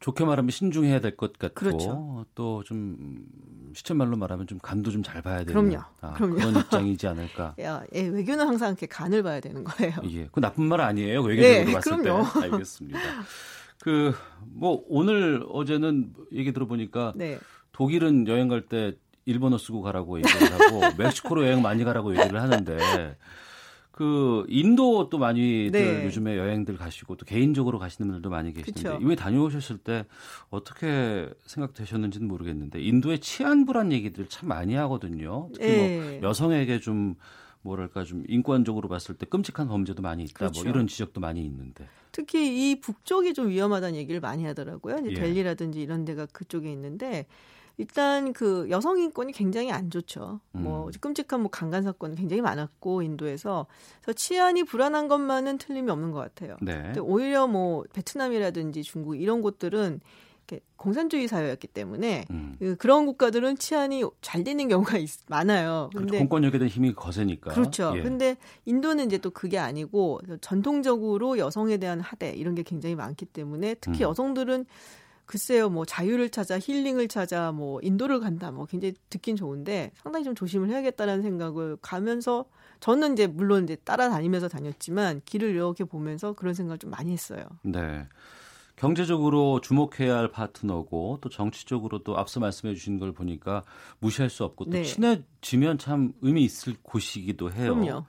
좋게 0.00 0.24
말하면 0.24 0.50
신중해야 0.50 1.00
될 1.00 1.16
것 1.16 1.38
같고 1.38 1.54
그렇죠. 1.54 2.26
또좀 2.34 3.24
시쳇말로 3.74 4.16
말하면 4.16 4.46
좀 4.46 4.58
간도 4.58 4.90
좀 4.90 5.02
잘 5.02 5.22
봐야 5.22 5.38
되는 5.44 5.52
그럼요. 5.52 5.82
아, 6.00 6.12
그럼요. 6.14 6.34
그런 6.36 6.56
입장이지 6.60 7.06
않을까. 7.06 7.54
야, 7.60 7.82
예, 7.94 8.02
외교는 8.06 8.46
항상 8.46 8.68
이렇게 8.70 8.86
간을 8.86 9.22
봐야 9.22 9.40
되는 9.40 9.64
거예요. 9.64 9.94
예, 10.10 10.28
그 10.32 10.40
나쁜 10.40 10.64
말 10.64 10.80
아니에요. 10.82 11.22
외교적으로 11.22 11.64
네, 11.66 11.72
봤을 11.72 11.96
그럼요. 12.02 12.24
때. 12.32 12.40
알겠습니다. 12.52 12.98
그 13.82 14.12
뭐 14.54 14.82
오늘 14.88 15.44
어제는 15.50 16.12
얘기 16.32 16.52
들어보니까 16.52 17.12
네. 17.16 17.38
독일은 17.72 18.26
여행 18.28 18.48
갈 18.48 18.62
때 18.68 18.94
일본어 19.26 19.58
쓰고 19.58 19.82
가라고 19.82 20.18
얘기를 20.18 20.52
하고 20.52 20.80
멕시코로 20.96 21.44
여행 21.46 21.60
많이 21.62 21.84
가라고 21.84 22.16
얘기를 22.16 22.40
하는데 22.40 23.16
그 23.96 24.44
인도 24.50 25.08
또 25.08 25.16
많이들 25.16 25.70
네. 25.72 26.04
요즘에 26.04 26.36
여행들 26.36 26.76
가시고 26.76 27.16
또 27.16 27.24
개인적으로 27.24 27.78
가시는 27.78 28.08
분들도 28.08 28.28
많이 28.28 28.52
계시는데. 28.52 28.98
이미 29.00 29.16
다녀오셨을 29.16 29.78
때 29.78 30.04
어떻게 30.50 31.30
생각되셨는지는 31.46 32.28
모르겠는데 32.28 32.82
인도의 32.82 33.20
치안불안 33.20 33.92
얘기들 33.92 34.28
참 34.28 34.50
많이 34.50 34.74
하거든요. 34.74 35.48
특히 35.54 35.66
네. 35.66 35.98
뭐 35.98 36.12
예. 36.12 36.20
여성에게 36.20 36.80
좀 36.80 37.14
뭐랄까 37.62 38.04
좀 38.04 38.22
인권적으로 38.28 38.86
봤을 38.90 39.14
때 39.14 39.24
끔찍한 39.24 39.66
범죄도 39.66 40.02
많이 40.02 40.24
있다. 40.24 40.32
뭐 40.40 40.48
그렇죠. 40.50 40.62
뭐 40.64 40.70
이런 40.70 40.86
지적도 40.88 41.22
많이 41.22 41.42
있는데. 41.46 41.88
특히 42.12 42.70
이 42.70 42.78
북쪽이 42.78 43.32
좀 43.32 43.48
위험하다는 43.48 43.96
얘기를 43.96 44.20
많이 44.20 44.44
하더라고요. 44.44 44.98
이제 44.98 45.12
예. 45.12 45.14
델리라든지 45.14 45.80
이런 45.80 46.04
데가 46.04 46.26
그쪽에 46.26 46.70
있는데 46.70 47.24
일단 47.78 48.32
그 48.32 48.66
여성 48.70 48.98
인권이 48.98 49.32
굉장히 49.32 49.70
안 49.70 49.90
좋죠. 49.90 50.40
뭐 50.52 50.60
음. 50.60 50.62
뭐 50.62 50.90
끔찍한 51.00 51.40
뭐 51.40 51.50
강간 51.50 51.82
사건 51.82 52.14
굉장히 52.14 52.40
많았고 52.40 53.02
인도에서 53.02 53.66
그래서 54.00 54.14
치안이 54.16 54.64
불안한 54.64 55.08
것만은 55.08 55.58
틀림이 55.58 55.90
없는 55.90 56.10
것 56.10 56.20
같아요. 56.20 56.56
네. 56.62 56.80
근데 56.82 57.00
오히려 57.00 57.46
뭐 57.46 57.84
베트남이라든지 57.92 58.82
중국 58.82 59.16
이런 59.16 59.42
곳들은 59.42 60.00
공산주의 60.76 61.26
사회였기 61.26 61.66
때문에 61.68 62.24
음. 62.30 62.54
그 62.58 62.76
그런 62.76 63.06
국가들은 63.06 63.56
치안이 63.56 64.04
잘 64.20 64.44
되는 64.44 64.68
경우가 64.68 64.98
있, 64.98 65.10
많아요. 65.28 65.90
그렇죠. 65.90 66.06
근데 66.06 66.18
공권력에 66.18 66.58
대한 66.58 66.68
힘이 66.68 66.94
거세니까. 66.94 67.52
그렇죠. 67.52 67.92
예. 67.96 68.02
근데 68.02 68.36
인도는 68.64 69.06
이제 69.06 69.18
또 69.18 69.30
그게 69.30 69.58
아니고 69.58 70.20
전통적으로 70.40 71.38
여성에 71.38 71.78
대한 71.78 72.00
하대 72.00 72.30
이런 72.30 72.54
게 72.54 72.62
굉장히 72.62 72.94
많기 72.94 73.24
때문에 73.24 73.74
특히 73.80 74.04
음. 74.04 74.10
여성들은 74.10 74.66
글쎄요, 75.26 75.68
뭐 75.68 75.84
자유를 75.84 76.30
찾아 76.30 76.58
힐링을 76.58 77.08
찾아 77.08 77.52
뭐 77.52 77.80
인도를 77.82 78.20
간다, 78.20 78.50
뭐 78.50 78.64
굉장히 78.66 78.94
듣긴 79.10 79.36
좋은데 79.36 79.90
상당히 79.96 80.24
좀 80.24 80.34
조심을 80.34 80.70
해야겠다라는 80.70 81.22
생각을 81.22 81.76
가면서 81.82 82.46
저는 82.80 83.14
이제 83.14 83.26
물론 83.26 83.64
이제 83.64 83.76
따라다니면서 83.76 84.48
다녔지만 84.48 85.22
길을 85.24 85.50
이렇게 85.50 85.84
보면서 85.84 86.32
그런 86.32 86.54
생각을 86.54 86.78
좀 86.78 86.90
많이 86.90 87.12
했어요. 87.12 87.44
네. 87.62 88.06
경제적으로 88.76 89.60
주목해야 89.62 90.16
할 90.16 90.30
파트너고 90.30 91.18
또 91.22 91.28
정치적으로 91.30 92.00
또 92.04 92.18
앞서 92.18 92.40
말씀해 92.40 92.74
주신 92.74 92.98
걸 92.98 93.12
보니까 93.12 93.62
무시할 94.00 94.28
수 94.28 94.44
없고 94.44 94.66
또 94.66 94.70
네. 94.72 94.82
친해지면 94.82 95.78
참 95.78 96.12
의미 96.20 96.44
있을 96.44 96.76
곳이기도 96.82 97.52
해요. 97.52 97.74
그럼요. 97.74 98.04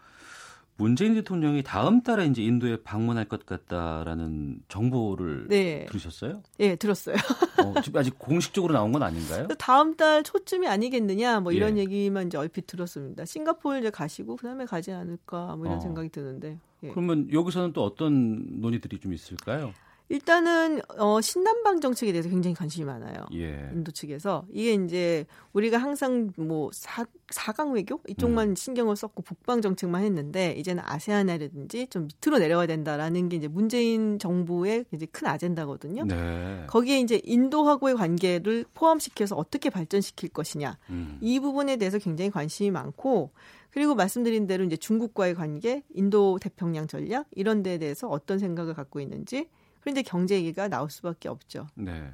문재인 0.78 1.16
대통령이 1.16 1.64
다음 1.64 2.02
달에 2.02 2.28
이제 2.28 2.44
인도에 2.44 2.78
방문할 2.84 3.26
것 3.26 3.46
같다라는 3.46 4.62
정보를 4.68 5.48
네. 5.50 5.86
들으셨어요? 5.88 6.44
예, 6.60 6.70
네, 6.70 6.76
들었어요. 6.76 7.16
어, 7.64 7.74
아직 7.96 8.18
공식적으로 8.20 8.74
나온 8.74 8.92
건 8.92 9.02
아닌가요? 9.02 9.48
다음 9.58 9.96
달 9.96 10.22
초쯤이 10.24 10.68
아니겠느냐, 10.68 11.40
뭐 11.40 11.52
이런 11.52 11.78
예. 11.78 11.82
얘기만 11.82 12.28
이제 12.28 12.38
얼핏 12.38 12.68
들었습니다. 12.68 13.26
싱가포르 13.26 13.80
이제 13.80 13.90
가시고 13.90 14.36
그다음에 14.36 14.66
가지 14.66 14.92
않을까, 14.92 15.56
뭐 15.56 15.66
이런 15.66 15.78
어. 15.78 15.82
생각이 15.82 16.10
드는데. 16.10 16.60
예. 16.84 16.90
그러면 16.90 17.28
여기서는 17.34 17.74
또 17.74 17.84
어떤 17.84 18.62
논의들이 18.62 19.00
좀 19.00 19.14
있을까요? 19.14 19.74
일단은 20.10 20.82
어 20.98 21.20
신남방 21.20 21.82
정책에 21.82 22.14
대해서 22.14 22.30
굉장히 22.30 22.54
관심이 22.56 22.86
많아요. 22.86 23.26
예. 23.34 23.70
인도 23.74 23.92
측에서 23.92 24.46
이게 24.52 24.74
이제 24.74 25.26
우리가 25.52 25.78
항상 25.78 26.32
뭐 26.38 26.70
사, 26.72 27.06
사강 27.30 27.74
외교 27.74 28.00
이쪽만 28.08 28.50
음. 28.50 28.56
신경을 28.56 28.96
썼고 28.96 29.22
북방 29.24 29.62
정책만 29.62 30.04
했는데 30.04 30.54
이제는 30.54 30.84
아세안이라든지 30.86 31.88
좀 31.88 32.08
밑으로 32.08 32.40
내려와야 32.40 32.68
된다라는 32.68 33.28
게 33.28 33.38
이제 33.38 33.50
문재인 33.50 34.18
정부의 34.18 34.86
이제 34.94 35.06
큰 35.08 35.28
아젠다거든요. 35.28 36.06
네. 36.06 36.64
거기에 36.68 37.02
이제 37.02 37.20
인도하고의 37.26 37.96
관계를 37.96 38.66
포함시켜서 38.74 39.36
어떻게 39.36 39.70
발전시킬 39.70 40.30
것이냐 40.30 40.78
음. 40.90 41.18
이 41.20 41.40
부분에 41.42 41.76
대해서 41.76 41.98
굉장히 41.98 42.32
관심이 42.32 42.72
많고 42.72 43.32
그리고 43.72 43.94
말씀드린 43.94 44.48
대로 44.48 44.64
이제 44.64 44.78
중국과의 44.78 45.36
관계, 45.36 45.84
인도 45.94 46.40
태평양 46.42 46.88
전략 46.88 47.28
이런 47.32 47.62
데에 47.62 47.78
대해서 47.78 48.08
어떤 48.08 48.40
생각을 48.40 48.74
갖고 48.74 49.00
있는지 49.00 49.50
그런데 49.88 50.02
경제 50.02 50.36
얘기가 50.36 50.68
나올 50.68 50.90
수밖에 50.90 51.30
없죠. 51.30 51.68
네. 51.76 52.12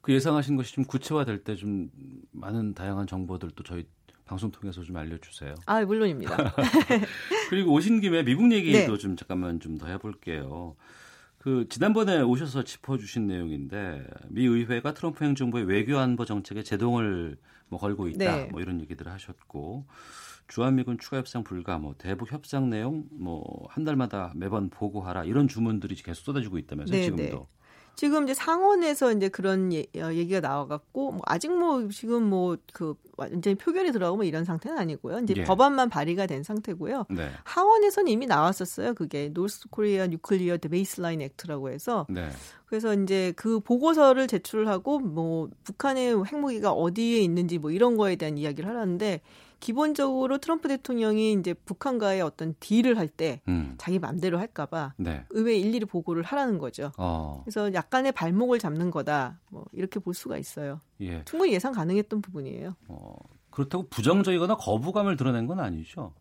그 0.00 0.12
예상하신 0.14 0.56
것이 0.56 0.72
좀 0.72 0.84
구체화될 0.84 1.42
때 1.42 1.56
좀 1.56 1.90
많은 2.30 2.74
다양한 2.74 3.08
정보들도 3.08 3.64
저희 3.64 3.84
방송 4.24 4.52
통해서 4.52 4.82
좀 4.84 4.96
알려주세요. 4.96 5.54
아 5.66 5.84
물론입니다. 5.84 6.36
그리고 7.50 7.72
오신 7.72 8.00
김에 8.00 8.22
미국 8.22 8.52
얘기도 8.52 8.92
네. 8.92 8.98
좀 8.98 9.16
잠깐만 9.16 9.58
좀 9.58 9.78
더 9.78 9.88
해볼게요. 9.88 10.76
그 11.38 11.66
지난번에 11.68 12.20
오셔서 12.20 12.62
짚어주신 12.62 13.26
내용인데 13.26 14.06
미 14.28 14.44
의회가 14.46 14.94
트럼프 14.94 15.24
행정부의 15.24 15.64
외교 15.64 15.98
안보 15.98 16.24
정책에 16.24 16.62
제동을 16.62 17.36
뭐 17.68 17.78
걸고 17.80 18.06
있다, 18.08 18.36
네. 18.36 18.48
뭐 18.52 18.60
이런 18.60 18.80
얘기들을 18.80 19.10
하셨고 19.10 19.86
주한미군 20.48 20.98
추가 20.98 21.18
협상 21.18 21.44
불가, 21.44 21.78
뭐 21.78 21.94
대북 21.98 22.32
협상 22.32 22.70
내용 22.70 23.04
뭐 23.10 23.68
한 23.70 23.84
달마다 23.84 24.32
매번 24.34 24.70
보고하라 24.70 25.24
이런 25.24 25.46
주문들이 25.46 25.94
계속 25.96 26.24
쏟아지고 26.24 26.58
있다면서요 26.58 26.96
네, 26.98 27.04
지금도. 27.04 27.22
네. 27.22 27.46
지금 27.94 28.22
이제 28.24 28.32
상원에서 28.34 29.12
이제 29.12 29.28
그런 29.28 29.72
예, 29.72 29.84
어, 30.00 30.12
얘기가 30.12 30.38
나와갖고 30.40 31.12
뭐 31.12 31.20
아직 31.26 31.50
뭐 31.50 31.88
지금 31.88 32.24
뭐 32.30 32.56
그 32.72 32.94
완전히 33.16 33.56
표결이 33.56 33.90
들어가고 33.90 34.16
뭐 34.18 34.24
이런 34.24 34.44
상태는 34.44 34.78
아니고요. 34.78 35.18
이제 35.18 35.34
예. 35.36 35.44
법안만 35.44 35.90
발의가 35.90 36.26
된 36.26 36.44
상태고요. 36.44 37.06
네. 37.10 37.28
하원에서는 37.42 38.10
이미 38.10 38.26
나왔었어요. 38.26 38.94
그게 38.94 39.30
North 39.34 39.68
Korea 39.70 40.06
Nuclear 40.06 40.58
Baseline 40.58 41.20
Act라고 41.22 41.70
해서 41.70 42.06
네. 42.08 42.28
그래서 42.66 42.94
이제 42.94 43.32
그 43.36 43.58
보고서를 43.58 44.28
제출하고 44.28 45.00
뭐 45.00 45.48
북한의 45.64 46.24
핵무기가 46.24 46.70
어디에 46.70 47.18
있는지 47.20 47.58
뭐 47.58 47.72
이런 47.72 47.96
거에 47.96 48.14
대한 48.14 48.38
이야기를 48.38 48.70
하라는데 48.70 49.20
기본적으로 49.60 50.38
트럼프 50.38 50.68
대통령이 50.68 51.32
이제 51.32 51.54
북한과의 51.54 52.20
어떤 52.20 52.54
deal을 52.60 52.98
할때 52.98 53.40
음. 53.48 53.74
자기 53.78 53.98
맘대로 53.98 54.38
할까봐 54.38 54.94
네. 54.96 55.24
의회에 55.30 55.56
일일이 55.58 55.84
보고를 55.84 56.22
하라는 56.22 56.58
거죠. 56.58 56.92
어. 56.96 57.42
그래서 57.44 57.72
약간의 57.72 58.12
발목을 58.12 58.58
잡는 58.58 58.90
거다. 58.90 59.38
뭐 59.50 59.64
이렇게 59.72 59.98
볼 60.00 60.14
수가 60.14 60.38
있어요. 60.38 60.80
예. 61.00 61.24
충분히 61.24 61.52
예상 61.52 61.72
가능했던 61.72 62.22
부분이에요. 62.22 62.74
어. 62.88 63.16
그렇다고 63.50 63.88
부정적이거나 63.88 64.56
거부감을 64.56 65.16
드러낸 65.16 65.46
건 65.46 65.58
아니죠? 65.58 66.12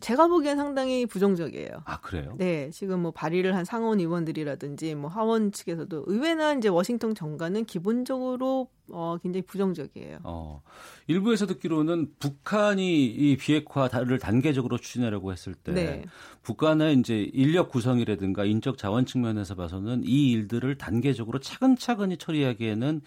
제가 0.00 0.28
보기엔 0.28 0.56
상당히 0.56 1.06
부정적이에요. 1.06 1.82
아 1.84 2.00
그래요? 2.00 2.34
네, 2.38 2.70
지금 2.70 3.00
뭐 3.00 3.10
발의를 3.10 3.54
한 3.54 3.64
상원 3.64 4.00
의원들이라든지 4.00 4.94
뭐 4.94 5.10
하원 5.10 5.52
측에서도 5.52 6.04
의회나 6.06 6.54
이제 6.54 6.68
워싱턴 6.68 7.14
정가는 7.14 7.64
기본적으로 7.64 8.68
어 8.90 9.18
굉장히 9.22 9.42
부정적이에요. 9.42 10.20
어 10.24 10.62
일부에서 11.06 11.46
듣기로는 11.46 12.14
북한이 12.18 13.04
이 13.04 13.36
비핵화를 13.36 14.18
단계적으로 14.18 14.78
추진하려고 14.78 15.32
했을 15.32 15.54
때 15.54 15.72
네. 15.72 16.04
북한의 16.42 16.98
이제 16.98 17.28
인력 17.32 17.70
구성이라든가 17.70 18.44
인적 18.46 18.78
자원 18.78 19.04
측면에서 19.04 19.54
봐서는 19.54 20.02
이 20.04 20.30
일들을 20.32 20.78
단계적으로 20.78 21.40
차근차근히 21.40 22.16
처리하기에는 22.16 23.02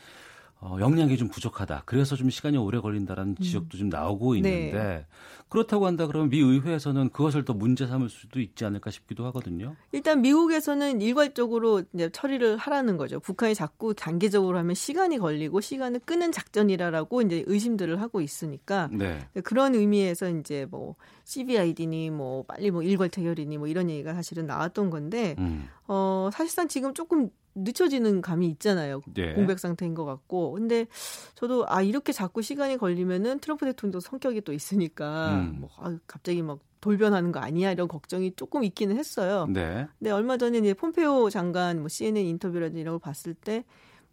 어, 0.64 0.78
역량이 0.80 1.18
좀 1.18 1.28
부족하다. 1.28 1.84
그래서 1.88 2.16
좀 2.16 2.30
시간이 2.30 2.56
오래 2.56 2.80
걸린다라는 2.80 3.36
음. 3.40 3.44
지적도 3.44 3.80
좀 3.80 3.90
나오고 3.90 4.34
네. 4.34 4.38
있는데 4.38 4.72
네. 4.72 5.06
그렇다고 5.50 5.88
한다 5.88 6.06
그러면 6.06 6.30
미 6.30 6.40
의회에서는 6.40 7.10
그것을 7.10 7.44
더 7.46 7.54
문제 7.54 7.88
삼을 7.88 8.10
수도 8.10 8.40
있지 8.40 8.64
않을까 8.64 8.92
싶기도 8.92 9.26
하거든요. 9.26 9.76
일단 9.92 10.22
미국에서는 10.22 11.02
일괄적으로 11.02 11.82
이제 11.94 12.10
처리를 12.10 12.58
하라는 12.58 12.98
거죠. 12.98 13.20
북한이 13.20 13.56
자꾸 13.56 13.96
단계적으로 13.96 14.60
하면 14.60 14.76
시간이 14.76 15.18
걸리고 15.18 15.60
시간을 15.62 16.02
끄는 16.06 16.32
작전이라라고 16.32 17.24
이제 17.24 17.44
의심들을 17.48 18.00
하고 18.00 18.22
있으니까 18.22 18.88
네. 18.94 19.28
그런 19.44 19.74
의미에서 19.74 20.30
이제 20.30 20.68
뭐 20.70 20.96
CBID니 21.26 22.12
뭐 22.12 22.44
빨리 22.44 22.70
뭐 22.70 22.84
일괄 22.84 23.10
태결이니 23.10 23.58
뭐 23.58 23.68
이런 23.68 23.90
얘기가 23.90 24.14
사실은 24.14 24.46
나왔던 24.46 24.92
건데 24.92 25.36
음. 25.40 25.68
어 25.88 26.30
사실상 26.32 26.68
지금 26.68 26.94
조금 26.94 27.32
늦춰지는 27.56 28.22
감이 28.22 28.48
있잖아요. 28.50 29.02
네. 29.14 29.34
공백 29.34 29.60
상태인 29.60 29.94
것 29.94 30.06
같고. 30.06 30.54
근데 30.54 30.88
저도 31.36 31.66
아 31.68 31.82
이렇게 31.82 32.12
자꾸 32.12 32.42
시간이 32.42 32.78
걸리면은 32.78 33.40
트럼프 33.40 33.66
대통령도 33.66 34.00
성격이 34.00 34.42
또 34.42 34.54
있으니까 34.54 35.36
음. 35.36 35.58
뭐 35.62 35.70
아, 35.78 35.98
갑자기 36.08 36.42
막 36.42 36.60
돌변하는 36.80 37.32
거 37.32 37.40
아니야 37.40 37.72
이런 37.72 37.88
걱정이 37.88 38.34
조금 38.36 38.64
있기는 38.64 38.98
했어요. 38.98 39.48
네. 39.50 39.88
근데 40.00 40.12
얼마 40.12 40.38
전에 40.38 40.58
이제 40.58 40.74
폼페오 40.74 41.30
장관 41.30 41.80
뭐 41.80 41.90
CNN 41.90 42.26
인터뷰라든지 42.26 42.82
이런 42.82 42.94
걸 42.94 43.00
봤을 43.00 43.34
때 43.34 43.64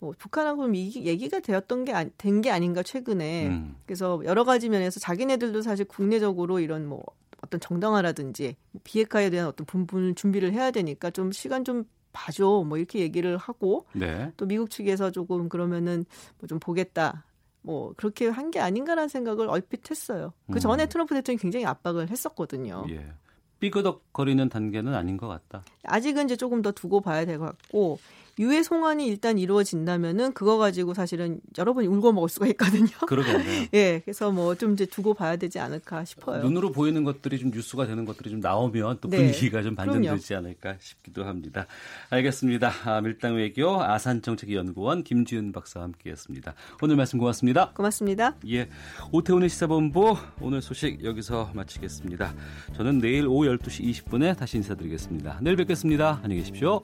뭐 0.01 0.15
북한하고 0.17 0.65
좀 0.65 0.77
얘기가 0.77 1.41
되었던 1.41 1.85
게 1.85 2.11
된게 2.17 2.51
아닌가 2.51 2.83
최근에 2.83 3.49
음. 3.49 3.77
그래서 3.85 4.21
여러 4.25 4.45
가지 4.45 4.69
면에서 4.69 5.01
자기네들도 5.01 5.63
사실 5.63 5.87
국내적으로 5.87 6.61
이런 6.61 6.87
뭐 6.87 7.03
어떤 7.43 7.61
정당화라든지 7.61 8.57
비핵화에 8.85 9.31
대한 9.31 9.49
어떤 9.49 9.67
부분을 9.67 10.15
준비를 10.15 10.53
해야 10.53 10.71
되니까 10.71 11.11
좀 11.11 11.33
시간 11.33 11.65
좀 11.65 11.85
봐줘 12.19 12.65
뭐 12.67 12.79
이렇게 12.79 12.99
얘기를 12.99 13.37
하고 13.37 13.87
네. 13.93 14.33
또 14.37 14.45
미국 14.47 14.71
측에서 14.71 15.11
조금 15.13 15.49
그러면은 15.49 16.05
뭐 16.41 16.49
좀 16.49 16.59
보겠다 16.59 17.25
뭐 17.63 17.93
그렇게 17.97 18.27
한 18.29 18.51
게 18.51 18.59
아닌가라는 18.61 19.09
생각을 19.09 19.49
얼핏 19.49 19.89
했어요. 19.91 20.33
그 20.51 20.59
전에 20.59 20.85
음. 20.85 20.89
트럼프 20.89 21.15
대통령이 21.15 21.39
굉장히 21.41 21.67
압박을 21.67 22.09
했었거든요. 22.11 22.87
예. 22.91 23.13
삐그덕거리는 23.61 24.49
단계는 24.49 24.95
아닌 24.95 25.17
것 25.17 25.27
같다. 25.29 25.63
아직은 25.85 26.25
이제 26.27 26.37
조금 26.37 26.63
더 26.63 26.73
두고 26.73 27.01
봐야 27.01 27.25
될 27.27 27.39
것 27.39 27.47
같고 27.47 27.99
유해 28.39 28.63
송환이 28.63 29.07
일단 29.07 29.39
이루어진다면은 29.39 30.33
그거 30.35 30.59
가지고 30.59 30.93
사실은 30.95 31.41
여러분이 31.57 31.87
울고 31.87 32.13
먹을 32.13 32.29
수가 32.29 32.47
있거든요. 32.49 32.89
그러겠네요. 33.09 33.67
예, 33.75 34.03
그래서 34.05 34.31
뭐 34.31 34.59
좀 34.59 34.73
이제 34.75 34.85
두고 34.85 35.15
봐야 35.15 35.37
되지 35.37 35.59
않을까 35.61 36.05
싶어요. 36.05 36.43
눈으로 36.43 36.73
보이는 36.73 37.05
것들이 37.05 37.39
좀 37.39 37.51
뉴스가 37.51 37.87
되는 37.87 38.05
것들이 38.05 38.31
좀 38.31 38.41
나오면 38.41 38.99
또 39.01 39.09
네. 39.09 39.19
분위기가 39.19 39.59
네. 39.59 39.65
좀 39.65 39.75
반전되지 39.77 40.35
않을까 40.35 40.77
싶기도 40.81 41.25
합니다. 41.25 41.67
알겠습니다. 42.11 42.73
아, 42.85 43.01
밀당 43.01 43.37
외교 43.37 43.81
아산 43.83 44.21
정책 44.21 44.53
연구원 44.53 45.05
김지은 45.05 45.53
박사와 45.53 45.85
함께했습니다. 45.85 46.55
오늘 46.83 46.97
말씀 46.97 47.19
고맙습니다. 47.19 47.71
고맙습니다. 47.73 48.35
예, 48.51 48.69
오태훈의 49.13 49.49
시사본부 49.49 50.17
오늘 50.41 50.61
소식 50.61 51.05
여기서 51.05 51.53
마치겠습니다. 51.55 52.35
저는 52.77 52.99
내일 52.99 53.27
오후 53.27 53.47
12시 53.47 53.85
20분에 54.05 54.37
다시 54.37 54.57
인사드리겠습니다. 54.59 55.39
내일 55.43 55.57
뵙겠습니다. 55.57 56.21
안녕히 56.23 56.43
계십시오. 56.43 56.83